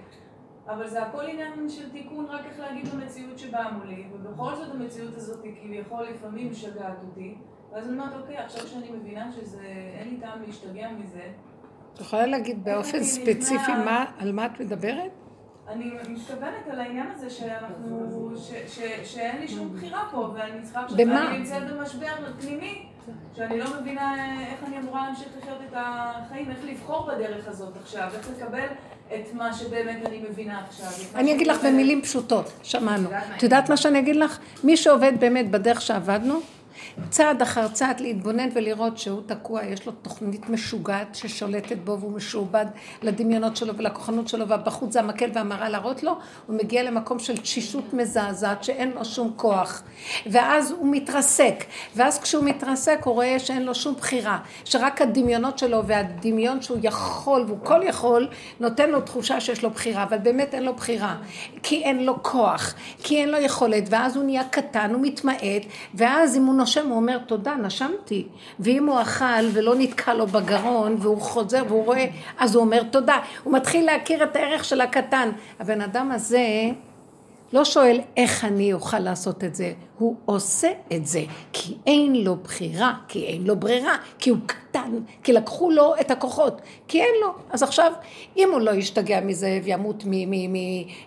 אבל 0.67 0.89
זה 0.89 1.03
הכל 1.03 1.27
עניין 1.27 1.69
של 1.69 1.91
תיקון, 1.91 2.27
רק 2.27 2.47
איך 2.47 2.59
להגיד 2.59 2.89
במציאות 2.89 3.39
שבאה 3.39 3.73
מולי, 3.73 4.05
ובכל 4.13 4.55
זאת 4.55 4.75
המציאות 4.75 5.15
הזאת 5.15 5.45
היא 5.45 5.55
כביכול 5.63 6.05
לפעמים 6.05 6.51
משגעת 6.51 6.99
אותי, 7.09 7.35
ואז 7.73 7.89
אני 7.89 7.99
אומרת, 7.99 8.21
אוקיי, 8.21 8.39
עכשיו 8.39 8.67
שאני 8.67 8.91
מבינה 8.91 9.33
שזה, 9.33 9.63
אין 9.99 10.09
לי 10.09 10.17
טעם 10.21 10.43
להשתגע 10.43 10.89
מזה. 10.91 11.33
את 11.95 12.01
יכולה 12.01 12.27
להגיד 12.27 12.65
באופן 12.65 13.03
ספציפי 13.03 13.73
מה, 13.85 14.05
על 14.19 14.33
מה 14.33 14.47
את 14.47 14.61
מדברת? 14.61 15.11
אני 15.69 15.91
מתכוונת 16.09 16.69
על 16.71 16.81
העניין 16.81 17.07
הזה 17.15 17.31
שאנחנו, 17.31 18.31
ש, 18.37 18.51
ש, 18.75 18.81
שאין 19.05 19.41
לי 19.41 19.49
שום 19.49 19.73
בחירה 19.77 20.09
פה, 20.11 20.31
ואני 20.35 20.63
צריכה 20.63 20.85
עכשיו? 20.85 20.99
אני 21.01 21.39
נמצאת 21.39 21.63
במשבר 21.71 22.07
פנימי, 22.41 22.87
שאני 23.37 23.59
לא 23.59 23.67
מבינה 23.81 24.15
איך 24.47 24.65
אני 24.67 24.79
אמורה 24.79 25.07
להמשיך 25.07 25.29
לחיות 25.39 25.59
את 25.69 25.75
החיים, 25.77 26.51
איך 26.51 26.59
לבחור 26.65 27.07
בדרך 27.07 27.49
הזאת 27.49 27.77
עכשיו, 27.83 28.09
איך 28.19 28.29
לקבל 28.37 28.67
את 29.15 29.35
מה 29.35 29.55
שבאמת 29.55 30.07
אני 30.07 30.25
מבינה 30.31 30.61
עכשיו. 30.69 30.87
אני 31.15 31.35
אגיד 31.35 31.47
לך. 31.47 31.65
במילים 31.65 32.03
פשוטות, 32.03 32.53
שמענו. 32.63 33.09
את 33.37 33.43
יודעת 33.43 33.71
מה 33.71 33.77
שאני 33.77 33.99
אגיד 33.99 34.17
לך? 34.17 34.39
מי 34.65 34.77
שעובד 34.77 35.13
באמת 35.21 35.51
בדרך 35.51 35.81
שעבדנו, 35.81 36.41
צעד 37.11 37.43
אחר 37.43 37.69
צעד 37.69 38.01
להתבונן 38.01 38.49
ולראות 38.55 38.99
שהוא 38.99 39.23
תקוע, 39.27 39.65
יש 39.65 39.87
לו 39.87 39.93
תוכנית 39.93 40.49
משוגעת 40.49 41.15
ששולטת 41.15 41.77
בו 41.85 41.99
והוא 42.01 42.13
משועבד 42.13 42.67
לדמיונות 43.03 43.57
שלו 43.57 43.77
ולכוחנות 43.77 44.29
שלו 44.29 44.49
והבחוץ 44.49 44.93
זה 44.93 45.01
המקל 45.01 45.31
והמראה 45.35 45.69
להראות 45.69 46.03
לו, 46.03 46.17
הוא 46.47 46.57
מגיע 46.57 46.83
למקום 46.83 47.19
של 47.19 47.37
תשישות 47.37 47.95
מזעזעת 47.95 48.65
שאין 48.65 48.91
לו 48.91 49.05
שום 49.05 49.33
כוח. 49.37 49.83
ואז 50.27 50.71
הוא 50.71 50.89
מתרסק. 50.91 51.65
ואז 51.97 52.19
כשהוא 52.19 52.45
מתרסק 52.45 53.01
הוא 53.05 53.15
רואה 53.15 53.39
שאין 53.39 53.63
לו 53.63 53.75
שום 53.75 53.95
בחירה. 53.95 54.39
שרק 54.65 55.03
הדמיונות 55.03 55.59
שלו 55.59 55.87
והדמיון 55.87 56.63
שהוא 56.63 56.79
יכול 56.83 57.45
והוא 57.47 57.59
כל 57.63 57.81
יכול 57.85 58.29
נותן 58.61 58.91
לו 58.91 59.01
תחושה 59.01 59.41
שיש 59.41 59.63
לו 59.63 59.71
בחירה. 59.71 60.03
אבל 60.03 60.19
באמת 60.19 60.55
אין 60.55 60.63
לו 60.63 60.75
בחירה. 60.75 61.17
כי 61.63 61.83
אין 61.83 62.05
לו 62.05 62.23
כוח. 62.23 62.75
כי 63.03 63.21
אין 63.21 63.29
לו 63.29 63.39
יכולת. 63.39 63.85
ואז 63.91 64.17
הוא 64.17 64.25
נהיה 64.25 64.45
קטן 64.45 64.91
הוא 64.95 65.01
מתמעט. 65.03 65.63
ואז 65.95 66.37
אם 66.37 66.45
הוא 66.45 66.55
נושם 66.71 66.89
הוא 66.89 66.97
אומר 66.97 67.19
תודה 67.19 67.55
נשמתי. 67.55 68.27
ואם 68.61 68.87
הוא 68.87 69.01
אכל 69.01 69.45
ולא 69.53 69.75
נתקע 69.79 70.15
לו 70.15 70.27
בגרון 70.27 70.97
והוא 70.99 71.21
חוזר 71.21 71.63
והוא 71.69 71.85
רואה 71.85 72.07
אז 72.39 72.55
הוא 72.55 72.65
אומר 72.65 72.83
תודה. 72.83 73.19
הוא 73.45 73.53
מתחיל 73.53 73.87
להכיר 73.87 74.25
את 74.25 74.37
הערך 74.37 74.65
של 74.65 74.81
הקטן. 74.81 75.31
הבן 75.61 75.81
אדם 75.81 76.11
הזה 76.11 76.71
לא 77.53 77.65
שואל 77.65 78.01
איך 78.17 78.45
אני 78.45 78.73
אוכל 78.73 78.99
לעשות 78.99 79.45
את 79.45 79.55
זה, 79.55 79.73
הוא 79.99 80.17
עושה 80.25 80.69
את 80.93 81.07
זה, 81.07 81.25
כי 81.53 81.75
אין 81.87 82.17
לו 82.17 82.37
בחירה, 82.37 82.95
כי 83.09 83.27
אין 83.27 83.45
לו 83.45 83.57
ברירה, 83.57 83.97
כי 84.19 84.31
הוא 84.31 84.39
קטן, 84.47 84.99
כי 85.23 85.33
לקחו 85.33 85.71
לו 85.71 85.95
את 86.01 86.11
הכוחות, 86.11 86.61
כי 86.89 87.01
אין 87.01 87.15
לו. 87.21 87.35
אז 87.51 87.63
עכשיו, 87.63 87.93
אם 88.37 88.49
הוא 88.53 88.61
לא 88.61 88.71
ישתגע 88.71 89.21
מזה 89.21 89.61
וימות 89.65 90.05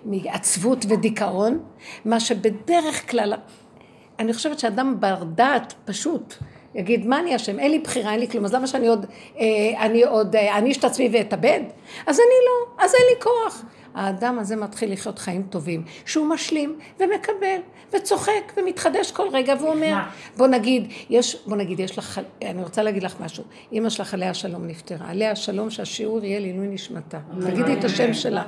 מעצבות 0.05 0.86
ודיכאון, 0.89 1.59
מה 2.05 2.20
שבדרך 2.20 3.11
כלל, 3.11 3.34
אני 4.24 4.34
חושבת 4.34 4.59
שאדם 4.59 4.99
בר 4.99 5.24
דעת 5.24 5.74
פשוט, 5.86 6.34
יגיד, 6.76 7.07
מה 7.07 7.19
אני 7.19 7.36
אשם? 7.36 7.59
אין 7.59 7.71
לי 7.71 7.80
בחירה, 7.80 8.11
אין 8.11 8.19
לי 8.19 8.28
כלום, 8.28 8.45
אז 8.45 8.53
למה 8.53 8.67
שאני 8.67 8.88
עוד, 8.88 9.05
אה, 9.39 9.45
אני 9.86 10.03
עוד 10.03 10.36
אה, 10.36 10.55
אעניש 10.55 10.78
את 10.78 10.84
עצמי 10.84 11.09
ואתאבד? 11.13 11.59
אז 12.07 12.19
אני 12.19 12.38
לא, 12.45 12.84
אז 12.84 12.93
אין 12.93 13.03
לי 13.09 13.21
כוח. 13.21 13.65
האדם 13.95 14.39
הזה 14.39 14.55
מתחיל 14.55 14.93
לחיות 14.93 15.19
חיים 15.19 15.43
טובים, 15.49 15.84
שהוא 16.05 16.26
משלים 16.28 16.80
ומקבל 16.99 17.57
וצוחק 17.93 18.53
ומתחדש 18.57 19.11
כל 19.11 19.28
רגע 19.32 19.53
והוא 19.59 19.69
אומר, 19.69 19.97
בוא 20.38 20.47
נגיד, 20.47 20.88
יש, 21.09 21.38
בוא 21.45 21.57
נגיד, 21.57 21.80
יש 21.80 21.97
לך, 21.97 22.21
אני 22.41 22.63
רוצה 22.63 22.84
להגיד 22.84 23.03
לך 23.03 23.15
משהו, 23.19 23.43
אמא 23.71 23.89
שלך 23.89 24.13
עליה 24.13 24.30
השלום 24.30 24.67
נפטרה, 24.67 25.09
עליה 25.09 25.32
השלום 25.32 25.69
שהשיעור 25.69 26.24
יהיה 26.24 26.39
לעילוי 26.39 26.67
נשמתה, 26.67 27.19
תגידי 27.41 27.74
את 27.74 27.84
השם 27.84 28.13
שלה. 28.13 28.43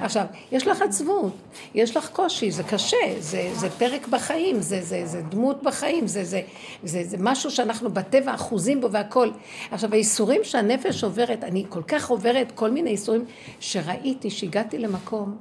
עכשיו, 0.00 0.24
יש 0.52 0.66
לך 0.66 0.82
עצבות, 0.82 1.32
יש 1.74 1.96
לך 1.96 2.08
קושי, 2.08 2.50
זה 2.50 2.62
קשה, 2.62 2.96
זה, 3.18 3.50
זה 3.54 3.70
פרק 3.70 4.08
בחיים, 4.08 4.60
זה, 4.60 4.82
זה, 4.82 5.06
זה 5.06 5.22
דמות 5.22 5.62
בחיים, 5.62 6.06
זה, 6.06 6.24
זה, 6.24 6.40
זה, 6.84 7.04
זה 7.04 7.16
משהו 7.20 7.50
שאנחנו 7.50 7.90
בטבע 7.90 8.34
אחוזים 8.34 8.80
בו 8.80 8.92
והכל. 8.92 9.30
עכשיו, 9.70 9.94
האיסורים 9.94 10.44
שהנפש 10.44 11.04
עוברת, 11.04 11.44
אני 11.44 11.64
כל 11.68 11.82
כך 11.82 12.10
עוברת 12.10 12.52
כל 12.52 12.70
מיני 12.70 12.90
איסורים, 12.90 13.24
שראיתי 13.60 14.30
שהגעתי 14.30 14.78
למקום, 14.78 15.36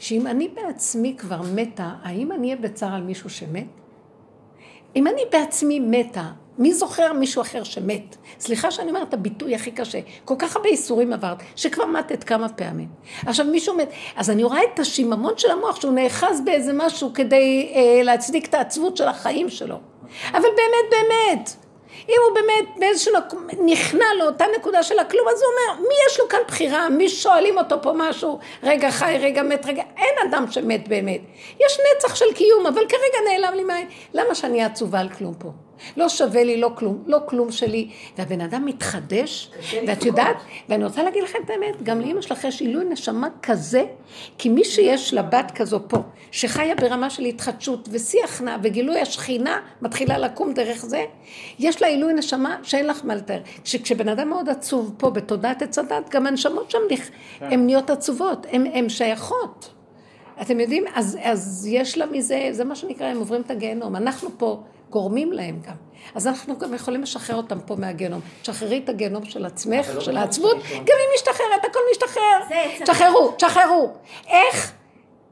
שאם 0.00 0.26
אני 0.26 0.48
בעצמי 0.48 1.14
כבר 1.18 1.40
מתה, 1.54 1.94
האם 2.02 2.32
אני 2.32 2.46
אהיה 2.46 2.56
בצער 2.56 2.94
על 2.94 3.02
מישהו 3.02 3.30
שמת? 3.30 3.66
אם 4.96 5.06
אני 5.06 5.22
בעצמי 5.32 5.80
מתה, 5.80 6.30
מי 6.60 6.74
זוכר 6.74 7.12
מישהו 7.12 7.42
אחר 7.42 7.64
שמת? 7.64 8.16
סליחה 8.40 8.70
שאני 8.70 8.88
אומרת 8.88 9.08
את 9.08 9.14
הביטוי 9.14 9.54
הכי 9.54 9.70
קשה. 9.70 9.98
כל 10.24 10.34
כך 10.38 10.56
הרבה 10.56 10.68
איסורים 10.68 11.12
עברת, 11.12 11.36
שכבר 11.56 11.86
מתת 11.86 12.24
כמה 12.24 12.48
פעמים. 12.48 12.88
עכשיו 13.26 13.46
מישהו 13.46 13.76
מת, 13.76 13.90
אז 14.16 14.30
אני 14.30 14.44
רואה 14.44 14.60
את 14.74 14.78
השיממון 14.78 15.32
של 15.36 15.50
המוח 15.50 15.80
שהוא 15.80 15.92
נאחז 15.92 16.40
באיזה 16.44 16.72
משהו 16.74 17.12
כדי 17.14 17.72
אה, 17.74 18.02
להצדיק 18.02 18.46
את 18.46 18.54
העצבות 18.54 18.96
של 18.96 19.08
החיים 19.08 19.48
שלו. 19.48 19.76
אבל 20.32 20.40
באמת, 20.56 20.90
באמת, 20.90 21.50
אם 22.08 22.14
הוא 22.28 22.34
באמת 22.34 22.78
באיזשהו. 22.78 23.12
נכנע 23.64 24.04
לאותה 24.18 24.44
נקודה 24.58 24.82
של 24.82 24.98
הכלום, 24.98 25.28
אז 25.28 25.42
הוא 25.42 25.50
אומר, 25.50 25.88
מי 25.88 25.94
יש 26.06 26.20
לו 26.20 26.28
כאן 26.28 26.38
בחירה? 26.48 26.88
מי 26.88 27.08
שואלים 27.08 27.58
אותו 27.58 27.82
פה 27.82 27.92
משהו? 27.96 28.38
רגע 28.62 28.90
חי, 28.90 29.16
רגע 29.20 29.42
מת, 29.42 29.66
רגע... 29.66 29.82
אין 29.96 30.28
אדם 30.28 30.44
שמת 30.50 30.88
באמת. 30.88 31.20
יש 31.60 31.80
נצח 31.96 32.14
של 32.14 32.32
קיום, 32.34 32.66
אבל 32.66 32.82
כרגע 32.88 33.30
נעלם 33.30 33.54
לי 33.54 33.64
מהעין. 33.64 33.88
למה 34.14 34.34
שאני 34.34 34.54
אהיה 34.54 34.66
עצובה 34.66 35.00
על 35.00 35.08
כלום 35.08 35.34
פה? 35.34 35.48
לא 35.96 36.08
שווה 36.08 36.44
לי, 36.44 36.60
לא 36.60 36.70
כלום, 36.74 37.02
לא 37.06 37.18
כלום 37.26 37.52
שלי. 37.52 37.88
והבן 38.18 38.40
אדם 38.40 38.64
מתחדש, 38.64 39.50
ואת 39.86 40.04
יודעת, 40.04 40.36
ואני 40.68 40.84
רוצה 40.84 41.02
להגיד 41.02 41.22
לכם 41.22 41.38
את 41.44 41.50
האמת, 41.50 41.82
גם 41.82 42.00
לאמא 42.00 42.20
שלך 42.20 42.44
יש 42.44 42.60
עילוי 42.60 42.84
נשמה 42.84 43.28
כזה, 43.42 43.84
כי 44.38 44.48
מי 44.48 44.64
שיש 44.64 45.14
לה 45.14 45.22
בת 45.22 45.52
כזו 45.54 45.80
פה, 45.88 45.98
שחיה 46.30 46.74
ברמה 46.74 47.10
של 47.10 47.24
התחדשות 47.24 47.88
ושיח 47.92 48.40
נע 48.40 48.56
וגילוי 48.62 49.00
השכינה 49.00 49.60
מתחילה 49.82 50.18
לקום 50.18 50.52
דרך 50.52 50.84
זה, 50.84 51.04
יש 51.58 51.82
לה 51.82 51.88
עילוי 51.88 52.12
נשמה 52.12 52.56
שאין 52.62 52.86
לך 52.86 53.00
מה 53.04 53.14
לתאר. 53.14 53.40
שכשבן 53.64 54.08
אדם 54.08 54.28
מאוד 54.28 54.48
עצוב 54.48 54.94
פה 54.98 55.10
בתודעת 55.10 55.62
עץ 55.62 55.78
הדת, 55.78 56.10
גם 56.10 56.26
הנשמות 56.26 56.70
שם 56.70 56.78
הן 57.40 57.66
נהיות 57.66 57.90
עצובות, 57.90 58.46
הן 58.52 58.88
שייכות. 58.88 59.70
אתם 60.40 60.60
יודעים, 60.60 60.84
אז, 60.94 61.18
אז 61.22 61.68
יש 61.70 61.98
לה 61.98 62.06
מזה, 62.06 62.48
זה 62.52 62.64
מה 62.64 62.74
שנקרא, 62.74 63.06
הם 63.06 63.18
עוברים 63.18 63.40
את 63.40 63.50
הגיהנום. 63.50 63.96
אנחנו 63.96 64.28
פה 64.38 64.62
גורמים 64.90 65.32
להם 65.32 65.60
גם. 65.66 65.74
אז 66.14 66.26
אנחנו 66.26 66.58
גם 66.58 66.74
יכולים 66.74 67.02
לשחרר 67.02 67.36
אותם 67.36 67.60
פה 67.60 67.76
מהגיהנום. 67.76 68.20
תשחררי 68.42 68.80
את 68.84 68.88
הגיהנום 68.88 69.24
של 69.24 69.46
עצמך, 69.46 69.86
של 70.00 70.16
העצבות, 70.16 70.56
גם 70.56 70.96
היא 70.98 71.08
משתחררת, 71.14 71.64
הכל 71.70 71.78
משתחרר. 71.90 72.58
תשחררו, 72.84 73.32
תשחררו. 73.36 73.92
איך? 74.28 74.72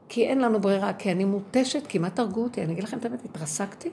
כי 0.09 0.27
אין 0.27 0.41
לנו 0.41 0.61
ברירה, 0.61 0.93
כי 0.93 1.11
אני 1.11 1.25
מותשת, 1.25 1.83
כמעט 1.89 2.19
הרגו 2.19 2.43
אותי. 2.43 2.63
אני 2.63 2.73
אגיד 2.73 2.83
לכם 2.83 2.97
את 2.97 3.05
האמת, 3.05 3.25
התרסקתי. 3.25 3.89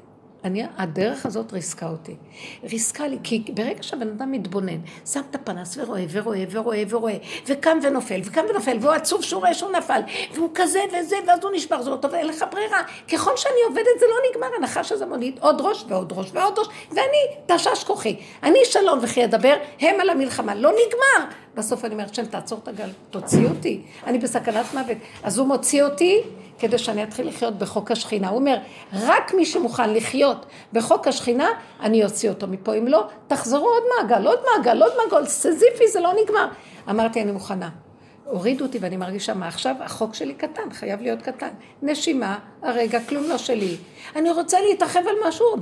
אני, 0.46 0.62
הדרך 0.76 1.26
הזאת 1.26 1.52
ריסקה 1.52 1.88
אותי. 1.88 2.14
ריסקה 2.64 3.08
לי, 3.08 3.18
כי 3.22 3.44
ברגע 3.54 3.82
שהבן 3.82 4.08
אדם 4.08 4.32
מתבונן, 4.32 4.78
שם 5.12 5.20
את 5.30 5.34
הפנס 5.34 5.78
ורואה 5.78 6.04
ורואה 6.10 6.44
ורואה 6.50 6.82
ורואה, 6.88 7.16
וקם 7.46 7.78
ונופל, 7.82 8.20
וקם 8.24 8.42
ונופל, 8.50 8.76
והוא 8.80 8.92
עצוב 8.92 9.22
שהוא 9.22 9.40
רואה 9.40 9.54
שהוא 9.54 9.72
נפל, 9.72 10.00
והוא 10.34 10.50
כזה 10.54 10.80
וזה, 10.88 11.16
ואז 11.26 11.38
הוא 11.42 11.50
נשבר, 11.54 11.82
זה 11.82 11.90
לא 11.90 11.96
טוב, 11.96 12.14
אין 12.14 12.26
לך 12.26 12.44
ברירה. 12.50 12.82
ככל 13.12 13.36
שאני 13.36 13.54
עובדת 13.68 14.00
זה 14.00 14.06
לא 14.06 14.16
נגמר, 14.30 14.56
הנחש 14.58 14.92
הזה 14.92 15.06
מוליד 15.06 15.38
עוד 15.40 15.60
ראש 15.60 15.84
ועוד 15.88 16.12
ראש 16.16 16.30
ועוד 16.32 16.58
ראש, 16.58 16.66
ואני 16.90 17.56
תשש 17.56 17.84
כוחי. 17.84 18.16
אני 18.42 18.58
שלום 18.64 18.98
וכי 19.02 19.24
אדבר, 19.24 19.54
הם 19.80 20.00
על 20.00 20.10
המלחמה. 20.10 20.54
לא 20.54 20.70
נגמר. 20.70 21.30
בסוף 21.54 21.84
אני 21.84 21.94
אומרת, 21.94 22.14
שם 22.14 22.24
תעצור 22.24 22.60
את 22.62 22.68
הגל, 22.68 22.90
תוציא 23.10 23.48
אותי, 23.48 23.82
אני 24.06 24.18
בסכנת 24.18 24.74
מוות. 24.74 24.98
אז 25.22 25.38
הוא 25.38 25.46
מוציא 25.46 25.82
אותי 25.82 26.22
כדי 26.58 26.78
שאני 26.78 27.02
אתחיל 27.02 27.28
לחיות 27.28 27.58
בחוק 27.58 27.90
השכינה. 27.90 28.28
הוא 28.28 28.38
אומר, 28.38 28.56
רק 28.92 29.34
מי 29.34 29.46
שמוכן 29.46 29.94
לחיות 29.94 30.46
בחוק 30.72 31.08
השכינה, 31.08 31.48
אני 31.80 32.04
אוציא 32.04 32.28
אותו 32.28 32.46
מפה. 32.46 32.74
אם 32.74 32.88
לא, 32.88 33.06
תחזרו 33.26 33.68
עוד 33.68 33.82
מעגל, 33.96 34.26
עוד 34.26 34.38
מעגל, 34.52 34.82
עוד 34.82 34.92
מעגל, 34.96 35.26
סזיפי, 35.26 35.88
זה 35.92 36.00
לא 36.00 36.12
נגמר. 36.22 36.48
אמרתי, 36.90 37.22
אני 37.22 37.32
מוכנה. 37.32 37.68
הורידו 38.24 38.64
אותי 38.64 38.78
ואני 38.78 38.96
מרגישה 38.96 39.34
מה 39.34 39.48
עכשיו, 39.48 39.74
החוק 39.80 40.14
שלי 40.14 40.34
קטן, 40.34 40.72
חייב 40.72 41.00
להיות 41.00 41.22
קטן. 41.22 41.48
נשימה, 41.82 42.38
הרגע, 42.62 43.00
כלום 43.08 43.24
לא 43.24 43.38
שלי. 43.38 43.76
אני 44.16 44.30
רוצה 44.30 44.60
להתרחב 44.60 45.00
על 45.08 45.28
משהו, 45.28 45.56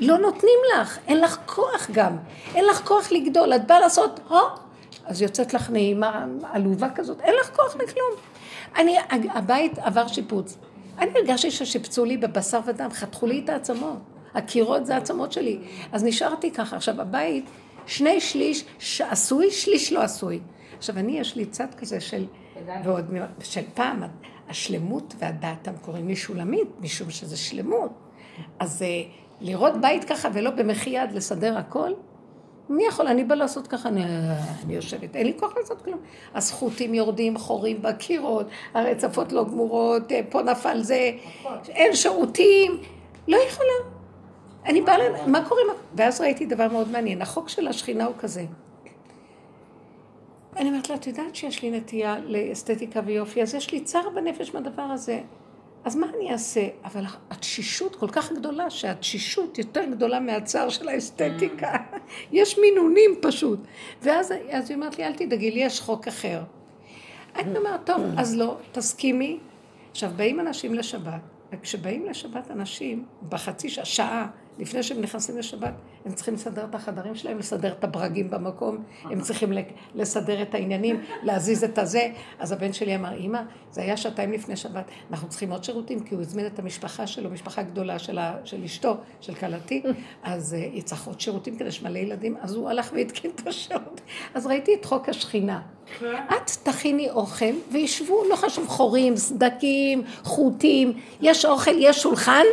לא 0.00 0.18
נותנים 0.18 0.58
לך, 0.74 0.98
אין 1.08 1.20
לך 1.20 1.38
כוח 1.46 1.90
גם, 1.92 2.16
אין 2.54 2.64
לך 2.64 2.88
כוח 2.88 3.12
לגדול, 3.12 3.54
את 3.54 3.66
באה 3.66 3.80
לעשות, 3.80 4.20
הו, 4.28 4.36
אז 5.04 5.22
יוצאת 5.22 5.54
לך 5.54 5.70
נעימה 5.70 6.26
עלובה 6.42 6.90
כזאת, 6.94 7.20
אין 7.20 7.34
לך 7.40 7.56
כוח 7.56 7.76
לכלום. 7.76 8.10
אני, 8.76 8.96
הבית 9.34 9.78
עבר 9.78 10.06
שיפוץ. 10.06 10.58
אני 10.98 11.10
הרגשתי 11.18 11.50
ששיפצו 11.50 12.04
לי 12.04 12.16
בבשר 12.16 12.60
ודם, 12.66 12.90
חתכו 12.90 13.26
לי 13.26 13.40
את 13.44 13.48
העצמות. 13.48 13.98
הקירות 14.34 14.86
זה 14.86 14.94
העצמות 14.94 15.32
שלי. 15.32 15.58
אז 15.92 16.04
נשארתי 16.04 16.50
ככה. 16.50 16.76
עכשיו, 16.76 17.00
הבית, 17.00 17.44
שני 17.86 18.20
שליש 18.20 18.64
שעשוי, 18.78 19.50
שליש 19.50 19.92
לא 19.92 20.02
עשוי. 20.02 20.40
עכשיו, 20.78 20.98
אני, 20.98 21.18
יש 21.18 21.36
לי 21.36 21.46
צד 21.46 21.74
כזה 21.78 22.00
של, 22.00 22.26
ועוד, 22.84 23.04
של 23.42 23.62
פעם, 23.74 24.02
השלמות 24.48 25.14
והדעת, 25.18 25.68
הם 25.68 25.74
קוראים 25.80 26.08
לי 26.08 26.16
שולמית, 26.16 26.68
משום 26.80 27.10
שזה 27.10 27.36
שלמות. 27.36 27.90
אז 28.58 28.82
אה, 28.82 29.02
לראות 29.40 29.80
בית 29.80 30.04
ככה 30.04 30.28
ולא 30.32 30.50
במחי 30.50 30.90
יד 30.90 31.12
לסדר 31.12 31.58
הכל, 31.58 31.92
מי 32.72 32.86
יכול? 32.86 33.06
אני 33.06 33.24
באה 33.24 33.36
לעשות 33.36 33.66
ככה, 33.66 33.88
אני, 33.88 34.04
אני 34.64 34.74
יושבת, 34.74 35.16
אין 35.16 35.26
לי 35.26 35.32
כוח 35.38 35.56
לעשות 35.56 35.82
כלום. 35.82 35.98
הזכותים 36.34 36.94
יורדים, 36.94 37.38
חורים 37.38 37.82
בקירות, 37.82 38.46
הרצפות 38.74 39.32
לא 39.32 39.44
גמורות, 39.44 40.12
אה, 40.12 40.20
פה 40.30 40.42
נפל 40.42 40.82
זה, 40.82 41.10
אין 41.68 41.94
שירותים, 41.94 42.78
לא 43.28 43.36
יכולה. 43.36 43.92
אני 44.66 44.80
באה, 44.80 45.26
מה 45.26 45.48
קורה? 45.48 45.62
ואז 45.94 46.20
ראיתי 46.20 46.46
דבר 46.46 46.68
מאוד 46.68 46.90
מעניין, 46.90 47.22
החוק 47.22 47.48
של 47.48 47.68
השכינה 47.68 48.04
הוא 48.04 48.14
כזה. 48.18 48.44
אני 50.56 50.68
אומרת 50.68 50.90
לה, 50.90 50.94
את 50.94 51.06
יודעת 51.06 51.34
שיש 51.34 51.62
לי 51.62 51.70
נטייה 51.70 52.16
לאסתטיקה 52.18 53.00
ויופי, 53.04 53.42
אז 53.42 53.54
יש 53.54 53.72
לי 53.72 53.80
צער 53.80 54.08
בנפש 54.14 54.54
מהדבר 54.54 54.82
הזה. 54.82 55.20
אז 55.84 55.96
מה 55.96 56.06
אני 56.16 56.32
אעשה? 56.32 56.68
אבל 56.84 57.04
התשישות 57.30 57.96
כל 57.96 58.08
כך 58.08 58.32
גדולה, 58.32 58.70
שהתשישות 58.70 59.58
יותר 59.58 59.84
גדולה 59.90 60.20
מהצער 60.20 60.68
של 60.68 60.88
האסתטיקה. 60.88 61.76
יש 62.32 62.58
מינונים 62.58 63.10
פשוט. 63.22 63.58
ואז 64.02 64.32
אז 64.50 64.70
היא 64.70 64.76
אומרת 64.76 64.98
לי, 64.98 65.04
אל 65.04 65.12
תדאגי, 65.12 65.50
לי 65.50 65.60
יש 65.60 65.80
חוק 65.80 66.08
אחר. 66.08 66.42
אני 67.36 67.58
אומרת, 67.58 67.86
טוב, 67.86 68.02
אז 68.16 68.36
לא, 68.36 68.56
תסכימי. 68.72 69.38
עכשיו, 69.90 70.10
באים 70.16 70.40
אנשים 70.40 70.74
לשבת, 70.74 71.20
וכשבאים 71.52 72.06
לשבת 72.06 72.50
אנשים, 72.50 73.04
בחצי 73.28 73.68
שעה, 73.68 73.84
שעה, 73.84 74.26
לפני 74.58 74.82
שהם 74.82 75.00
נכנסים 75.00 75.38
לשבת, 75.38 75.74
הם 76.04 76.12
צריכים 76.12 76.34
לסדר 76.34 76.64
את 76.64 76.74
החדרים 76.74 77.14
שלהם, 77.14 77.38
לסדר 77.38 77.72
את 77.72 77.84
הברגים 77.84 78.30
במקום, 78.30 78.84
הם 79.04 79.20
צריכים 79.20 79.52
לסדר 79.94 80.42
את 80.42 80.54
העניינים, 80.54 81.00
להזיז 81.22 81.64
את 81.64 81.78
הזה. 81.78 82.08
אז 82.38 82.52
הבן 82.52 82.72
שלי 82.72 82.96
אמר, 82.96 83.18
אמא, 83.18 83.40
זה 83.70 83.82
היה 83.82 83.96
שעתיים 83.96 84.32
לפני 84.32 84.56
שבת, 84.56 84.84
אנחנו 85.10 85.28
צריכים 85.28 85.52
עוד 85.52 85.64
שירותים, 85.64 86.00
כי 86.00 86.14
הוא 86.14 86.22
הזמין 86.22 86.46
את 86.46 86.58
המשפחה 86.58 87.06
שלו, 87.06 87.30
משפחה 87.30 87.62
גדולה 87.62 87.98
של, 87.98 88.18
ה, 88.18 88.36
של 88.44 88.64
אשתו, 88.64 88.96
של 89.20 89.34
כלתי, 89.34 89.82
אז 90.22 90.56
אה, 90.58 90.74
היא 90.74 90.82
צריך 90.82 91.06
עוד 91.06 91.20
שירותים 91.20 91.56
כדי 91.56 91.70
שמלא 91.70 91.98
ילדים, 91.98 92.36
אז 92.40 92.54
הוא 92.54 92.70
הלך 92.70 92.92
והתקין 92.94 93.30
את 93.34 93.46
השירות. 93.46 94.00
אז 94.34 94.46
ראיתי 94.46 94.74
את 94.74 94.84
חוק 94.84 95.08
השכינה. 95.08 95.60
את 96.00 96.50
תכיני 96.62 97.10
אוכל, 97.10 97.54
וישבו, 97.72 98.24
לא 98.30 98.36
חשוב, 98.36 98.68
חורים, 98.68 99.16
סדקים, 99.16 100.02
חוטים, 100.22 100.92
יש 101.20 101.44
אוכל, 101.44 101.74
יש 101.78 102.02
שולחן. 102.02 102.44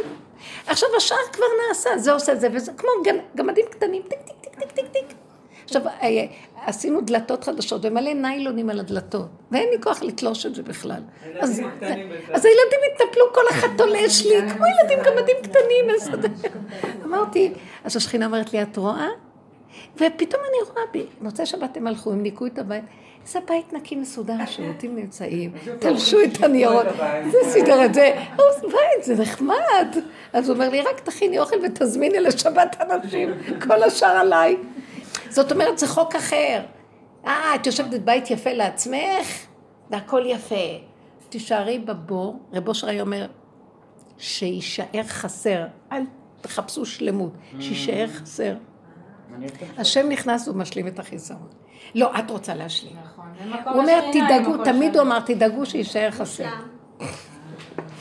עכשיו 0.67 0.89
השאר 0.97 1.17
כבר 1.33 1.45
נעשה, 1.67 1.97
זה 1.97 2.11
עושה 2.11 2.35
זה 2.35 2.47
וזה, 2.53 2.71
כמו 2.77 2.89
גמדים 3.35 3.65
קטנים, 3.69 4.01
טיק 4.01 4.19
טיק 4.19 4.35
טיק 4.41 4.55
טיק 4.59 4.71
טיק 4.71 4.87
טיק. 4.87 5.17
עכשיו, 5.65 5.87
אה, 5.87 6.25
עשינו 6.65 7.01
דלתות 7.01 7.43
חדשות 7.43 7.85
ומלא 7.85 8.13
ניילונים 8.13 8.69
על 8.69 8.79
הדלתות, 8.79 9.27
ואין 9.51 9.69
לי 9.69 9.81
כוח 9.81 10.03
לתלוש 10.03 10.45
את 10.45 10.55
זה 10.55 10.63
בכלל. 10.63 11.01
אז, 11.39 11.61
אז 12.31 12.45
הילדים 12.45 12.79
התנפלו, 12.93 13.33
כל 13.33 13.41
אחד 13.51 13.67
תולש 13.77 14.25
לי, 14.25 14.49
כמו 14.49 14.65
ילדים 14.65 14.99
גמדים 15.05 15.35
קטנים. 15.43 15.85
אמרתי, 17.05 17.53
אז 17.83 17.95
השכינה 17.95 18.25
אומרת 18.25 18.53
לי, 18.53 18.61
את 18.61 18.77
רואה? 18.77 19.07
ופתאום 19.95 20.41
אני 20.49 20.69
רואה, 20.69 21.05
במוצאי 21.21 21.45
שבת 21.45 21.77
הם 21.77 21.87
הלכו, 21.87 22.11
הם 22.11 22.23
ניקו 22.23 22.45
את 22.45 22.59
הבית. 22.59 22.83
זה 23.29 23.39
בית 23.47 23.73
נקי 23.73 23.95
מסודר, 23.95 24.33
השירותים 24.39 24.95
נמצאים, 24.95 25.51
תלשו 25.79 26.17
את 26.21 26.43
הניירות, 26.43 26.85
זה 27.31 27.37
סידר 27.43 27.85
את 27.85 27.93
זה, 27.93 28.25
בית, 28.61 29.03
זה 29.03 29.15
נחמד. 29.15 29.97
אז 30.33 30.49
הוא 30.49 30.55
אומר 30.55 30.69
לי, 30.69 30.81
רק 30.81 30.99
תכיני 30.99 31.39
אוכל 31.39 31.55
ותזמיני 31.63 32.19
לשבת 32.19 32.77
אנשים, 32.81 33.29
כל 33.67 33.83
השאר 33.83 34.07
עליי. 34.07 34.57
זאת 35.29 35.51
אומרת, 35.51 35.79
זה 35.79 35.87
חוק 35.87 36.15
אחר. 36.15 36.61
אה, 37.25 37.55
את 37.55 37.65
יושבת 37.65 37.89
בבית 37.89 38.31
יפה 38.31 38.53
לעצמך, 38.53 39.27
והכל 39.89 40.23
יפה. 40.25 40.55
תישארי 41.29 41.79
בבור, 41.79 42.39
רב 42.53 42.67
אושר 42.67 42.87
היה 42.87 43.01
אומר, 43.01 43.25
שיישאר 44.17 45.03
חסר, 45.03 45.65
אל 45.91 46.01
תחפשו 46.41 46.85
שלמות, 46.85 47.31
שיישאר 47.59 48.07
חסר. 48.07 48.53
השם 49.77 50.09
נכנס 50.09 50.47
ומשלים 50.47 50.87
את 50.87 50.99
החיסרון. 50.99 51.47
לא, 51.95 52.11
את 52.19 52.31
רוצה 52.31 52.53
להשלים. 52.55 52.95
נכון. 53.03 53.25
הוא 53.65 53.81
אומר, 53.81 53.99
תדאגו, 54.11 54.63
תמיד 54.63 54.95
הוא 54.95 55.01
אמר, 55.03 55.19
תדאגו 55.19 55.65
שיישאר 55.65 56.11
חסר. 56.11 56.49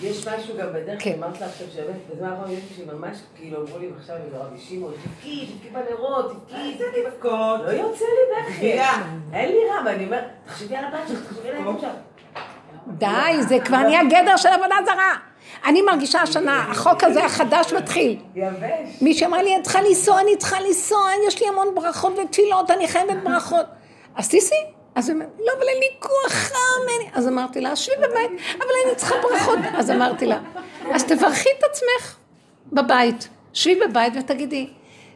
יש 0.02 0.28
משהו 0.28 0.56
גם 0.58 0.66
בדרך, 0.74 1.04
כן. 1.04 1.14
אמרת 1.18 1.40
לה 1.40 1.46
עכשיו 1.46 1.66
שבאמת, 1.74 1.96
בזמן 2.10 2.28
האחרון 2.28 2.50
יש 2.50 2.78
לי 2.78 2.84
ממש, 2.92 3.16
כאילו 3.36 3.66
אמרו 3.66 3.78
לי 3.78 3.90
עכשיו 3.98 4.16
עם 4.16 4.40
רבי 4.40 4.58
שמעון, 4.58 4.92
תבכי, 4.92 5.46
תבכי 5.46 5.68
בנרות, 5.68 6.32
תבכי, 6.46 6.74
תבכי 6.74 7.00
בבכות. 7.06 7.60
לא 7.60 7.70
יוצא 7.70 8.04
לי 8.04 8.52
בכי. 8.52 8.72
אין 9.32 9.50
לי 9.50 9.58
רע, 9.70 9.82
ואני 9.86 10.04
אומרת, 10.04 10.24
תחשבי 10.46 10.76
על 10.76 10.84
הבת 10.84 11.08
שלך, 11.08 11.24
תחשבי 11.24 11.48
על 11.48 11.56
הילדים 11.56 11.80
שלך. 11.80 11.90
די, 12.88 13.42
זה 13.42 13.58
כבר 13.64 13.78
נהיה 13.78 14.04
גדר 14.04 14.36
של 14.36 14.48
עבודה 14.48 14.74
זרה. 14.84 15.27
אני 15.66 15.82
מרגישה 15.82 16.22
השנה, 16.22 16.66
החוק 16.70 17.04
הזה 17.04 17.24
החדש 17.24 17.72
מתחיל. 17.72 18.18
יבש. 18.34 18.48
מי 19.00 19.14
שאמר 19.14 19.38
לי, 19.42 19.56
את 19.56 19.62
צריכה 19.62 19.82
לנסוע, 19.82 20.20
אני 20.20 20.36
צריכה 20.36 20.60
לנסוע, 20.60 21.08
יש 21.26 21.40
לי 21.40 21.48
המון 21.48 21.74
ברכות 21.74 22.18
ותפילות, 22.18 22.70
אני 22.70 22.88
חייבת 22.88 23.16
ברכות. 23.24 23.66
אז 24.16 24.28
תיסעי. 24.28 24.58
אז 24.94 25.08
היא 25.08 25.14
אומרת, 25.14 25.28
לא, 25.38 25.52
אבל 25.58 25.68
אין 25.68 25.78
לי 25.78 25.86
כוח 26.00 26.32
חם, 26.32 26.56
לי... 26.86 27.10
אז 27.14 27.28
אמרתי 27.28 27.60
לה, 27.60 27.76
שבי 27.76 27.94
בבית, 27.96 28.30
אבל 28.58 28.70
אני 28.86 28.94
צריכה 28.96 29.14
ברכות. 29.22 29.58
אז 29.74 29.90
אמרתי 29.90 30.26
לה, 30.26 30.38
אז 30.94 31.04
תברכי 31.04 31.48
את 31.58 31.64
עצמך 31.64 32.16
בבית. 32.72 33.28
שבי 33.52 33.74
בבית 33.88 34.12
ותגידי, 34.16 34.70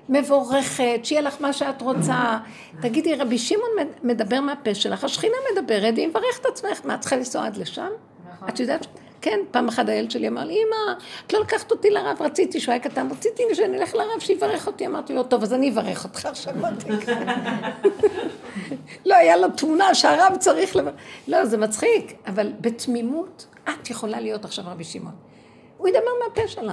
מבורכת, 0.08 1.00
שיהיה 1.02 1.20
לך 1.20 1.36
מה 1.40 1.52
שאת 1.52 1.82
רוצה. 1.82 2.38
תגידי, 2.82 3.14
רבי 3.14 3.38
שמעון 3.38 3.70
מדבר 4.02 4.40
מהפה 4.40 4.74
שלך, 4.74 5.04
השכינה 5.04 5.36
מדברת, 5.52 5.94
והיא 5.94 6.08
מברכת 6.08 6.40
את 6.40 6.46
עצמך. 6.46 6.80
מה, 6.84 6.94
את 6.94 7.00
צריכה 7.00 7.16
לנסוע 7.16 7.46
עד 7.46 7.56
לשם? 7.56 7.88
נכון. 8.34 8.48
את 8.48 8.60
יודעת? 8.60 8.86
כן, 9.22 9.40
פעם 9.50 9.68
אחת 9.68 9.88
הילד 9.88 10.10
שלי 10.10 10.28
אמר 10.28 10.44
לי, 10.44 10.54
אמא, 10.54 11.00
את 11.26 11.32
לא 11.32 11.40
לקחת 11.40 11.70
אותי 11.70 11.90
לרב, 11.90 12.16
רציתי 12.20 12.60
שהוא 12.60 12.72
היה 12.72 12.80
קטן, 12.82 13.08
רציתי 13.10 13.42
שאני 13.54 13.78
אלך 13.78 13.94
לרב 13.94 14.20
שיברך 14.20 14.66
אותי. 14.66 14.86
אמרתי 14.86 15.14
לו, 15.14 15.22
טוב, 15.22 15.42
אז 15.42 15.52
אני 15.52 15.70
אברך 15.70 16.04
אותך 16.04 16.26
עכשיו. 16.26 16.54
לא, 19.06 19.14
היה 19.14 19.36
לו 19.36 19.48
תמונה 19.50 19.94
שהרב 19.94 20.36
צריך 20.38 20.76
לברך. 20.76 20.94
לא, 21.28 21.44
זה 21.44 21.58
מצחיק, 21.58 22.12
אבל 22.26 22.52
בתמימות, 22.60 23.46
את 23.64 23.90
יכולה 23.90 24.20
להיות 24.20 24.44
עכשיו 24.44 24.64
רבי 24.68 24.84
שמעון. 24.84 25.14
הוא 25.76 25.88
ידבר 25.88 26.10
מהפה 26.28 26.48
שלך. 26.48 26.72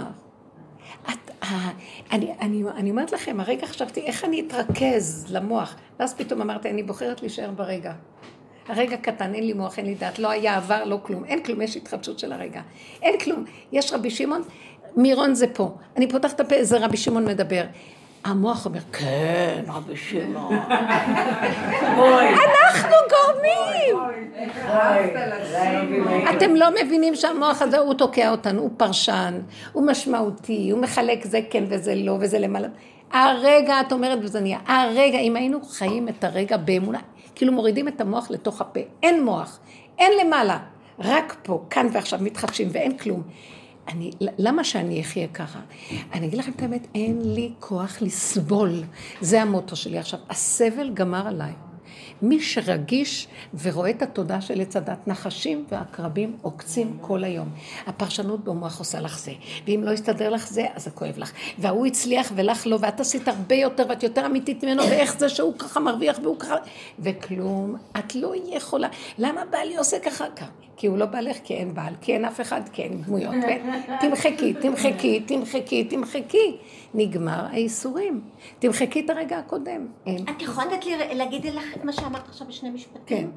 את, 1.09 1.31
אה, 1.43 1.69
אני, 2.11 2.33
אני, 2.41 2.63
אני 2.75 2.91
אומרת 2.91 3.11
לכם, 3.11 3.39
הרגע 3.39 3.67
חשבתי 3.67 4.01
איך 4.01 4.25
אני 4.25 4.47
אתרכז 4.47 5.25
למוח, 5.29 5.75
ואז 5.99 6.13
פתאום 6.13 6.41
אמרתי, 6.41 6.69
אני 6.69 6.83
בוחרת 6.83 7.21
להישאר 7.21 7.51
ברגע. 7.51 7.93
הרגע 8.69 8.97
קטן, 8.97 9.33
אין 9.33 9.43
לי 9.43 9.53
מוח, 9.53 9.77
אין 9.77 9.85
לי 9.85 9.95
דעת, 9.95 10.19
לא 10.19 10.29
היה 10.29 10.57
עבר, 10.57 10.83
לא 10.85 10.99
כלום, 11.03 11.25
אין 11.25 11.43
כלום, 11.43 11.61
יש 11.61 11.77
התחדשות 11.77 12.19
של 12.19 12.31
הרגע. 12.31 12.61
אין 13.01 13.19
כלום. 13.19 13.45
יש 13.71 13.93
רבי 13.93 14.09
שמעון, 14.09 14.41
מירון 14.95 15.33
זה 15.33 15.47
פה. 15.53 15.71
אני 15.97 16.09
פותחת 16.09 16.35
את 16.35 16.39
הפה, 16.39 16.63
זה 16.63 16.77
רבי 16.77 16.97
שמעון 16.97 17.25
מדבר. 17.25 17.63
המוח 18.23 18.65
אומר, 18.65 18.79
כן, 18.91 19.63
רבי 19.67 19.95
שמעון. 19.95 20.55
אנחנו 22.35 22.95
גורמים. 23.09 23.97
אתם 26.37 26.55
לא 26.55 26.67
מבינים 26.83 27.15
שהמוח 27.15 27.61
הזה, 27.61 27.77
הוא 27.77 27.93
תוקע 27.93 28.31
אותנו, 28.31 28.61
הוא 28.61 28.69
פרשן, 28.77 29.39
הוא 29.73 29.87
משמעותי, 29.87 30.69
הוא 30.69 30.81
מחלק 30.81 31.25
זה 31.25 31.39
כן 31.49 31.63
וזה 31.67 31.95
לא, 31.95 32.17
וזה 32.19 32.39
למעלה. 32.39 32.67
הרגע, 33.11 33.81
את 33.81 33.91
אומרת, 33.91 34.19
וזה 34.21 34.39
נהיה, 34.39 34.59
הרגע, 34.67 35.19
אם 35.19 35.35
היינו 35.35 35.61
חיים 35.61 36.09
את 36.09 36.23
הרגע 36.23 36.57
באמונה, 36.57 36.99
כאילו 37.39 37.53
מורידים 37.53 37.87
את 37.87 38.01
המוח 38.01 38.31
לתוך 38.31 38.61
הפה, 38.61 38.79
אין 39.03 39.23
מוח, 39.23 39.59
אין 39.97 40.11
למעלה, 40.21 40.59
רק 40.99 41.35
פה, 41.43 41.65
כאן 41.69 41.87
ועכשיו 41.93 42.19
מתחדשים 42.21 42.67
ואין 42.71 42.97
כלום. 42.97 43.23
אני, 43.87 44.11
למה 44.19 44.63
שאני 44.63 45.01
אחיה 45.01 45.27
ככה? 45.27 45.59
אני 46.13 46.27
אגיד 46.27 46.39
לכם 46.39 46.51
את 46.55 46.61
האמת, 46.61 46.87
אין 46.95 47.21
לי 47.21 47.51
כוח 47.59 48.01
לסבול. 48.01 48.83
זה 49.21 49.41
המוטו 49.41 49.75
שלי 49.75 49.97
עכשיו. 49.97 50.19
הסבל 50.29 50.89
גמר 50.93 51.27
עליי. 51.27 51.53
מי 52.21 52.41
שרגיש 52.41 53.27
ורואה 53.61 53.89
את 53.89 54.01
התודעה 54.01 54.41
של 54.41 54.61
עץ 54.61 54.75
הדת, 54.75 55.07
נחשים 55.07 55.65
ועקרבים 55.69 56.37
עוקצים 56.41 56.97
כל 57.01 57.23
היום. 57.23 57.49
הפרשנות 57.87 58.43
במוח 58.43 58.79
עושה 58.79 58.99
לך 58.99 59.19
זה, 59.19 59.31
ואם 59.67 59.81
לא 59.83 59.91
יסתדר 59.91 60.29
לך 60.29 60.47
זה, 60.47 60.65
אז 60.75 60.83
זה 60.83 60.91
כואב 60.91 61.17
לך. 61.17 61.31
וההוא 61.57 61.85
הצליח 61.85 62.31
ולך 62.35 62.67
לא, 62.67 62.77
ואת 62.81 62.99
עשית 62.99 63.27
הרבה 63.27 63.55
יותר, 63.55 63.85
ואת 63.89 64.03
יותר 64.03 64.25
אמיתית 64.25 64.63
ממנו, 64.63 64.83
ואיך 64.83 65.19
זה 65.19 65.29
שהוא 65.29 65.53
ככה 65.59 65.79
מרוויח 65.79 66.19
והוא 66.23 66.39
ככה... 66.39 66.55
וכלום, 66.99 67.75
את 67.99 68.15
לא 68.15 68.33
יכולה. 68.45 68.87
למה 69.17 69.45
בעלי 69.45 69.77
עושה 69.77 69.99
ככה? 69.99 70.25
כי 70.79 70.87
הוא 70.87 70.97
לא 70.97 71.05
בעלך, 71.05 71.37
כי 71.43 71.53
אין 71.53 71.73
בעל, 71.73 71.93
כי 72.01 72.13
אין 72.13 72.25
אף 72.25 72.41
אחד, 72.41 72.61
כי 72.73 72.81
אין 72.83 73.01
דמויות. 73.01 73.35
תמחקי, 73.99 74.53
תמחקי, 74.53 75.19
תמחקי, 75.19 75.83
תמחקי. 75.83 76.57
נגמר 76.93 77.45
האיסורים. 77.51 78.21
תמחקי 78.59 78.99
את 79.05 79.09
הרגע 79.09 79.37
הקודם. 79.37 79.87
את 80.03 80.41
יכולה 80.41 80.65
לתת 80.65 80.85
לי 80.85 81.15
להגיד 81.15 81.45
לך 81.45 81.75
את 81.75 81.83
מה 81.83 81.93
שאמרת 81.93 82.27
עכשיו 82.27 82.47
בשני 82.47 82.69
משפטים? 82.69 83.01
כן. 83.05 83.27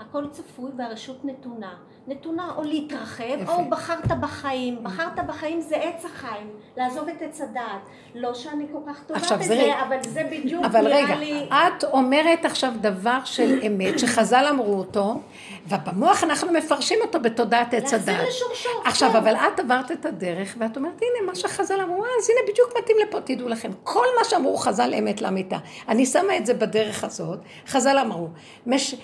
הכל 0.00 0.28
צפוי 0.30 0.70
והרשות 0.78 1.24
נתונה. 1.24 1.74
נתונה 2.06 2.52
או 2.56 2.62
להתרחב, 2.62 3.24
יפה. 3.38 3.54
או 3.54 3.70
בחרת 3.70 4.20
בחיים. 4.20 4.78
בחרת 4.82 5.26
בחיים 5.26 5.60
זה 5.60 5.76
עץ 5.76 6.04
החיים, 6.04 6.50
לעזוב 6.76 7.08
את 7.08 7.22
עץ 7.22 7.40
הדעת. 7.40 7.80
לא 8.14 8.34
שאני 8.34 8.66
כל 8.72 8.78
כך 8.86 9.02
טובה 9.06 9.20
זה 9.20 9.36
בזה, 9.36 9.54
רגע. 9.54 9.82
אבל 9.88 9.96
זה 10.02 10.28
בדיוק 10.30 10.64
אבל 10.64 10.80
נראה 10.80 11.04
רגע, 11.04 11.16
לי... 11.16 11.48
את 11.50 11.84
אומרת 11.84 12.44
עכשיו 12.44 12.72
דבר 12.80 13.18
של 13.24 13.60
אמת, 13.66 13.98
שחז"ל 13.98 14.46
אמרו 14.50 14.74
אותו, 14.74 15.20
ובמוח 15.66 16.24
אנחנו 16.24 16.52
מפרשים 16.52 16.98
אותו 17.02 17.20
בתודעת 17.20 17.74
עץ 17.74 17.92
להחזיר 17.92 18.14
הדת. 18.14 18.28
לשורשו. 18.28 18.68
עכשיו, 18.84 19.10
כן. 19.10 19.16
אבל 19.16 19.34
את 19.34 19.60
עברת 19.60 19.92
את 19.92 20.06
הדרך, 20.06 20.54
ואת 20.58 20.76
אומרת, 20.76 21.00
הנה, 21.02 21.26
מה 21.26 21.34
שחז"ל 21.34 21.80
אמרו, 21.80 22.04
אז 22.04 22.30
הנה, 22.30 22.52
בדיוק 22.52 22.70
מתאים 22.78 22.96
לפה, 23.08 23.20
תדעו 23.20 23.48
לכם. 23.48 23.70
כל 23.82 24.06
מה 24.18 24.24
שאמרו 24.24 24.56
חז"ל 24.56 24.94
אמת 24.98 25.22
לאמיתה. 25.22 25.56
אני 25.88 26.06
שמה 26.06 26.36
את 26.36 26.46
זה 26.46 26.54
בדרך 26.54 27.04
הזאת. 27.04 27.38
חז"ל 27.66 27.98
אמרו, 27.98 28.28
מש, 28.66 28.94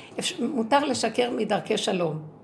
מותר 0.40 0.84
לשקר 0.84 1.30
מדרכי 1.30 1.78
שלום. 1.78 2.37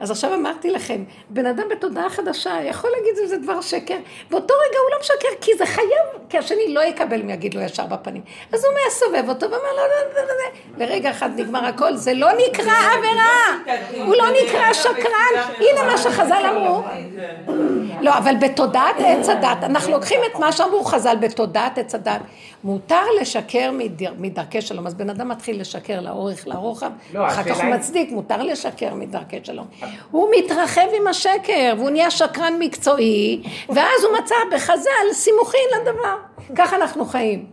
אז 0.00 0.10
עכשיו 0.10 0.34
אמרתי 0.34 0.70
לכם, 0.70 1.04
בן 1.28 1.46
אדם 1.46 1.68
בתודעה 1.70 2.10
חדשה 2.10 2.62
יכול 2.64 2.90
להגיד 2.90 3.14
שזה 3.16 3.38
דבר 3.38 3.60
שקר, 3.60 3.96
באותו 4.30 4.54
רגע 4.54 4.78
הוא 4.78 4.90
לא 4.90 5.00
משקר, 5.00 5.28
כי 5.40 5.50
זה 5.58 5.66
חייב, 5.66 6.28
כי 6.28 6.38
השני 6.38 6.74
לא 6.74 6.80
יקבל 6.80 7.22
מי 7.22 7.32
יגיד 7.32 7.54
לו 7.54 7.60
ישר 7.60 7.86
בפנים. 7.86 8.22
אז 8.52 8.64
הוא 8.64 8.74
מסובב 8.88 9.28
אותו 9.28 9.50
ואומר 9.50 9.72
לו, 9.72 9.76
לא, 9.76 9.84
לא, 10.14 10.22
לא, 10.22 10.28
לא. 10.28 10.86
לרגע 10.86 11.10
אחד 11.10 11.30
נגמר 11.36 11.66
הכל, 11.66 11.96
זה 11.96 12.14
לא 12.14 12.28
נקרא 12.32 12.74
עבירה, 12.96 13.74
הוא 14.06 14.16
לא 14.16 14.24
נקרא 14.42 14.72
שקרן, 14.72 15.42
הנה 15.56 15.82
מה 15.82 15.98
שחז"ל 15.98 16.44
אמרו. 16.50 16.82
לא, 18.00 18.18
אבל 18.18 18.34
בתודעת 18.40 18.96
עץ 18.98 19.28
הדת, 19.28 19.58
אנחנו 19.62 19.92
לוקחים 19.92 20.20
את 20.32 20.38
מה 20.38 20.52
שאמרו 20.52 20.84
חז"ל 20.84 21.16
בתודעת 21.20 21.78
עץ 21.78 21.94
הדת, 21.94 22.20
מותר 22.64 23.02
לשקר 23.20 23.70
מדר, 23.72 24.12
מדרכי 24.18 24.62
שלום, 24.62 24.86
אז 24.86 24.94
בן 24.94 25.10
אדם 25.10 25.28
מתחיל 25.28 25.60
לשקר 25.60 26.00
לאורך, 26.00 26.48
לרוחב, 26.48 26.90
לא, 27.14 27.26
אחר 27.26 27.42
כך 27.42 27.60
הוא 27.60 27.74
מצדיק, 27.74 28.10
מותר 28.10 28.42
לשקר 28.42 28.94
מדרכי 28.94 29.36
שלום. 29.42 29.66
הוא 30.10 30.30
מתרחב 30.38 30.86
עם 31.00 31.06
השקר, 31.06 31.74
והוא 31.76 31.90
נהיה 31.90 32.10
שקרן 32.10 32.52
מקצועי, 32.58 33.42
ואז 33.68 34.04
הוא 34.04 34.18
מצא 34.18 34.34
בחז"ל 34.52 35.12
סימוכין 35.12 35.68
לדבר. 35.80 36.16
ככה 36.56 36.76
אנחנו 36.76 37.04
חיים. 37.04 37.46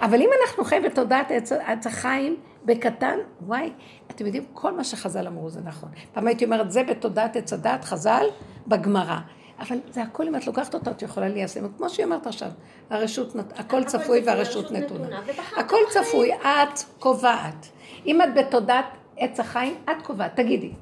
אבל 0.00 0.22
אם 0.22 0.28
אנחנו 0.42 0.64
חיים 0.64 0.82
בתודעת 0.82 1.30
עץ, 1.30 1.52
עץ 1.52 1.86
החיים 1.86 2.36
בקטן, 2.64 3.18
וואי, 3.46 3.70
אתם 4.10 4.26
יודעים, 4.26 4.44
כל 4.52 4.72
מה 4.72 4.84
שחז"ל 4.84 5.26
אמרו 5.26 5.50
זה 5.50 5.60
נכון. 5.64 5.88
פעם 6.12 6.26
הייתי 6.26 6.44
אומרת, 6.44 6.70
זה 6.70 6.82
בתודעת 6.82 7.36
עץ 7.36 7.52
הדת, 7.52 7.84
חז"ל, 7.84 8.24
בגמרא. 8.66 9.18
אבל 9.60 9.78
זה 9.90 10.02
הכל, 10.02 10.26
אם 10.26 10.36
את 10.36 10.46
לוקחת 10.46 10.74
אותה, 10.74 10.90
את 10.90 11.02
יכולה 11.02 11.28
ליישם. 11.28 11.68
כמו 11.76 11.90
שהיא 11.90 12.06
אמרת 12.06 12.26
עכשיו, 12.26 12.50
הרשות, 12.90 13.36
הכל 13.54 13.84
צפוי 13.84 14.22
והרשות 14.26 14.64
הרשות 14.64 14.72
נתונה. 14.72 15.20
הכל. 15.56 15.76
צפוי, 15.90 16.34
את 16.34 16.78
קובעת. 16.98 17.68
אם 18.06 18.22
את 18.22 18.28
בתודעת 18.34 18.84
עץ 19.16 19.40
החיים, 19.40 19.74
את 19.84 20.02
קובעת. 20.02 20.36
תגידי, 20.36 20.72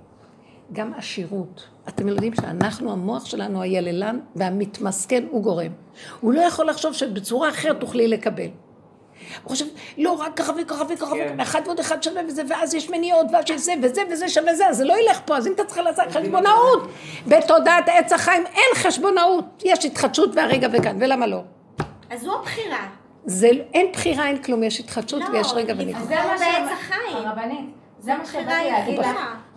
גם 0.72 0.92
עשירות. 0.96 1.68
אתם 1.88 2.08
יודעים 2.08 2.34
שאנחנו, 2.34 2.92
המוח 2.92 3.24
שלנו 3.24 3.62
היללן 3.62 4.18
והמתמסכן 4.36 5.24
הוא 5.30 5.42
גורם. 5.42 5.72
הוא 6.20 6.32
לא 6.32 6.40
יכול 6.40 6.66
לחשוב 6.66 6.92
שבצורה 6.92 7.48
אחרת 7.48 7.80
תוכלי 7.80 8.08
לקבל. 8.08 8.48
הוא 9.42 9.50
חושב, 9.50 9.64
לא, 9.98 10.12
רק 10.12 10.36
ככה 10.36 10.52
וככה 10.62 10.84
וככה, 10.88 11.14
כן. 11.14 11.32
וככה, 11.34 11.42
אחד 11.42 11.60
ועוד 11.64 11.80
אחד 11.80 12.02
שווה 12.02 12.22
וזה, 12.28 12.42
ואז 12.48 12.74
יש 12.74 12.90
מניעות, 12.90 13.26
ואז 13.32 13.44
יש 13.50 13.60
זה 13.60 13.74
וזה 13.82 14.02
וזה 14.10 14.28
שווה 14.28 14.54
זה, 14.54 14.68
אז 14.68 14.76
זה 14.76 14.84
לא 14.84 14.94
ילך 15.00 15.20
פה, 15.24 15.36
אז 15.36 15.46
אם 15.46 15.52
אתה 15.52 15.64
צריכה 15.64 15.82
לעשות 15.82 16.04
חשבונאות, 16.10 16.88
בתודעת 17.26 17.88
עץ 17.88 18.12
החיים 18.12 18.46
אין 18.46 18.74
חשבונאות, 18.74 19.62
יש 19.64 19.84
התחדשות 19.84 20.36
והרגע 20.36 20.68
וכאן, 20.72 20.96
ולמה 21.00 21.26
לא? 21.26 21.42
אז 22.10 22.20
זו 22.20 22.38
הבחירה. 22.40 22.86
זה, 23.24 23.48
אין 23.74 23.92
בחירה, 23.92 24.28
אין 24.28 24.42
כלום, 24.42 24.62
יש 24.62 24.80
התחדשות 24.80 25.22
לא, 25.22 25.28
ויש 25.32 25.52
רגע. 25.52 25.74
אז 25.96 26.08
זה 26.08 26.14
מה 26.14 26.34
בעץ 26.38 26.70
החיים. 26.72 27.26
הרבנית, 27.26 27.70
זה 27.98 28.14
מה 28.14 28.26
שבאתי 28.26 28.70
להגיד 28.70 28.98
לך. 28.98 29.16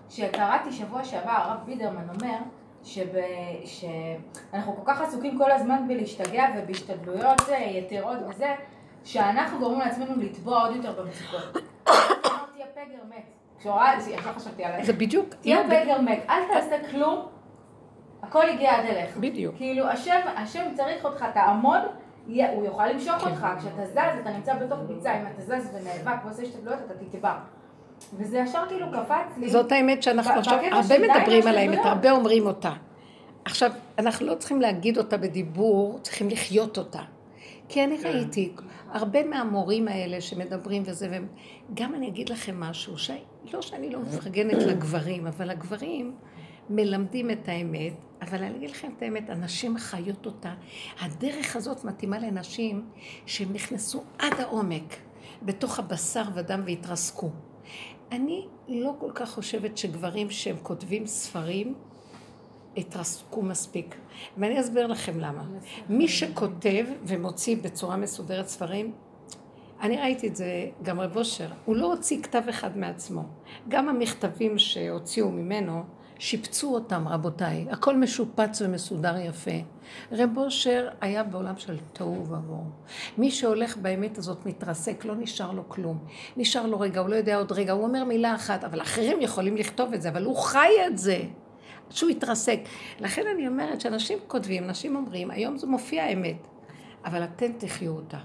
שקראתי 0.09 0.71
שבוע 0.71 1.03
שעבר, 1.03 1.31
הרב 1.31 1.57
בידרמן 1.65 2.07
אומר, 2.15 2.37
שב... 2.83 3.05
שאנחנו 3.65 4.75
כל 4.75 4.81
כך 4.85 5.01
עסוקים 5.01 5.37
כל 5.37 5.51
הזמן 5.51 5.87
בלהשתגע 5.87 6.45
ובהשתדלויות 6.57 7.41
אה, 7.49 7.61
יתרות 7.61 8.17
וזה, 8.29 8.55
שאנחנו 9.03 9.59
גורמים 9.59 9.79
לעצמנו 9.79 10.15
לטבוע 10.17 10.61
עוד 10.61 10.75
יותר 10.75 10.91
במצוקות. 10.91 11.63
אמרתי, 11.87 12.53
תהיה 12.53 12.65
פגר 12.73 13.03
מת. 13.09 13.23
כשהוראה, 13.59 13.93
ישר 13.99 14.33
חשבתי 14.33 14.63
עליי. 14.63 14.85
זה 14.85 14.93
בדיוק, 14.93 15.33
תהיה 15.41 15.63
פגר 15.63 16.01
מת, 16.01 16.19
אל 16.29 16.41
תעשה 16.53 16.91
כלום, 16.91 17.25
הכל 18.23 18.49
הגיע 18.49 18.75
עד 18.75 18.85
אליך. 18.85 19.17
בדיוק. 19.17 19.55
כאילו, 19.57 19.87
השם, 19.87 20.19
השם 20.35 20.63
צריך 20.75 21.05
אותך, 21.05 21.25
תעמוד, 21.33 21.81
הוא 22.27 22.65
יוכל 22.65 22.87
למשוך 22.87 23.15
כן. 23.15 23.29
אותך. 23.29 23.47
כשאתה 23.59 23.85
זז, 23.85 24.19
אתה 24.21 24.31
נמצא 24.31 24.53
בתוך 24.53 24.79
ביצה, 24.87 25.21
אם 25.21 25.27
אתה 25.27 25.41
זז 25.41 25.69
ונאבק 25.73 26.25
ועושה 26.25 26.41
השתדלויות, 26.41 26.79
אתה 26.85 26.93
תטבע. 26.93 27.33
וזה 28.13 28.37
ישר 28.37 28.63
כאילו 28.67 28.87
קפץ 28.91 29.37
לי. 29.37 29.49
זאת 29.49 29.71
האמת 29.71 30.03
שאנחנו 30.03 30.33
עכשיו 30.33 30.59
הרבה 30.71 30.99
מדברים 30.99 31.47
על. 31.47 31.57
האמת, 31.57 31.79
הרבה 31.83 32.11
אומרים 32.11 32.45
אותה. 32.45 32.71
עכשיו, 33.45 33.71
אנחנו 33.97 34.25
לא 34.25 34.35
צריכים 34.35 34.61
להגיד 34.61 34.97
אותה 34.97 35.17
בדיבור, 35.17 35.99
צריכים 36.01 36.29
לחיות 36.29 36.77
אותה. 36.77 37.01
כי 37.69 37.83
אני 37.83 37.97
ראיתי, 38.03 38.51
הרבה 38.91 39.25
מהמורים 39.25 39.87
האלה 39.87 40.21
שמדברים 40.21 40.83
וזה, 40.85 41.07
והם- 41.11 41.27
גם 41.73 41.95
אני 41.95 42.07
אגיד 42.07 42.29
לכם 42.29 42.59
משהו, 42.59 42.97
ש... 42.97 43.11
לא 43.53 43.61
שאני 43.61 43.89
לא 43.89 43.99
מפרגנת 43.99 44.63
לגברים, 44.63 45.27
אבל 45.27 45.49
הגברים 45.49 46.15
מלמדים 46.69 47.31
את 47.31 47.47
האמת, 47.47 47.93
אבל 48.21 48.43
אני 48.43 48.57
אגיד 48.57 48.69
לכם 48.69 48.91
את 48.97 49.01
האמת, 49.01 49.29
הנשים 49.29 49.77
חיות 49.77 50.25
אותה. 50.25 50.53
הדרך 51.01 51.55
הזאת 51.55 51.83
מתאימה 51.85 52.19
לנשים 52.19 52.85
שהם 53.25 53.53
נכנסו 53.53 54.03
עד 54.19 54.33
העומק, 54.39 54.95
בתוך 55.41 55.79
הבשר 55.79 56.23
ודם 56.33 56.61
והתרסקו. 56.65 57.29
אני 58.11 58.45
לא 58.67 58.91
כל 58.99 59.11
כך 59.15 59.29
חושבת 59.31 59.77
שגברים 59.77 60.29
שהם 60.29 60.55
כותבים 60.63 61.07
ספרים 61.07 61.73
התרסקו 62.77 63.41
מספיק. 63.41 63.95
ואני 64.37 64.59
אסביר 64.59 64.87
לכם 64.87 65.19
למה. 65.19 65.43
מי 65.89 66.07
שכותב 66.07 66.85
ומוציא 67.03 67.57
בצורה 67.61 67.97
מסודרת 67.97 68.47
ספרים, 68.47 68.93
אני 69.81 69.97
ראיתי 69.97 70.27
את 70.27 70.35
זה, 70.35 70.65
גם 70.83 70.99
רב 70.99 71.17
אושר, 71.17 71.47
הוא 71.65 71.75
לא 71.75 71.93
הוציא 71.93 72.23
כתב 72.23 72.41
אחד 72.49 72.77
מעצמו. 72.77 73.23
גם 73.67 73.89
המכתבים 73.89 74.57
שהוציאו 74.57 75.31
ממנו, 75.31 75.83
שיפצו 76.19 76.73
אותם, 76.73 77.07
רבותיי. 77.07 77.65
הכל 77.71 77.97
משופץ 77.97 78.61
ומסודר 78.61 79.17
יפה. 79.17 79.51
רב 80.11 80.37
אושר 80.37 80.87
היה 81.01 81.23
בעולם 81.23 81.57
של 81.57 81.77
תוהו 81.93 82.25
ובוהו. 82.25 82.63
מי 83.17 83.31
שהולך 83.31 83.77
באמת 83.77 84.17
הזאת 84.17 84.45
מתרסק, 84.45 85.05
לא 85.05 85.15
נשאר 85.15 85.51
לו 85.51 85.69
כלום. 85.69 85.97
נשאר 86.37 86.65
לו 86.65 86.79
רגע, 86.79 86.99
הוא 86.99 87.09
לא 87.09 87.15
יודע 87.15 87.37
עוד 87.37 87.51
רגע, 87.51 87.73
הוא 87.73 87.83
אומר 87.83 88.03
מילה 88.03 88.35
אחת, 88.35 88.63
אבל 88.63 88.81
אחרים 88.81 89.21
יכולים 89.21 89.57
לכתוב 89.57 89.93
את 89.93 90.01
זה, 90.01 90.09
אבל 90.09 90.25
הוא 90.25 90.37
חי 90.37 90.69
את 90.87 90.97
זה. 90.97 91.21
שהוא 91.89 92.09
יתרסק. 92.09 92.59
לכן 92.99 93.23
אני 93.35 93.47
אומרת 93.47 93.81
שאנשים 93.81 94.17
כותבים, 94.27 94.63
אנשים 94.63 94.95
אומרים, 94.95 95.31
היום 95.31 95.57
זה 95.57 95.67
מופיע 95.67 96.07
אמת, 96.07 96.47
אבל 97.05 97.23
אתם 97.23 97.51
תחיו 97.57 97.91
אותה. 97.91 98.17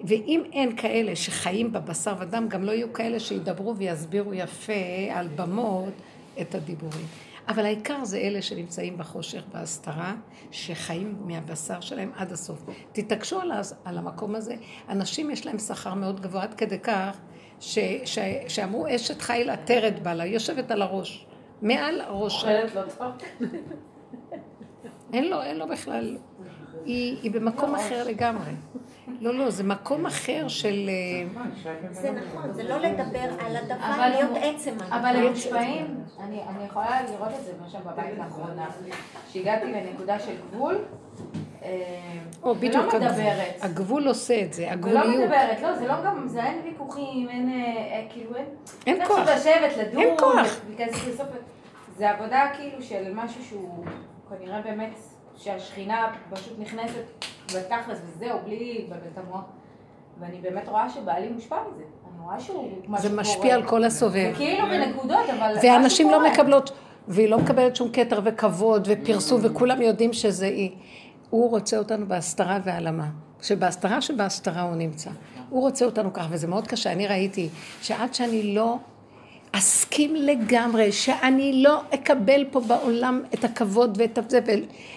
ואם 0.00 0.42
אין 0.52 0.76
כאלה 0.76 1.16
שחיים 1.16 1.72
בבשר 1.72 2.14
ודם, 2.20 2.46
גם 2.48 2.64
לא 2.64 2.72
יהיו 2.72 2.92
כאלה 2.92 3.20
שידברו 3.20 3.76
ויסבירו 3.76 4.34
יפה 4.34 4.72
על 5.10 5.28
במות 5.28 5.92
את 6.40 6.54
הדיבורים. 6.54 7.06
אבל 7.48 7.64
העיקר 7.64 8.04
זה 8.04 8.18
אלה 8.18 8.42
שנמצאים 8.42 8.98
בחושך, 8.98 9.42
בהסתרה, 9.52 10.14
שחיים 10.50 11.16
מהבשר 11.24 11.80
שלהם 11.80 12.10
עד 12.16 12.32
הסוף. 12.32 12.64
תתעקשו 12.92 13.40
על, 13.40 13.52
על 13.84 13.98
המקום 13.98 14.34
הזה. 14.34 14.54
אנשים 14.88 15.30
יש 15.30 15.46
להם 15.46 15.58
שכר 15.58 15.94
מאוד 15.94 16.20
גבוה, 16.20 16.42
עד 16.42 16.54
כדי 16.54 16.78
כך 16.78 17.16
ש, 17.60 17.78
ש, 18.04 18.18
שאמרו 18.48 18.86
אשת 18.94 19.22
חיל 19.22 19.50
עטרת 19.50 20.02
בא 20.02 20.12
לה, 20.12 20.26
יושבת 20.26 20.70
על 20.70 20.82
הראש. 20.82 21.26
מעל 21.64 22.00
הראש 22.00 22.40
שלה. 22.40 22.62
אוכלת 22.62 22.74
לא 22.74 22.82
טוב. 22.98 23.48
אין 25.12 25.30
לו, 25.30 25.42
אין 25.42 25.56
לו 25.56 25.68
בכלל. 25.68 26.16
היא, 26.84 27.18
היא 27.22 27.30
במקום 27.30 27.74
אחר 27.74 28.04
לגמרי. 28.04 28.50
לא, 29.20 29.34
לא, 29.34 29.50
זה 29.50 29.64
מקום 29.64 30.06
אחר 30.06 30.48
של... 30.48 30.88
אה, 30.88 31.42
זה 31.90 32.10
נכון, 32.10 32.52
זה 32.52 32.62
לא 32.62 32.76
לדבר 32.76 33.28
על 33.38 33.56
הדבר, 33.56 33.94
אבל 33.94 34.08
להיות 34.08 34.30
עצם 34.42 34.74
הדבר. 34.80 34.96
אבל 34.96 35.16
הם 35.16 35.26
מושפעים, 35.30 36.00
אני, 36.20 36.42
אני 36.48 36.64
יכולה 36.64 37.02
לראות 37.02 37.32
את 37.40 37.44
זה 37.44 37.52
למשל 37.62 37.78
בבית 37.78 38.18
לאחרונה, 38.18 38.66
שהגעתי 39.32 39.66
לנקודה 39.66 40.18
של 40.18 40.34
גבול, 40.50 40.74
או 41.62 41.68
ולא 42.42 42.54
בדיוק 42.54 42.94
הגבול. 42.94 43.08
מדברת. 43.10 43.54
הגבול 43.60 44.08
עושה 44.08 44.42
את 44.42 44.52
זה, 44.52 44.62
ולא 44.62 44.72
הגבוליות. 44.72 45.24
מדברת, 45.24 45.62
לא, 45.62 45.74
זה 45.74 45.86
לא 45.86 45.94
גם, 46.04 46.28
זה 46.28 46.44
אין 46.44 46.60
ויכוחים, 46.64 47.28
אין, 47.28 47.50
אה, 47.50 47.56
אה, 47.56 48.06
כאילו, 48.10 48.36
אין... 48.36 48.46
אין 48.86 49.06
כוח. 49.06 49.28
לשבת, 49.28 49.76
לדון, 49.78 50.02
אין 50.02 50.16
כוח. 50.18 50.60
זה 51.96 52.10
עבודה 52.10 52.48
כאילו 52.56 52.82
של 52.82 53.14
משהו 53.14 53.44
שהוא 53.44 53.84
כנראה 54.28 54.60
באמת, 54.62 54.94
שהשכינה 55.36 56.12
פשוט 56.30 56.58
נכנסת 56.58 57.24
בתכלס 57.46 57.98
וזהו, 58.06 58.38
בלי 58.44 58.78
לבלבל 58.78 59.06
את 59.12 59.18
המוח. 59.18 59.44
ואני 60.20 60.36
באמת 60.40 60.68
רואה 60.68 60.90
שבעלי 60.90 61.28
מושפע 61.28 61.56
מזה. 61.72 61.82
אני 61.82 62.24
רואה 62.24 62.40
שהוא... 62.40 62.70
משהו 62.88 63.08
זה. 63.08 63.16
משפיע 63.16 63.54
על 63.54 63.62
כל 63.62 63.84
הסובב. 63.84 64.30
זה 64.32 64.36
כאילו 64.36 64.66
בנקודות, 64.66 65.30
אבל... 65.38 65.56
ואנשים 65.62 66.10
לא. 66.10 66.30
מקבלות, 66.30 66.70
והיא 67.08 67.28
לא 67.28 67.38
מקבלת 67.38 67.76
שום 67.76 67.90
כתר 67.92 68.20
וכבוד 68.24 68.88
ופרסום, 68.90 69.40
וכולם 69.44 69.82
יודעים 69.82 70.12
שזה 70.12 70.46
היא. 70.46 70.70
הוא 71.30 71.50
רוצה 71.50 71.78
אותנו 71.78 72.06
בהסתרה 72.08 72.58
והעלמה. 72.64 73.06
שבהסתרה 73.42 74.00
שבהסתרה 74.00 74.62
הוא 74.62 74.74
נמצא. 74.74 75.10
הוא 75.50 75.60
רוצה 75.60 75.84
אותנו 75.84 76.12
כך, 76.12 76.26
וזה 76.30 76.46
מאוד 76.46 76.66
קשה. 76.66 76.92
אני 76.92 77.06
ראיתי 77.06 77.48
שעד 77.82 78.14
שאני 78.14 78.54
לא 78.54 78.76
אסכים 79.58 80.16
לגמרי, 80.16 80.92
שאני 80.92 81.62
לא 81.62 81.80
אקבל 81.94 82.44
פה 82.50 82.60
בעולם 82.60 83.22
את 83.34 83.44
הכבוד 83.44 83.98
ואת 84.00 84.18
זה, 84.28 84.40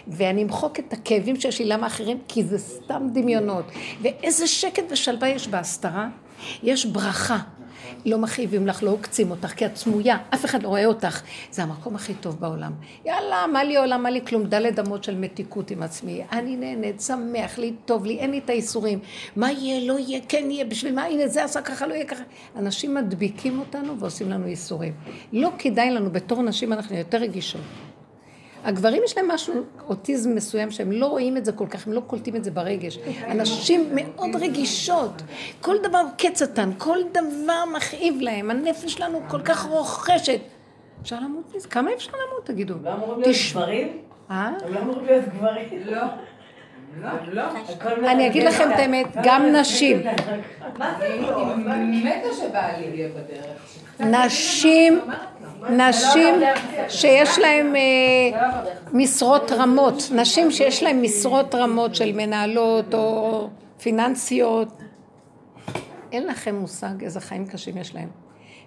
ואני 0.08 0.43
אמחוק 0.43 0.80
את 0.80 0.93
הכאבים 0.93 1.41
שיש 1.41 1.60
לי, 1.60 1.66
למה 1.66 1.88
אחרים? 1.88 2.18
כי 2.28 2.43
זה 2.43 2.58
סתם 2.58 3.08
דמיונות. 3.14 3.66
ואיזה 4.01 4.47
שקט 4.47 4.84
ושלווה 4.89 5.28
יש 5.30 5.47
בהסתרה. 5.47 6.08
יש 6.64 6.86
ברכה. 6.86 7.38
לא 8.06 8.18
מכאיבים 8.18 8.68
לך, 8.68 8.84
לא 8.84 8.91
עוקצים 8.91 9.32
אותך, 9.32 9.48
כי 9.48 9.66
את 9.66 9.76
סמויה, 9.76 10.18
אף 10.34 10.45
אחד 10.45 10.64
לא 10.64 10.68
רואה 10.68 10.86
אותך. 10.86 11.22
זה 11.52 11.64
המקום 11.64 11.95
הכי 11.95 12.14
טוב 12.14 12.39
בעולם. 12.39 12.72
יאללה, 13.06 13.45
מה 13.54 13.64
לי 13.64 13.78
עולם, 13.78 14.04
מה 14.04 14.10
לי 14.10 14.26
כלום, 14.26 14.43
דלת 14.43 14.80
אמות 14.80 15.04
של 15.04 15.16
מתיקות 15.16 15.72
עם 15.72 15.84
עצמי. 15.84 16.24
אני 16.32 16.56
נהנית, 16.56 17.02
שמח 17.02 17.58
לי, 17.58 17.74
טוב 17.86 18.06
לי, 18.06 18.20
אין 18.20 18.32
לי 18.32 18.38
את 18.38 18.50
האיסורים. 18.50 19.00
מה 19.36 19.52
יהיה, 19.52 19.93
לא 19.93 20.00
יהיה, 20.00 20.20
כן 20.30 20.52
יהיה, 20.52 20.66
בשביל 20.66 20.95
מה, 20.95 21.04
הנה 21.04 21.28
זה 21.28 21.43
עשה 21.43 21.62
ככה, 21.62 21.88
לא 21.88 21.93
יהיה 21.93 22.06
ככה. 22.06 22.24
אנשים 22.56 22.95
מדביקים 22.95 23.60
אותנו 23.60 24.00
ועושים 24.00 24.30
לנו 24.30 24.45
איסורים. 24.45 24.93
לא 25.34 25.52
כדאי 25.60 25.91
לנו, 25.91 26.12
בתור 26.12 26.43
נשים 26.43 26.74
אנחנו 26.74 26.98
יותר 26.98 27.18
רגישות. 27.18 27.62
הגברים 28.68 29.01
יש 29.05 29.18
להם 29.18 29.28
משהו, 29.28 29.53
אוטיזם 29.89 30.36
מסוים, 30.36 30.72
שהם 30.72 30.91
לא 30.91 31.05
רואים 31.05 31.38
את 31.38 31.45
זה 31.45 31.51
כל 31.51 31.68
כך, 31.68 31.88
הם 31.88 31.93
לא 31.93 32.01
קולטים 32.07 32.36
את 32.36 32.43
זה 32.43 32.51
ברגש. 32.51 32.99
אנשים 33.32 33.89
מאוד 33.91 34.36
רגישות. 34.36 35.22
כל 35.61 35.76
דבר 35.84 36.03
קצתן, 36.18 36.70
כל 36.78 36.97
דבר 37.11 37.63
מכאיב 37.76 38.15
להם, 38.22 38.51
הנפש 38.51 38.93
שלנו 38.93 39.22
כל 39.28 39.41
כך 39.41 39.65
רוכשת. 39.65 40.39
אפשר 41.01 41.15
למות 41.20 41.55
מזה? 41.55 41.68
כמה 41.68 41.93
אפשר 41.93 42.11
למות, 42.11 42.45
תגידו? 42.45 42.74
לא 42.84 42.93
אמורים 42.93 43.20
להיות 43.20 43.36
גברים? 43.51 43.97
אה? 44.32 44.51
לא 44.70 44.80
אמורים 44.80 45.05
להיות 45.05 45.26
גברים. 45.26 45.70
לא. 45.86 46.01
לא. 47.01 47.09
לא. 47.32 47.41
הכל 47.41 48.05
אני 48.05 48.28
אגיד 48.28 48.43
לכם 48.43 48.72
את 48.72 48.80
האמת, 48.80 49.07
גם 49.24 49.45
נשים. 49.45 50.01
מה 50.78 50.95
זה 50.99 51.18
לא? 51.22 51.55
מתה 52.03 52.34
שבעלי 52.39 52.86
יהיה 52.86 53.09
בדרך. 53.09 53.78
נשים, 53.99 54.99
נשים 55.70 56.36
שיש 56.89 57.39
להם 57.39 57.76
אה. 57.76 58.64
משרות 58.93 59.51
רמות, 59.51 60.03
נשים 60.16 60.51
שיש 60.51 60.84
להן 60.84 61.01
משרות 61.01 61.55
רמות 61.55 61.95
של 61.95 62.12
מנהלות 62.12 62.93
או 62.93 63.49
פיננסיות, 63.82 64.68
אין 66.12 66.28
לכם 66.28 66.55
מושג 66.55 67.03
איזה 67.03 67.20
חיים 67.20 67.47
קשים 67.47 67.78
יש 67.78 67.95
להם. 67.95 68.10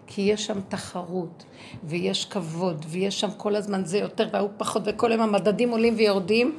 כי 0.06 0.22
יש 0.22 0.46
שם 0.46 0.60
תחרות, 0.68 1.44
ויש 1.84 2.24
כבוד, 2.24 2.84
ויש 2.88 3.20
שם 3.20 3.28
כל 3.36 3.56
הזמן 3.56 3.84
זה 3.84 3.98
יותר 3.98 4.28
והוא 4.32 4.50
פחות, 4.56 4.82
וכל 4.86 5.12
היום 5.12 5.22
המדדים 5.22 5.70
עולים 5.70 5.94
ויורדים, 5.96 6.58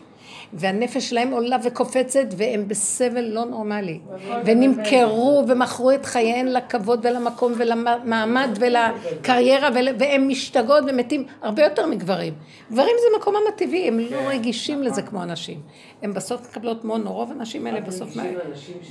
והנפש 0.53 1.09
שלהם 1.09 1.31
עולה 1.31 1.57
וקופצת, 1.63 2.25
והם 2.37 2.67
בסבל 2.67 3.21
לא 3.21 3.45
נורמלי. 3.45 3.99
ונמכרו 4.45 5.43
ומכרו 5.47 5.91
את 5.91 6.05
חייהן 6.05 6.47
לכבוד 6.47 6.99
ולמקום 7.05 7.53
ולמעמד 7.57 8.49
ולקריירה, 8.59 9.69
ול- 9.75 9.95
והם 9.99 10.27
משתגעות 10.27 10.83
ומתים 10.87 11.25
הרבה 11.41 11.63
יותר 11.63 11.85
מגברים. 11.85 12.33
גברים 12.71 12.95
זה 12.99 13.17
מקומם 13.19 13.39
הטבעי, 13.55 13.87
הם 13.87 13.99
לא 13.99 14.27
רגישים 14.27 14.83
לזה 14.83 15.01
כמו 15.01 15.23
אנשים. 15.23 15.59
הם 16.01 16.13
בסוף 16.13 16.49
מקבלות 16.49 16.85
מונו, 16.85 17.13
רוב 17.13 17.31
הנשים 17.31 17.67
האלה 17.67 17.81
בסוף 17.81 18.09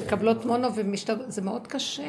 מקבלות 0.00 0.46
מונו 0.46 0.68
ומשתגעות, 0.74 1.32
זה 1.32 1.42
מאוד 1.42 1.66
קשה. 1.66 2.02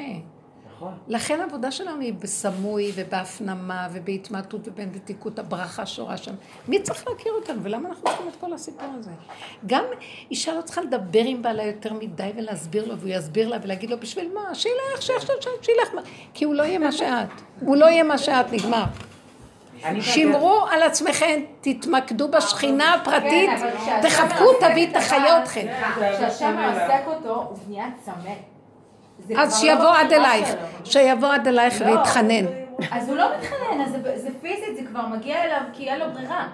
נכון. 0.81 0.97
לכן 1.07 1.41
העבודה 1.41 1.71
שלנו 1.71 2.01
היא 2.01 2.13
בסמוי 2.13 2.91
ובהפנמה 2.95 3.87
ובהתמעטות 3.91 4.67
ובנתיקות 4.67 5.39
הברכה 5.39 5.85
שורה 5.85 6.17
שם. 6.17 6.33
מי 6.67 6.81
צריך 6.81 7.07
להכיר 7.07 7.31
אותנו 7.31 7.63
ולמה 7.63 7.89
אנחנו 7.89 8.03
צריכים 8.03 8.27
את 8.27 8.35
כל 8.39 8.53
הסיפור 8.53 8.87
הזה? 8.99 9.11
גם 9.65 9.83
אישה 10.31 10.53
לא 10.53 10.61
צריכה 10.61 10.81
לדבר 10.81 11.23
עם 11.25 11.41
בעלה 11.41 11.63
יותר 11.63 11.93
מדי 11.93 12.31
ולהסביר 12.35 12.87
לו 12.87 12.97
והוא 12.97 13.09
יסביר 13.09 13.49
לה 13.49 13.57
ולהגיד 13.63 13.89
לו 13.89 13.99
בשביל 13.99 14.31
מה? 14.33 14.55
שילך, 14.55 15.01
שיחשוב 15.01 15.35
שם, 15.39 15.49
שילך. 15.61 15.93
מה?" 15.93 16.01
כי 16.33 16.45
הוא 16.45 16.55
לא 16.55 16.63
יהיה 16.63 16.79
מה 16.79 16.91
שאת. 16.91 17.27
הוא 17.59 17.75
לא 17.75 17.85
יהיה 17.85 18.03
מה 18.03 18.17
שאת, 18.17 18.51
נגמר. 18.51 18.83
שמרו 20.01 20.65
על 20.71 20.83
עצמכם, 20.83 21.41
תתמקדו 21.61 22.27
בשכינה 22.27 22.93
הפרטית, 22.93 23.49
כן, 23.49 23.57
כשהשם 23.57 24.01
תחבקו, 24.01 24.53
תביא, 24.59 24.93
תחיה 24.93 25.43
אתכם. 25.43 25.67
כשהשם 26.17 26.55
מעסק 26.55 27.07
אותו, 27.07 27.35
הוא 27.35 27.57
נהיה 27.67 27.85
צמא. 28.05 28.50
אז 29.37 29.49
כבר 29.49 29.59
שיבוא 29.59 29.83
לא 29.83 29.99
עד 29.99 30.13
אלייך. 30.13 30.49
שיבוא 30.83 31.27
עד 31.27 31.47
אלייך 31.47 31.81
לא, 31.81 31.85
ויתחנן. 31.85 32.45
אז 32.91 33.09
הוא 33.09 33.17
לא 33.17 33.25
מתחנן, 33.37 33.81
אז 33.81 33.91
זה, 34.15 34.29
פיזית, 34.41 34.75
זה 34.75 34.85
כבר 34.89 35.05
מגיע 35.07 35.43
אליו 35.43 35.61
כי 35.73 35.89
אין 35.89 35.99
לו 35.99 36.05
ברירה. 36.13 36.47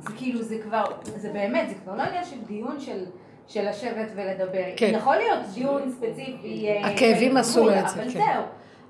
זה 0.00 0.10
כאילו, 0.16 0.42
זה 0.42 0.56
כבר, 0.62 0.84
זה 1.02 1.30
באמת, 1.32 1.68
זה 1.68 1.74
כבר 1.84 1.94
לא 1.96 2.02
עניין 2.02 2.24
של 2.24 2.36
דיון 2.46 2.80
של, 2.80 3.04
של 3.48 3.68
לשבת 3.68 4.08
ולדבר. 4.14 4.64
כן. 4.76 4.90
יכול 4.94 5.16
להיות 5.16 5.38
דיון 5.54 5.90
ספציפי. 5.90 6.68
אה, 6.68 6.86
הכאבים 6.90 7.36
עשו 7.36 7.70
את 7.70 7.88
זה, 7.88 7.94
אבל 7.94 8.04
כן. 8.04 8.08
זהו. 8.10 8.42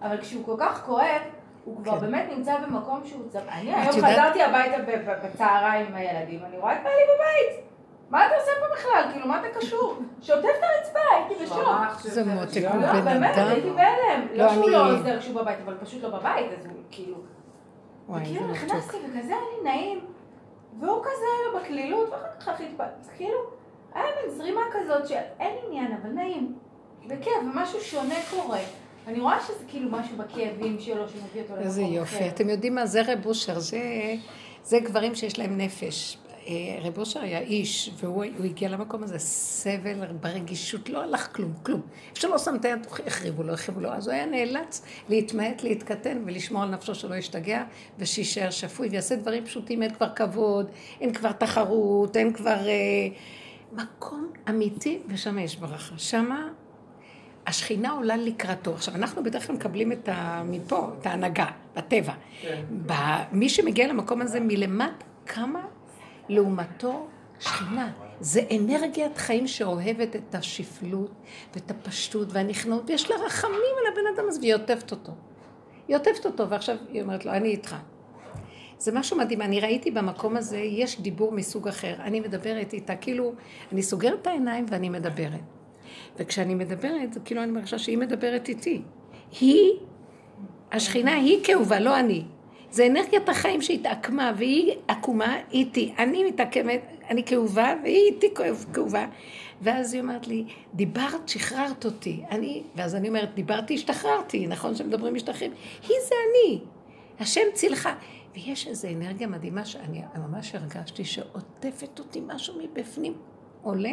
אבל 0.02 0.20
כשהוא 0.20 0.44
כל 0.46 0.54
כך 0.58 0.82
כואב, 0.86 1.20
הוא 1.64 1.76
כבר 1.82 1.92
כן. 1.92 2.00
באמת 2.00 2.26
נמצא 2.36 2.54
במקום 2.58 3.00
שהוא 3.04 3.22
צמא. 3.28 3.40
אני 3.52 3.74
היום 3.74 3.96
יודעת- 3.96 4.12
חזרתי 4.12 4.42
הביתה 4.42 4.76
בצהריים 5.24 5.86
עם 5.86 5.94
הילדים, 5.94 6.40
אני 6.48 6.58
רואה 6.58 6.72
את 6.72 6.78
בעלי 6.82 7.02
בבית. 7.14 7.64
מה 8.10 8.26
אתה 8.26 8.34
עושה 8.34 8.50
פה 8.60 8.74
בכלל? 8.76 9.12
כאילו, 9.12 9.26
מה 9.26 9.40
אתה 9.40 9.58
קשור? 9.58 9.98
שוטף 10.20 10.48
את 10.58 10.62
הרצפה, 10.62 10.98
הייתי 11.16 11.44
בשוק. 11.44 12.12
זה 12.12 12.24
מותק, 12.24 12.62
הוא 12.72 12.82
לא, 12.82 12.92
בן 12.92 13.04
באמת, 13.04 13.38
אדם. 13.38 13.46
הייתי 13.48 13.70
בהלם. 13.70 14.26
לא, 14.34 14.44
לא 14.44 14.52
שהוא 14.52 14.70
לא 14.70 14.92
עוזר 14.92 15.20
כשהוא 15.20 15.40
בבית, 15.42 15.58
אבל 15.64 15.76
פשוט 15.80 16.02
לא 16.02 16.08
בבית, 16.08 16.46
אז 16.58 16.66
הוא 16.66 16.72
כאילו... 16.90 17.16
וכאילו. 18.08 18.46
נכנסתי 18.48 18.96
וכזה 18.96 19.32
היה 19.32 19.40
לי 19.56 19.70
נעים, 19.70 20.00
והוא 20.80 21.02
כזה 21.02 21.24
היה 21.32 21.52
לו 21.52 21.60
בקלילות, 21.60 22.08
ואחר 22.10 22.40
כך 22.40 22.48
הכי 22.48 22.64
התפ... 22.64 22.84
כאילו, 23.16 23.38
היה 23.94 24.04
מין 24.22 24.34
זרימה 24.36 24.60
כזאת 24.72 25.08
שאין 25.08 25.56
עניין, 25.66 25.96
אבל 26.02 26.10
נעים. 26.10 26.54
בכיף, 27.06 27.32
ומשהו 27.42 27.80
שונה 27.80 28.14
קורה. 28.30 28.58
אני 29.06 29.20
רואה 29.20 29.40
שזה 29.40 29.64
כאילו 29.68 29.90
משהו 29.90 30.16
בכאבים 30.16 30.80
שלו 30.80 31.08
שמביא 31.08 31.42
אותו 31.42 31.52
למקום 31.52 31.54
אחר. 31.54 31.60
איזה 31.60 31.82
יופי. 31.82 32.28
אתם 32.28 32.48
יודעים 32.48 32.74
מה? 32.74 32.86
זה 32.86 33.02
רב 33.06 33.26
אושר, 33.26 33.58
זה, 33.58 33.80
זה 34.62 34.80
גברים 34.80 35.14
שיש 35.14 35.38
להם 35.38 35.58
נפש. 35.58 36.18
אה, 36.46 36.78
רב 36.82 36.98
אושר 36.98 37.20
היה 37.20 37.38
איש, 37.38 37.90
והוא 37.96 38.24
הוא 38.38 38.44
הגיע 38.44 38.68
למקום 38.68 39.02
הזה, 39.02 39.18
סבל 39.18 40.12
ברגישות, 40.20 40.88
לא 40.88 41.02
הלך 41.02 41.36
כלום, 41.36 41.52
כלום. 41.62 41.80
איפה 42.10 42.20
שלא 42.20 42.38
שם 42.38 42.54
את 42.54 42.64
היד, 42.64 42.86
החריבו 43.06 43.42
לו, 43.42 43.52
החריבו 43.52 43.80
לו. 43.80 43.88
אז 43.92 44.06
הוא 44.06 44.14
היה 44.14 44.26
נאלץ 44.26 44.82
להתמעט, 45.08 45.62
להתקטן 45.62 46.22
ולשמור 46.26 46.62
על 46.62 46.68
נפשו 46.68 46.94
שלא 46.94 47.14
ישתגע, 47.14 47.64
ושיישאר 47.98 48.50
שפוי 48.50 48.88
ויעשה 48.88 49.16
דברים 49.16 49.44
פשוטים, 49.44 49.82
אין 49.82 49.94
כבר 49.94 50.08
כבוד, 50.16 50.70
אין 51.00 51.12
כבר 51.12 51.32
תחרות, 51.32 52.16
אין 52.16 52.32
כבר... 52.32 52.68
אה, 52.68 53.08
מקום 53.72 54.32
אמיתי, 54.48 54.98
ושם 55.08 55.38
יש 55.38 55.56
ברכה. 55.56 55.98
שמה 55.98 56.48
השכינה 57.46 57.90
עולה 57.90 58.16
לקראתו. 58.16 58.74
עכשיו, 58.74 58.94
אנחנו 58.94 59.22
בדרך 59.22 59.46
כלל 59.46 59.56
מקבלים 59.56 59.92
את 59.92 60.08
ה... 60.08 60.42
מפה, 60.44 60.90
את 61.00 61.06
ההנהגה, 61.06 61.46
בטבע. 61.76 62.12
ב... 62.86 62.92
מי 63.32 63.48
שמגיע 63.48 63.88
למקום 63.88 64.22
הזה 64.22 64.40
מלמטה, 64.40 65.04
כמה 65.26 65.60
לעומתו 66.32 67.06
שכינה. 67.40 67.90
זה 68.20 68.40
אנרגיית 68.56 69.18
חיים 69.18 69.46
שאוהבת 69.46 70.16
את 70.16 70.34
השפלות 70.34 71.10
ואת 71.54 71.70
הפשטות 71.70 72.28
והנכנעות, 72.30 72.90
ויש 72.90 73.10
לה 73.10 73.16
רחמים 73.26 73.74
על 73.80 73.92
הבן 73.92 74.14
אדם 74.14 74.28
הזה, 74.28 74.40
והיא 74.40 74.54
עוטפת 74.54 74.90
אותו. 74.90 75.12
היא 75.88 75.96
עוטפת 75.96 76.26
אותו, 76.26 76.48
ועכשיו 76.48 76.76
היא 76.92 77.02
אומרת 77.02 77.24
לו, 77.24 77.32
אני 77.32 77.48
איתך. 77.48 77.76
זה 78.78 78.92
משהו 78.92 79.18
מדהים, 79.18 79.42
אני 79.42 79.60
ראיתי 79.60 79.90
במקום 79.90 80.36
הזה, 80.36 80.58
יש 80.58 81.00
דיבור 81.00 81.32
מסוג 81.32 81.68
אחר. 81.68 81.94
אני 82.00 82.20
מדברת 82.20 82.72
איתה, 82.72 82.96
כאילו, 82.96 83.32
אני 83.72 83.82
סוגרת 83.82 84.18
את 84.22 84.26
העיניים 84.26 84.66
ואני 84.68 84.88
מדברת. 84.88 85.40
וכשאני 86.16 86.54
מדברת, 86.54 87.12
זה 87.12 87.20
כאילו 87.20 87.42
אני 87.42 87.52
מרגישה 87.52 87.78
שהיא 87.78 87.98
מדברת 87.98 88.48
איתי. 88.48 88.82
היא, 89.40 89.70
השכינה 90.72 91.14
היא 91.14 91.44
כאובה, 91.44 91.80
לא 91.80 92.00
אני. 92.00 92.24
זה 92.72 92.86
אנרגיית 92.86 93.28
החיים 93.28 93.62
שהתעקמה, 93.62 94.32
והיא 94.36 94.72
עקומה 94.88 95.36
איתי. 95.50 95.94
אני 95.98 96.24
מתעקמת, 96.24 96.80
אני 97.10 97.24
כאובה, 97.24 97.74
והיא 97.82 98.12
איתי 98.12 98.34
כאוב- 98.34 98.66
כאובה. 98.74 99.06
ואז 99.60 99.94
היא 99.94 100.02
אומרת 100.02 100.26
לי, 100.26 100.44
דיברת, 100.74 101.28
שחררת 101.28 101.84
אותי. 101.84 102.22
אני, 102.30 102.62
ואז 102.76 102.94
אני 102.94 103.08
אומרת, 103.08 103.34
דיברתי, 103.34 103.74
השתחררתי, 103.74 104.46
נכון 104.46 104.74
שמדברים 104.74 105.14
משתחררים? 105.14 105.52
היא 105.82 105.96
זה 106.08 106.14
אני. 106.30 106.60
השם 107.20 107.40
צילך. 107.54 107.88
ויש 108.34 108.66
איזו 108.66 108.88
אנרגיה 108.88 109.26
מדהימה 109.26 109.64
שאני 109.64 110.02
ממש 110.16 110.54
הרגשתי 110.54 111.04
שעוטפת 111.04 111.98
אותי 111.98 112.20
משהו 112.26 112.54
מבפנים 112.62 113.14
עולה. 113.62 113.92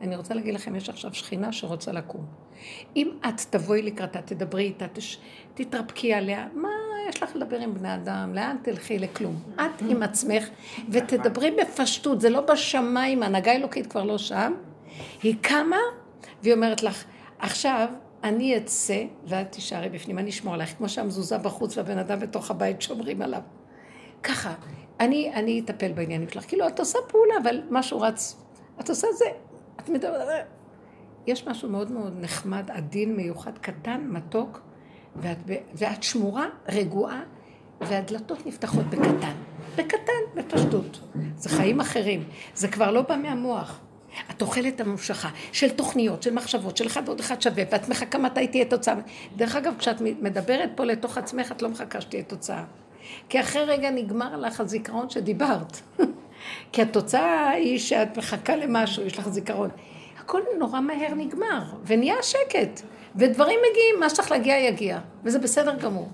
אני 0.00 0.16
רוצה 0.16 0.34
להגיד 0.34 0.54
לכם, 0.54 0.76
יש 0.76 0.88
עכשיו 0.88 1.14
שכינה 1.14 1.52
שרוצה 1.52 1.92
לקום. 1.92 2.26
אם 2.96 3.10
את 3.28 3.40
תבואי 3.50 3.82
לקראתה, 3.82 4.22
תדברי 4.22 4.62
איתה. 4.64 4.86
תתרפקי 5.54 6.14
עליה, 6.14 6.48
מה 6.54 6.68
יש 7.08 7.22
לך 7.22 7.36
לדבר 7.36 7.58
עם 7.58 7.74
בני 7.74 7.94
אדם? 7.94 8.34
לאן 8.34 8.56
תלכי? 8.62 8.98
לכלום. 8.98 9.42
את 9.54 9.82
עם 9.88 10.02
עצמך, 10.02 10.48
ותדברי 10.88 11.50
בפשטות, 11.50 12.20
זה 12.20 12.30
לא 12.30 12.40
בשמיים, 12.40 13.22
הנהגה 13.22 13.52
אלוקית 13.52 13.86
כבר 13.86 14.04
לא 14.04 14.18
שם. 14.18 14.54
היא 15.22 15.34
קמה, 15.40 15.76
והיא 16.42 16.54
אומרת 16.54 16.82
לך, 16.82 17.04
עכשיו 17.38 17.88
אני 18.24 18.56
אצא 18.56 19.02
ואת 19.26 19.52
תישארי 19.52 19.88
בפנים, 19.88 20.18
אני 20.18 20.30
אשמור 20.30 20.54
עלייך, 20.54 20.74
כמו 20.78 20.88
שהמזוזה 20.88 21.38
בחוץ 21.38 21.76
והבן 21.76 21.98
אדם 21.98 22.20
בתוך 22.20 22.50
הבית 22.50 22.82
שומרים 22.82 23.22
עליו. 23.22 23.40
ככה, 24.22 24.54
אני, 25.00 25.32
אני 25.34 25.60
אטפל 25.60 25.92
בעניינים 25.92 26.28
שלך. 26.28 26.44
כאילו, 26.48 26.68
את 26.68 26.78
עושה 26.78 26.98
פעולה, 27.08 27.34
אבל 27.42 27.62
משהו 27.70 28.00
רץ, 28.00 28.42
את 28.80 28.88
עושה 28.88 29.06
זה, 29.12 29.24
את 29.80 29.88
מדברת... 29.88 30.46
יש 31.26 31.46
משהו 31.46 31.68
מאוד 31.68 31.92
מאוד 31.92 32.16
נחמד, 32.20 32.70
עדין, 32.70 33.16
מיוחד, 33.16 33.58
קטן, 33.58 34.06
מתוק, 34.10 34.60
ואת, 35.16 35.38
ואת 35.74 36.02
שמורה, 36.02 36.46
רגועה, 36.68 37.22
והדלתות 37.80 38.46
נפתחות 38.46 38.84
בקטן. 38.84 39.34
בקטן, 39.76 40.12
בפשטות. 40.34 41.00
זה 41.36 41.48
חיים 41.48 41.80
אחרים. 41.80 42.24
זה 42.54 42.68
כבר 42.68 42.90
לא 42.90 43.02
בא 43.02 43.16
מהמוח. 43.16 43.80
את 44.30 44.42
אוכלת 44.42 44.80
המושכה 44.80 45.28
של 45.52 45.70
תוכניות, 45.70 46.22
של 46.22 46.34
מחשבות, 46.34 46.76
של 46.76 46.86
אחד 46.86 47.02
ועוד 47.06 47.20
אחד 47.20 47.42
שווה, 47.42 47.64
ואת 47.70 47.88
מחכה 47.88 48.18
מתי 48.18 48.48
תהיה 48.48 48.64
תוצאה. 48.64 48.94
דרך 49.36 49.56
אגב, 49.56 49.74
כשאת 49.78 50.00
מדברת 50.00 50.70
פה 50.74 50.84
לתוך 50.84 51.18
עצמך, 51.18 51.52
את 51.52 51.62
לא 51.62 51.68
מחכה 51.68 52.00
שתהיה 52.00 52.22
תוצאה. 52.22 52.64
כי 53.28 53.40
אחרי 53.40 53.64
רגע 53.64 53.90
נגמר 53.90 54.36
לך 54.36 54.60
הזיכרון 54.60 55.10
שדיברת. 55.10 55.80
כי 56.72 56.82
התוצאה 56.82 57.50
היא 57.50 57.78
שאת 57.78 58.18
מחכה 58.18 58.56
למשהו, 58.56 59.06
יש 59.06 59.18
לך 59.18 59.28
זיכרון. 59.28 59.70
הכל 60.18 60.40
נורא 60.58 60.80
מהר 60.80 61.14
נגמר, 61.16 61.62
ונהיה 61.86 62.16
שקט. 62.22 62.82
ודברים 63.16 63.58
מגיעים, 63.70 64.00
מה 64.00 64.10
שצריך 64.10 64.30
להגיע 64.30 64.58
יגיע, 64.58 64.98
וזה 65.24 65.38
בסדר 65.38 65.74
גמור. 65.76 66.08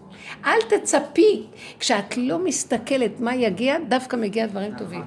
אל 0.46 0.58
תצפי, 0.68 1.46
כשאת 1.78 2.16
לא 2.16 2.38
מסתכלת 2.38 3.20
מה 3.20 3.34
יגיע, 3.34 3.76
דווקא 3.88 4.16
מגיע 4.16 4.46
דברים 4.46 4.74
טובים. 4.78 5.02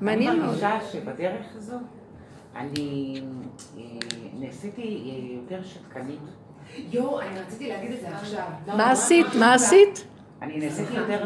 מעניין 0.00 0.38
מאוד. 0.38 0.54
אני 0.54 0.72
מרגישה 0.72 0.90
שבדרך 0.92 1.46
הזו, 1.56 1.76
אני 2.56 3.20
אה, 3.78 3.82
נעשיתי 4.38 4.82
אה, 4.82 5.34
יותר 5.36 5.64
שתקנית. 5.64 6.20
יואו, 6.92 7.20
אני 7.20 7.40
רציתי 7.40 7.68
להגיד 7.68 7.92
את 7.92 8.00
זה 8.00 8.08
עכשיו. 8.08 8.46
מה 8.66 8.90
עשית? 8.90 9.26
מה 9.38 9.54
עשית? 9.54 10.04
אני 10.42 10.58
נעשיתי 10.58 10.94
יותר, 10.94 11.24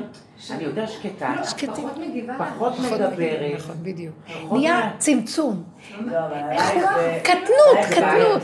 אני 0.50 0.64
יותר 0.64 0.86
שקטה, 0.86 1.32
שקטים. 1.44 1.68
פחות 1.68 1.98
מגיבה. 1.98 2.34
פחות 2.38 2.72
מדברת. 2.78 3.18
נכון, 3.54 3.76
בדיוק. 3.82 4.14
נהיה 4.52 4.90
צמצום. 4.98 5.62
לא, 6.06 6.12
זה- 6.58 7.18
קטנות, 7.22 7.86
קטנות. 7.90 8.42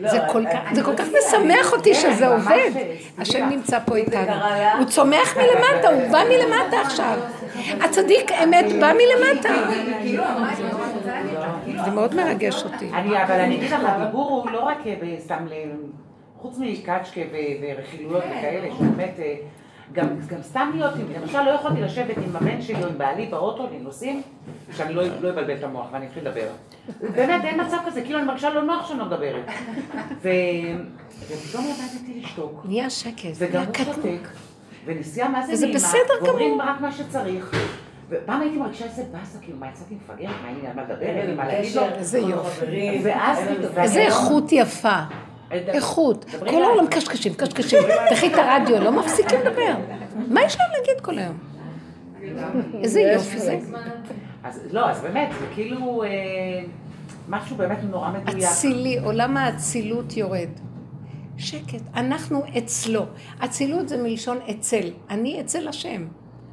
לא, 0.00 0.10
זה 0.10 0.18
כל 0.32 0.44
כך- 0.52 0.74
זה 0.74 0.82
כל 0.82 0.96
כך 0.96 1.04
משמח 1.18 1.72
אותי 1.72 1.94
שזה 1.94 2.10
כן, 2.26 2.28
ממש, 2.32 2.42
עובד. 2.46 2.70
השם 3.18 3.48
נמצא 3.48 3.78
פה 3.84 3.96
איתנו. 3.96 4.32
הוא 4.78 4.86
צומח 4.86 5.36
מלמטה, 5.36 5.88
הוא 5.88 6.12
בא 6.12 6.22
מלמטה 6.28 6.80
עכשיו. 6.80 7.18
הצדיק 7.80 8.32
אמת 8.32 8.64
בא 8.80 8.92
מלמטה. 8.92 9.48
זה 11.84 11.90
מאוד 11.90 12.14
מרגש 12.14 12.62
אותי. 12.64 12.90
אני, 12.94 13.22
אבל 13.24 13.40
אני 13.40 13.56
אגיד 13.56 13.70
לך, 13.70 13.80
הדיבור 13.84 14.30
הוא 14.30 14.50
לא 14.50 14.60
רק 14.64 14.78
אה, 14.86 14.94
בסתם 15.02 15.46
ל... 15.46 15.52
חוץ 16.42 16.58
מקצ'קה 16.58 16.90
ו- 17.32 17.36
ורכילויות 17.62 18.22
וכאלה, 18.24 18.68
שבאמת, 18.78 19.14
אה, 19.18 19.34
גם, 19.92 20.06
גם 20.26 20.42
סתם 20.42 20.70
להיות, 20.74 20.94
עם- 20.96 21.22
למשל 21.22 21.42
לא 21.42 21.50
יכולתי 21.50 21.80
לשבת 21.80 22.16
עם 22.16 22.36
הבן 22.36 22.62
שלי 22.62 22.82
או 22.82 22.88
עם 22.88 22.98
בעלי 22.98 23.26
באוטו, 23.26 23.66
לנוסעים, 23.80 24.22
שאני 24.76 24.94
לא 24.94 25.02
לא 25.20 25.30
אבלבל 25.30 25.54
את 25.56 25.64
המוח 25.64 25.86
ואני 25.92 26.06
אתחיל 26.06 26.28
לדבר. 26.28 26.48
באמת, 27.00 27.44
אין 27.44 27.60
מצב 27.66 27.76
כזה, 27.86 28.02
כאילו 28.02 28.18
אני 28.18 28.26
מרגישה 28.26 28.50
לא 28.50 28.62
נוח 28.62 28.86
שאני 28.88 28.98
לא 28.98 29.04
מדברת. 29.04 29.44
ו- 30.22 30.28
ופתאום 31.28 31.64
ידעתי 31.64 32.20
לשתוק, 32.22 32.62
נהיה 32.68 32.90
שקט, 32.90 33.14
וגם 33.38 33.62
נהיה 33.62 33.86
הוא. 33.86 33.94
שותק, 33.94 34.28
ונסיעה 34.84 35.28
מה 35.28 35.46
זה 35.46 35.66
נעימה, 35.66 35.74
בסדר 35.78 35.98
ואומרים. 36.24 36.60
רק 36.60 36.80
מה 36.80 36.92
שצריך. 36.92 37.54
ופעם 38.08 38.40
הייתי 38.40 38.56
מרגישה 38.56 38.84
איזה 38.84 39.04
באסה, 39.12 39.38
כאילו, 39.38 39.58
מה 39.58 39.68
יצאתי 39.68 39.94
מפגרת, 39.94 40.30
מה 40.42 40.52
לי 40.60 40.66
על 40.66 40.76
מה 40.76 40.82
לדבר, 40.82 41.02
אין 41.06 41.26
לי 41.30 41.34
מה 41.34 41.46
להגיד 41.46 41.76
לו. 41.76 41.82
איזה 41.84 42.18
יופי. 42.18 43.00
ואז 43.04 43.38
איזה 43.78 44.00
איכות 44.00 44.52
יפה. 44.52 44.98
איכות. 45.52 46.24
כל 46.38 46.62
העולם 46.62 46.86
קשקשים, 46.86 47.34
קשקשים. 47.34 47.78
תחי 48.10 48.26
את 48.26 48.34
הרדיו, 48.34 48.84
לא 48.84 48.92
מפסיקים 48.92 49.40
לדבר. 49.40 49.74
מה 50.28 50.42
יש 50.42 50.56
להם 50.60 50.68
להגיד 50.78 51.00
כל 51.00 51.18
היום? 51.18 51.38
איזה 52.82 53.00
יופי 53.00 53.38
זה. 53.38 53.58
אז 54.44 54.60
לא, 54.70 54.90
אז 54.90 55.00
באמת, 55.00 55.28
זה 55.40 55.46
כאילו 55.54 56.02
אה, 56.02 56.08
משהו 57.28 57.56
באמת 57.56 57.78
נורא 57.90 58.10
מדויק. 58.10 58.44
אצילי, 58.44 58.98
עולם 58.98 59.36
האצילות 59.36 60.16
יורד. 60.16 60.48
שקט, 61.38 61.82
אנחנו 61.94 62.42
אצלו. 62.58 63.06
אצילות 63.44 63.88
זה 63.88 64.02
מלשון 64.02 64.38
אצל. 64.50 64.90
אני 65.10 65.40
אצל 65.40 65.68
השם. 65.68 66.06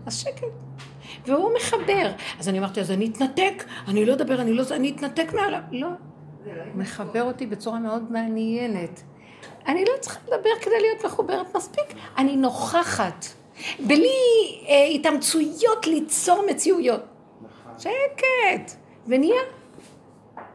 אז 0.06 0.20
שקט. 0.20 0.48
והוא 1.28 1.52
מחבר. 1.58 2.12
אז 2.40 2.50
אני 2.50 2.60
אמרתי, 2.60 2.82
אז 2.82 2.92
אני 2.92 3.08
אתנתק, 3.08 3.64
אני 3.88 4.06
לא 4.06 4.14
אדבר, 4.14 4.42
אני 4.42 4.54
לא... 4.54 4.64
אני 4.72 4.90
אתנתק 4.96 5.34
מעליו. 5.34 5.62
לא. 5.72 5.88
מחבר 6.76 7.24
אותי 7.24 7.46
בצורה 7.46 7.80
מאוד 7.80 8.12
מעניינת. 8.12 9.02
אני 9.68 9.86
לא 9.86 9.92
צריכה 10.00 10.20
לדבר 10.28 10.50
כדי 10.62 10.82
להיות 10.82 11.06
מחוברת 11.06 11.56
מספיק. 11.56 11.86
אני 12.18 12.36
נוכחת. 12.36 13.26
בלי 13.80 14.10
אה, 14.68 14.86
התאמצויות 14.86 15.88
ליצור 15.88 16.46
מציאויות. 16.50 17.02
שקט. 17.78 18.72
ונהיה 19.08 19.42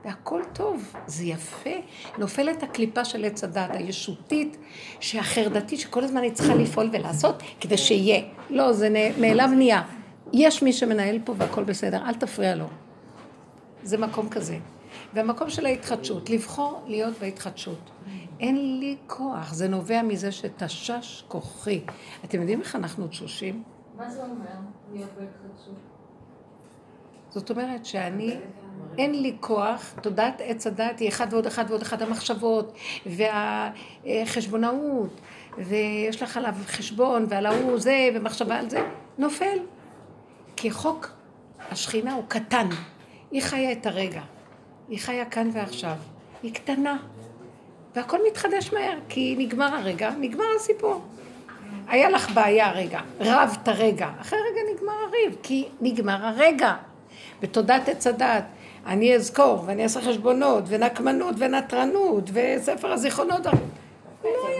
והכל 0.04 0.42
טוב, 0.52 0.94
זה 1.06 1.24
יפה. 1.24 1.70
נופלת 2.18 2.62
הקליפה 2.62 3.04
של 3.04 3.24
עץ 3.24 3.44
הדת 3.44 3.70
הישותית, 3.74 4.56
שהחרדתית, 5.00 5.80
שכל 5.80 6.04
הזמן 6.04 6.22
היא 6.22 6.32
צריכה 6.32 6.54
לפעול 6.54 6.90
ולעשות 6.92 7.42
כדי 7.60 7.76
שיהיה. 7.76 8.22
לא, 8.50 8.72
זה 8.72 9.12
מאליו 9.20 9.48
נהיה. 9.56 9.82
יש 10.32 10.62
מי 10.62 10.72
שמנהל 10.72 11.18
פה 11.24 11.34
והכל 11.38 11.64
בסדר, 11.64 12.02
אל 12.06 12.14
תפריע 12.14 12.54
לו. 12.54 12.66
זה 13.82 13.98
מקום 13.98 14.28
כזה. 14.28 14.56
והמקום 15.14 15.50
של 15.50 15.66
ההתחדשות, 15.66 16.30
לבחור 16.30 16.82
להיות 16.86 17.18
בהתחדשות. 17.18 17.90
אין 18.40 18.78
לי 18.80 18.96
כוח, 19.06 19.54
זה 19.54 19.68
נובע 19.68 20.02
מזה 20.02 20.32
שתשש 20.32 21.24
כוחי. 21.28 21.84
אתם 22.24 22.40
יודעים 22.40 22.60
איך 22.60 22.76
אנחנו 22.76 23.06
תשושים? 23.06 23.62
מה 23.96 24.10
זה 24.10 24.22
אומר 24.22 24.56
להיות 24.92 25.10
בהתחדשות? 25.18 25.74
זאת 27.30 27.50
אומרת 27.50 27.84
שאני, 27.84 28.36
אין 28.98 29.22
לי 29.22 29.36
כוח, 29.40 29.94
תודעת 30.02 30.40
עץ 30.44 30.66
הדת 30.66 30.98
היא 30.98 31.08
אחד 31.08 31.26
ועוד 31.30 31.46
אחד 31.46 31.64
ועוד 31.68 31.82
אחד 31.82 32.02
המחשבות 32.02 32.78
והחשבונאות 34.06 35.20
ויש 35.58 36.22
לך 36.22 36.36
עליו 36.36 36.54
חשבון 36.66 37.26
ועל 37.28 37.46
ההוא 37.46 37.78
זה 37.78 38.08
ומחשבה 38.14 38.58
על 38.58 38.70
זה, 38.70 38.88
נופל. 39.18 39.58
כי 40.56 40.70
חוק 40.70 41.10
השכינה 41.70 42.14
הוא 42.14 42.24
קטן, 42.28 42.68
היא 43.30 43.42
חיה 43.42 43.72
את 43.72 43.86
הרגע, 43.86 44.22
היא 44.88 44.98
חיה 44.98 45.24
כאן 45.24 45.50
ועכשיו, 45.52 45.96
היא 46.42 46.54
קטנה 46.54 46.96
והכל 47.94 48.18
מתחדש 48.26 48.72
מהר 48.72 48.98
כי 49.08 49.34
נגמר 49.38 49.74
הרגע, 49.76 50.10
נגמר 50.20 50.44
הסיפור. 50.56 51.02
היה 51.88 52.10
לך 52.10 52.30
בעיה 52.34 52.72
רגע, 52.72 53.00
רבת 53.20 53.68
רגע, 53.68 54.08
אחרי 54.20 54.38
רגע 54.38 54.60
נגמר 54.74 54.92
הריב, 55.08 55.36
כי 55.42 55.68
נגמר 55.80 56.26
הרגע. 56.26 56.74
בתודעת 57.42 57.88
עץ 57.88 58.06
הדת, 58.06 58.44
אני 58.86 59.14
אזכור, 59.14 59.62
ואני 59.66 59.82
אעשה 59.82 60.00
חשבונות, 60.00 60.64
ונקמנות, 60.66 61.34
ונטרנות, 61.38 62.30
וספר 62.32 62.92
הזיכרונות. 62.92 63.42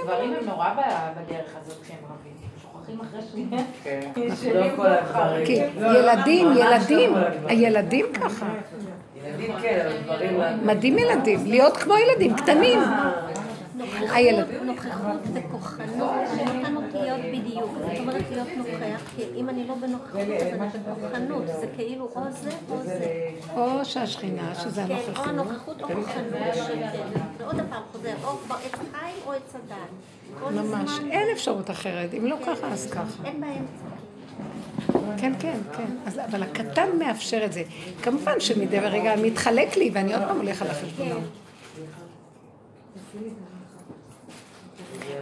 גברים 0.05 0.35
הם 0.35 0.45
נורא 0.45 0.71
בדרך 1.17 1.51
הזאת 1.61 1.83
כשהם 1.83 1.97
רבים. 2.05 2.33
שוכחים 2.63 3.01
אחרי 3.01 3.21
שנייה. 3.33 3.65
כן. 3.85 4.11
לא 4.55 4.77
כל 4.77 4.87
הדברים. 4.87 5.47
כי 5.47 5.61
לא, 5.81 5.93
לא, 5.93 5.99
ילדים, 5.99 6.49
ממש 6.49 6.59
לא 6.59 6.65
ילדים, 6.65 7.13
כל 7.13 7.19
הדברים. 7.19 7.59
הילדים 7.59 8.07
ככה. 8.15 8.47
כן, 9.63 9.91
דברים... 10.05 10.41
מדהים 10.67 10.99
ילדים, 10.99 11.47
להיות 11.47 11.77
כמו 11.77 11.95
ילדים 11.97 12.37
קטנים. 12.37 12.81
הילד, 14.13 14.47
נוכחות 14.63 15.21
וכוחנות 15.35 16.23
וכוחנות 16.35 16.85
להיות 16.95 17.21
בדיוק. 17.33 17.71
זאת 17.81 17.99
אומרת 17.99 18.23
להיות 18.31 18.49
נוכח, 18.57 19.01
כי 19.17 19.23
אם 19.37 19.49
אני 19.49 19.67
לא 19.69 19.75
בנוכחות 19.75 20.21
אז 20.21 20.43
אני 20.43 20.69
בכוחנות. 20.69 21.47
זה 21.47 21.67
כאילו 21.77 22.09
או 22.17 22.23
זה 22.31 22.51
או 22.71 22.83
זה. 22.83 23.31
או 23.57 23.85
שהשכינה, 23.85 24.55
שזה 24.55 24.83
כן, 24.89 24.95
או 24.95 25.23
הנוכחות. 25.25 25.27
הנוכחות 25.27 25.83
או 25.83 25.87
כוחנות. 25.89 26.55
שכן. 26.55 27.21
ועוד 27.39 27.57
פעם 27.71 27.83
חוזר, 27.93 28.15
או 28.25 28.37
כבר 28.47 28.55
עץ 28.55 28.79
חיים 28.93 29.17
או 29.27 29.33
עץ 29.33 29.55
הדת. 29.55 30.55
ממש, 30.55 30.91
אין 31.11 31.29
אפשרות 31.33 31.71
אחרת. 31.71 32.15
אם 32.19 32.27
לא 32.27 32.37
ככה, 32.47 32.67
אז 32.67 32.91
ככה. 32.91 33.25
אין 33.25 33.41
באמצע. 33.41 33.94
כן, 35.19 35.33
כן, 35.39 35.59
כן. 35.77 35.87
אז, 36.07 36.19
אבל 36.31 36.43
הקטן 36.43 36.89
מאפשר 36.99 37.45
את 37.45 37.53
זה. 37.53 37.63
כמובן 38.03 38.41
שמדי 38.41 38.79
רגע 38.79 39.15
מתחלק 39.23 39.77
לי, 39.77 39.91
ואני 39.95 40.15
עוד 40.15 40.23
פעם 40.23 40.37
הולך 40.37 40.63
על 40.63 40.69
החשבונות. 40.69 41.23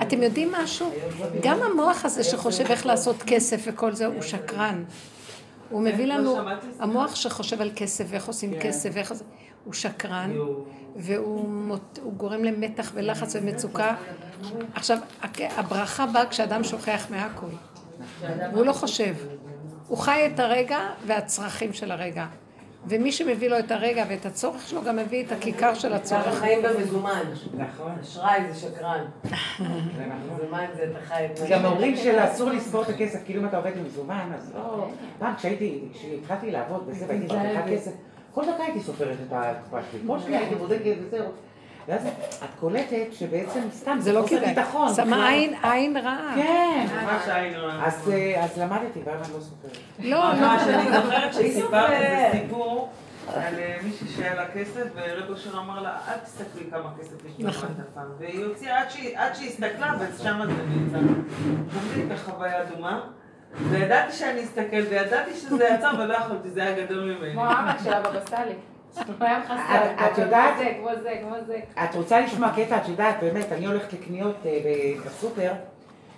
אתם 0.02 0.22
יודעים 0.22 0.52
משהו? 0.52 0.90
גם 1.42 1.58
המוח 1.62 2.04
הזה 2.04 2.24
שחושב 2.24 2.64
איך 2.70 2.86
לעשות 2.86 3.16
כסף 3.26 3.62
וכל 3.66 3.92
זה, 3.92 4.06
הוא 4.06 4.22
שקרן. 4.22 4.84
הוא 5.70 5.82
מביא 5.82 6.06
לא 6.06 6.14
לנו. 6.14 6.36
המוח 6.78 7.14
שחושב 7.14 7.60
על 7.60 7.70
כסף 7.76 8.04
ואיך 8.08 8.26
עושים 8.26 8.52
כן. 8.54 8.60
כסף 8.60 8.90
ואיך 8.92 9.14
הוא 9.64 9.72
שקרן. 9.72 10.30
והוא 10.96 11.48
מות- 11.48 11.98
גורם 12.16 12.44
למתח 12.44 12.90
ולחץ 12.94 13.36
ומצוקה. 13.40 13.94
עכשיו, 14.74 14.98
הברכה 15.56 16.06
באה 16.06 16.26
כשאדם 16.26 16.64
שוכח 16.64 17.06
מהכל. 17.10 17.46
והוא 18.52 18.66
לא 18.66 18.72
חושב. 18.72 19.14
הוא 19.88 19.98
חי 19.98 20.30
את 20.34 20.40
הרגע 20.40 20.78
והצרכים 21.06 21.72
של 21.72 21.90
הרגע. 21.90 22.26
ומי 22.86 23.12
שמביא 23.12 23.48
לו 23.48 23.58
את 23.58 23.70
הרגע 23.70 24.04
ואת 24.08 24.26
הצורך 24.26 24.68
שלו, 24.68 24.82
גם 24.82 24.96
מביא 24.96 25.24
את 25.26 25.32
הכיכר 25.32 25.74
של 25.74 25.92
אנחנו 25.92 26.16
הצורך. 26.16 26.38
חיים 26.38 26.62
במזומן. 26.62 27.22
נכון. 27.54 27.92
אשראי 28.02 28.52
זה 28.52 28.60
שקרן. 28.60 29.04
זה 29.22 29.64
נכון. 29.64 30.36
מזומן 30.36 30.66
זה 30.76 30.84
אתה 30.90 30.98
חי 31.06 31.26
את 31.26 31.40
גם 31.50 31.64
אומרים 31.64 31.96
שאסור 31.96 32.50
לספור 32.50 32.82
את 32.82 32.88
הכסף, 32.88 33.18
כאילו 33.24 33.40
אם 33.40 33.46
אתה 33.46 33.56
עובד 33.56 33.76
עם 33.76 33.84
מזומן, 33.84 34.30
אז 34.34 34.52
לא... 34.54 34.88
פעם 35.18 35.34
כשהייתי, 35.34 35.80
כשהתחלתי 35.92 36.50
לעבוד 36.50 36.84
וזה, 36.86 37.04
והייתי 37.08 37.26
מרוויחה 37.26 37.62
כסף, 37.68 37.90
כל 38.34 38.42
דקה 38.42 38.62
הייתי 38.62 38.80
סופרת 38.80 39.16
את 39.26 39.32
הקופה 39.32 39.78
שלי. 39.90 40.00
כל 40.06 40.20
שנייה 40.20 40.40
הייתי 40.40 40.54
בודקת 40.54 40.94
וזהו. 41.06 41.26
ואז 41.88 42.06
את 42.06 42.48
קולטת 42.60 43.06
שבעצם 43.12 43.60
סתם, 43.72 43.96
זה 44.00 44.12
לא 44.12 44.22
חוסר 44.22 44.36
כדאי. 44.38 44.54
ביטחון. 44.54 44.94
שמה. 44.94 45.28
עין, 45.28 45.54
עין 45.62 45.96
רעה. 45.96 46.32
כן. 46.36 46.86
מה 47.04 47.18
שהיינו... 47.26 47.70
אז, 47.84 48.10
אה, 48.12 48.44
אז 48.44 48.58
למדתי, 48.58 49.00
ואז 49.04 49.26
אני 49.26 49.34
לא 49.34 49.40
סופרת. 49.40 49.76
לא, 49.98 50.08
לא. 50.18 50.34
ממש, 50.34 50.62
אני 50.62 50.92
זוכרת 51.02 51.24
מי 51.26 51.32
שסיפרת 51.32 51.62
סופר? 51.62 51.92
איזה 51.92 52.38
סיפור 52.38 52.90
על 53.34 53.54
אה, 53.58 53.76
מישהי 53.82 54.08
שהיה 54.08 54.34
לה 54.34 54.48
כסף, 54.48 54.84
ורב 54.94 55.30
אושר 55.30 55.58
אמר 55.58 55.82
לה, 55.82 55.96
אל 56.08 56.18
תסתכלי 56.18 56.70
כמה 56.70 56.90
כסף 57.00 57.24
יש 57.24 57.32
נכון. 57.38 57.68
בבת 57.68 57.86
הפעם. 57.92 58.04
והיא 58.18 58.44
הוציאה 58.44 58.80
עד 58.80 58.88
שהיא- 58.90 59.16
הסתכלה, 59.48 59.92
ושם 60.00 60.40
זה 60.46 60.52
נמצא. 60.76 60.98
חוויתי 61.72 62.06
את 62.06 62.18
החוויה 62.18 62.62
אדומה, 62.62 63.00
וידעתי 63.70 64.12
שאני 64.12 64.44
אסתכל, 64.44 64.82
וידעתי 64.90 65.34
שזה 65.34 65.64
יצא, 65.64 65.90
אבל 65.90 66.06
לא 66.06 66.14
יכולתי, 66.14 66.50
זה 66.50 66.62
היה 66.62 66.84
גדול 66.84 67.04
ממני. 67.14 67.32
כמו 67.32 67.44
האבא 67.44 67.82
שלה 67.84 68.00
בבא 68.00 68.20
סאלי. 68.30 68.54
את- 68.99 70.18
יודעת-. 70.18 70.55
את 71.84 71.95
רוצה 71.95 72.20
לשמוע 72.20 72.51
קטע, 72.57 72.76
את 72.76 72.88
יודעת, 72.88 73.14
באמת, 73.20 73.53
אני 73.53 73.66
הולכת 73.66 73.93
לקניות 73.93 74.36
אה, 74.47 74.51
בסופר 75.07 75.53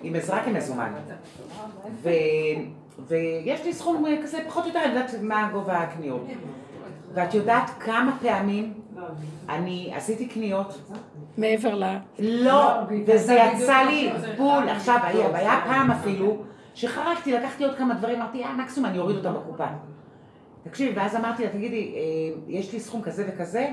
עם 0.03 0.15
עזרה 0.17 0.45
כמזומן. 0.45 0.93
ו... 2.03 2.09
ויש 3.09 3.65
לי 3.65 3.73
סכום 3.73 4.07
אה, 4.07 4.23
כזה, 4.23 4.39
פחות 4.49 4.63
או 4.63 4.69
יותר, 4.69 4.81
אני 4.85 4.95
יודעת 4.95 5.15
מה 5.23 5.49
גובה 5.53 5.79
הקניות. 5.79 6.27
ואת 7.15 7.35
יודעת 7.35 7.71
כמה 7.81 8.17
פעמים 8.23 8.73
אני 9.49 9.93
עשיתי 9.97 10.27
קניות, 10.29 10.81
מעבר 11.39 11.75
ל... 11.75 11.85
לא, 12.19 12.73
וזה 13.07 13.35
יצא 13.35 13.77
לי 13.89 14.13
בול. 14.37 14.69
עכשיו, 14.69 14.99
היה 15.03 15.37
היה 15.37 15.61
פעם 15.67 15.91
אפילו, 15.91 16.37
שחרגתי, 16.75 17.33
לקחתי 17.33 17.65
עוד 17.65 17.75
כמה 17.75 17.95
דברים, 17.95 18.21
אמרתי, 18.23 18.45
אה, 18.45 18.53
מקסימום 18.53 18.91
אני 18.91 18.99
אוריד 18.99 19.17
אותם 19.17 19.35
בקופה. 19.35 19.67
תקשיבי, 20.65 20.99
ואז 20.99 21.17
אמרתי 21.17 21.45
לה, 21.45 21.51
תגידי, 21.51 21.95
אה, 21.97 22.01
יש 22.49 22.73
לי 22.73 22.81
סכום 22.81 23.03
כזה 23.03 23.25
וכזה? 23.29 23.69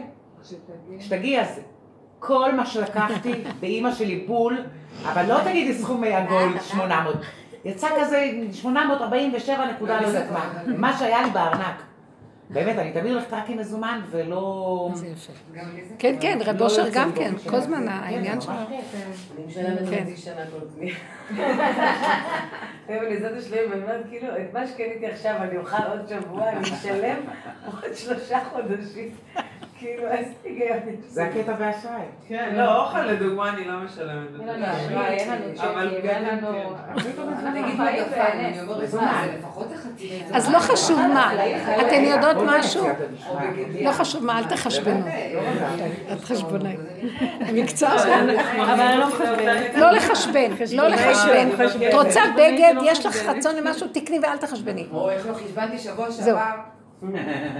שתגיעי, 0.99 1.41
אז 1.41 1.59
כל 2.19 2.55
מה 2.55 2.65
שלקחתי 2.65 3.43
באימא 3.59 3.91
שלי 3.93 4.23
בול, 4.27 4.57
אבל 5.05 5.25
לא 5.25 5.43
תגידי 5.43 5.73
סכום 5.73 6.03
עגול 6.03 6.59
800. 6.59 7.15
יצא 7.65 7.87
כזה 8.01 8.31
847 8.51 9.71
נקודה, 9.71 10.01
לא 10.01 10.07
יודעת 10.07 10.31
מה. 10.31 10.63
מה 10.77 10.97
שהיה 10.97 11.23
לי 11.23 11.29
בארנק. 11.29 11.83
באמת, 12.53 12.77
אני 12.77 12.91
תמיד 12.91 13.11
הולכת 13.13 13.33
רק 13.33 13.49
עם 13.49 13.57
מזומן 13.57 14.01
ולא... 14.11 14.89
זה 14.93 15.07
יפה. 15.07 15.33
כן, 15.99 16.15
כן, 16.21 16.39
רב 16.45 16.59
לא 16.59 16.65
אושר 16.65 16.89
גם 16.93 17.09
לי 17.09 17.15
כן, 17.15 17.31
באופן 17.31 17.43
כל 17.49 17.55
של- 17.55 17.55
הזמן 17.57 17.81
כן, 17.81 17.87
העניין 17.89 18.35
ממש 18.35 18.43
שלו. 18.45 18.53
כיף. 18.69 18.95
אני 19.37 19.45
משלמת 19.47 19.89
כן. 19.89 20.03
חצי 20.03 20.17
שנה 20.17 20.41
כל 20.51 20.65
קנייה. 20.75 20.95
אבל 22.87 23.07
לזאת 23.09 23.31
השלם, 23.37 23.71
אני 23.71 23.81
אומרת, 23.81 24.05
כאילו, 24.09 24.27
את 24.27 24.53
מה 24.53 24.67
שקניתי 24.67 25.05
עכשיו 25.07 25.35
אני 25.41 25.57
אוכל 25.57 25.83
עוד 25.89 26.07
שבוע, 26.09 26.49
אני 26.49 26.61
אשלם 26.61 27.17
עוד 27.65 27.93
שלושה 27.95 28.39
חודשים. 28.51 29.09
כאילו, 29.81 30.07
איזה 30.07 30.31
היגיון. 30.43 30.77
זה 31.07 31.23
הקטע 31.23 31.53
באשראי. 31.53 32.01
כן, 32.27 32.53
לא, 32.57 32.83
אוכל 32.83 33.01
לדוגמה 33.01 33.49
אני 33.49 33.65
לא 33.65 33.73
משלמת. 33.77 34.27
אין 34.39 34.47
לנו 34.47 34.65
אשראי, 34.65 35.05
אין 35.05 35.29
לנו 35.31 35.55
צ'קים, 35.55 36.09
אין 36.09 36.23
לנו... 36.23 36.75
אז 40.33 40.49
לא 40.49 40.59
חשוב 40.59 40.99
מה, 41.13 41.31
אתן 41.81 42.03
יודעות 42.03 42.37
משהו? 42.45 42.87
לא 43.81 43.91
חשוב 43.91 44.25
מה, 44.25 44.39
אל 44.39 44.43
תחשבנו. 44.43 45.05
לא. 45.05 46.13
את 46.13 46.23
חשבונאית. 46.23 46.79
המקצוע 47.39 47.99
שלנו. 47.99 48.31
אבל 48.57 48.81
אני 48.81 48.97
לא 48.99 49.07
מחשבנת. 49.07 49.75
לא 49.75 49.91
לחשבן, 49.91 50.51
לא 50.75 50.87
לחשבן. 50.87 51.49
את 51.89 51.93
רוצה 51.93 52.21
בגד, 52.37 52.73
יש 52.83 53.05
לך 53.05 53.25
רצון 53.25 53.55
למשהו, 53.55 53.87
תקני 53.87 54.19
ואל 54.19 54.37
תחשבני. 54.37 54.87
או 54.91 55.09
איך 55.09 55.27
לא 55.27 55.33
חשבנתי 55.33 55.77
שבוע. 55.77 56.11
שעבר, 56.11 56.41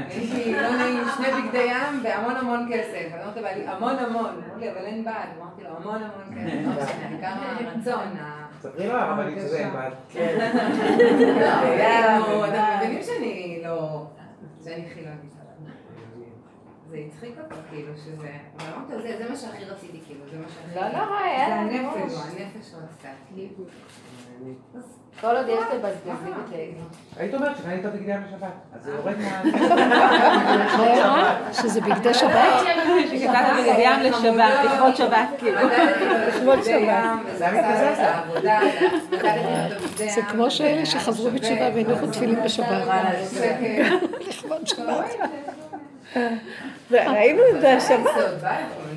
יש 0.10 0.32
לי 0.34 0.54
לא 0.54 0.70
נעים 0.78 1.04
שני 1.18 1.28
בגדי 1.42 1.58
ים 1.72 2.04
בהמון 2.04 2.36
המון 2.36 2.70
כסף. 2.74 2.94
אני 3.14 3.22
אומרת 3.22 3.38
לבעלי, 3.38 3.68
המון 3.68 3.96
המון. 4.00 4.26
אמרו 4.46 4.58
לי, 4.60 4.72
אבל 4.72 4.78
אין 4.86 5.04
בעד. 5.04 5.30
אמרתי 5.42 5.64
לו, 5.64 5.70
המון 5.78 6.02
המון 6.04 6.36
כסף. 6.36 6.56
לא 6.66 6.84
משנה, 6.84 7.08
העיקר 7.08 7.34
הרצון. 7.68 8.18
ספרי 8.62 8.88
לו 8.88 8.94
הרבנית 8.94 9.38
שזה 9.38 9.58
אין 9.60 9.74
בעד. 9.74 9.94
לא, 11.42 11.52
היה 11.62 12.18
לנו- 12.20 12.46
אתם 12.46 12.62
מבינים 12.78 13.04
שאני 13.04 13.62
לא... 13.64 14.06
שאני 14.64 14.86
חילונית. 14.94 15.32
זה 16.90 16.98
הצחיק 17.08 17.36
אותו, 17.44 17.56
כאילו, 17.70 17.94
שזה... 17.98 18.32
אבל 18.58 18.66
אמרתי 18.76 18.94
לו, 18.94 19.02
"זה- 19.02 19.18
זה 19.24 19.30
מה 19.30 19.36
שהכי 19.36 19.66
רציתי, 19.66 20.00
כאילו, 20.08 20.26
זה 20.32 20.38
מה 20.38 20.46
שהכי... 20.50 20.76
לא, 20.76 21.00
לא, 21.00 21.10
מה, 21.10 21.18
זה 21.20 21.26
היה 21.26 21.60
הנפש, 21.60 22.14
בראש. 22.14 22.26
הנפש 22.40 22.74
רצתה. 22.84 23.08
כל 25.22 25.36
עוד 25.36 25.46
יש 25.48 25.64
תבזבזי 25.72 26.30
ותהני. 26.32 26.74
היית 27.18 27.34
אומרת 27.34 27.58
שקנית 27.58 27.86
בגדי 27.86 28.12
ים 28.12 28.22
לשבת, 28.28 28.50
אז 28.76 28.84
זה 28.84 28.92
יורד 28.92 29.16
מה... 29.18 29.42
אה? 30.80 31.54
שזה 31.54 31.82
בגדי 31.82 32.14
שבת? 32.14 32.62
שקטעת 33.10 33.56
בגד 33.60 33.76
ים 33.80 34.00
לשבת, 34.00 34.54
לכבוד 34.66 34.96
שבת, 34.96 35.28
כאילו. 35.38 35.60
לכבוד 36.28 36.60
שבת. 36.64 37.40
זה 39.96 40.22
כמו 40.30 40.52
שאלה 40.52 40.86
שחזרו 40.86 41.32
בתשובה 41.32 41.70
והניחו 41.76 42.08
תפילין 42.08 42.44
בשבת. 42.44 42.68
כן. 43.40 43.98
לכבוד 44.28 44.68
שבת. 44.68 45.16
ראינו 46.92 47.42
את 47.56 47.62
זה 47.62 47.74
השבת. 47.74 48.12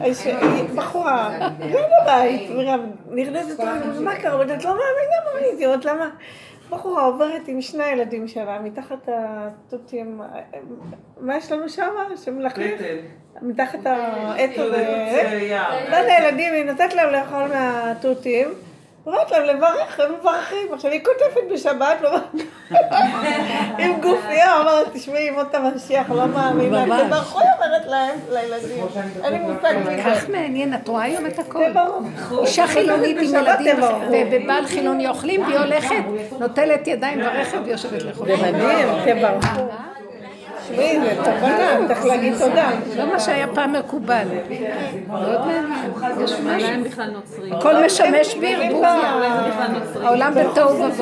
יש 0.04 0.26
בחורה, 0.74 1.38
ליד 1.60 1.90
הבית, 2.02 2.50
מרב, 2.50 2.80
נרדמת, 3.10 3.60
מה 4.00 4.16
קרה? 4.16 4.32
אומרת, 4.32 4.64
לא 4.64 4.70
מאמינה 4.70 5.16
מה 5.24 5.40
ראיתי, 5.40 5.66
אומרת, 5.66 5.84
למה? 5.84 6.10
בחורה 6.70 7.02
עוברת 7.02 7.48
עם 7.48 7.60
שני 7.60 7.84
הילדים 7.84 8.28
שלה, 8.28 8.58
מתחת 8.58 9.08
התותים, 9.08 10.20
מה 11.20 11.36
יש 11.36 11.52
לנו 11.52 11.68
שם? 11.68 11.90
פטל. 12.76 12.96
מתחת 13.42 13.86
העט 13.86 14.50
זה 14.56 14.64
הזה. 14.64 15.48
לא 15.90 15.96
יודע, 15.96 16.14
ילדים, 16.20 16.52
היא 16.52 16.64
נותנת 16.64 16.94
להם 16.94 17.12
לאכול 17.12 17.48
מהתותים, 17.48 18.48
אומרת 19.06 19.30
להם 19.30 19.42
לברך, 19.44 20.00
הם 20.00 20.12
מברכים. 20.20 20.72
עכשיו, 20.72 20.90
היא 20.90 21.00
כותבת 21.04 21.52
בשבת, 21.52 22.00
לא 22.00 22.10
עם 23.78 24.00
גופייה, 24.00 24.58
אומרת, 24.60 24.86
תשמעי, 24.92 25.22
ימות 25.22 25.54
המשיח, 25.54 26.10
לא 26.10 26.26
מאמינה. 26.26 26.86
ממש. 26.86 27.00
תברכו, 27.06 27.40
היא 27.40 27.48
אומרת 27.56 27.86
להם, 27.86 28.18
לילדים. 28.30 28.84
אין 29.24 29.32
לי 29.32 29.38
מושג 29.38 29.74
מי 29.78 29.84
זה. 29.84 30.02
כך 30.04 30.28
מעניין, 30.28 30.74
את 30.74 30.88
רואה 30.88 31.02
היום 31.02 31.26
את 31.26 31.38
הכל. 31.38 31.64
תברכו. 31.70 32.42
אישה 32.42 32.66
חילונית 32.66 33.16
עם 33.20 33.34
ילדים. 33.34 33.76
ובבעל 34.10 34.66
חילוני 34.66 35.08
אוכלים 35.08 35.42
והיא 35.42 35.58
הולכת, 35.58 36.04
נוטלת 36.38 36.86
ידיים 36.86 37.20
ברכב 37.20 37.58
ויושבת 37.64 38.02
לאכול. 38.02 38.26
זה 38.26 38.36
מדהים, 38.36 38.88
תברכו. 39.04 39.68
תשמעי, 40.70 41.00
זה 41.00 41.14
תובנה, 41.16 41.88
צריך 41.88 42.04
להגיד 42.04 42.34
תודה. 42.38 42.70
לא 42.96 43.06
מה 43.06 43.20
שהיה 43.20 43.46
פעם 43.54 43.72
מקובל. 43.72 44.24
מאוד 45.08 45.40
מעניין. 45.46 45.64
יש 46.24 46.32
משהו. 46.32 46.70
הכל 47.50 47.84
משמש 47.84 48.34
בערבוביה. 48.34 49.20
העולם 50.04 50.32
בתוהו 50.34 50.74
ובוהו. 50.74 50.94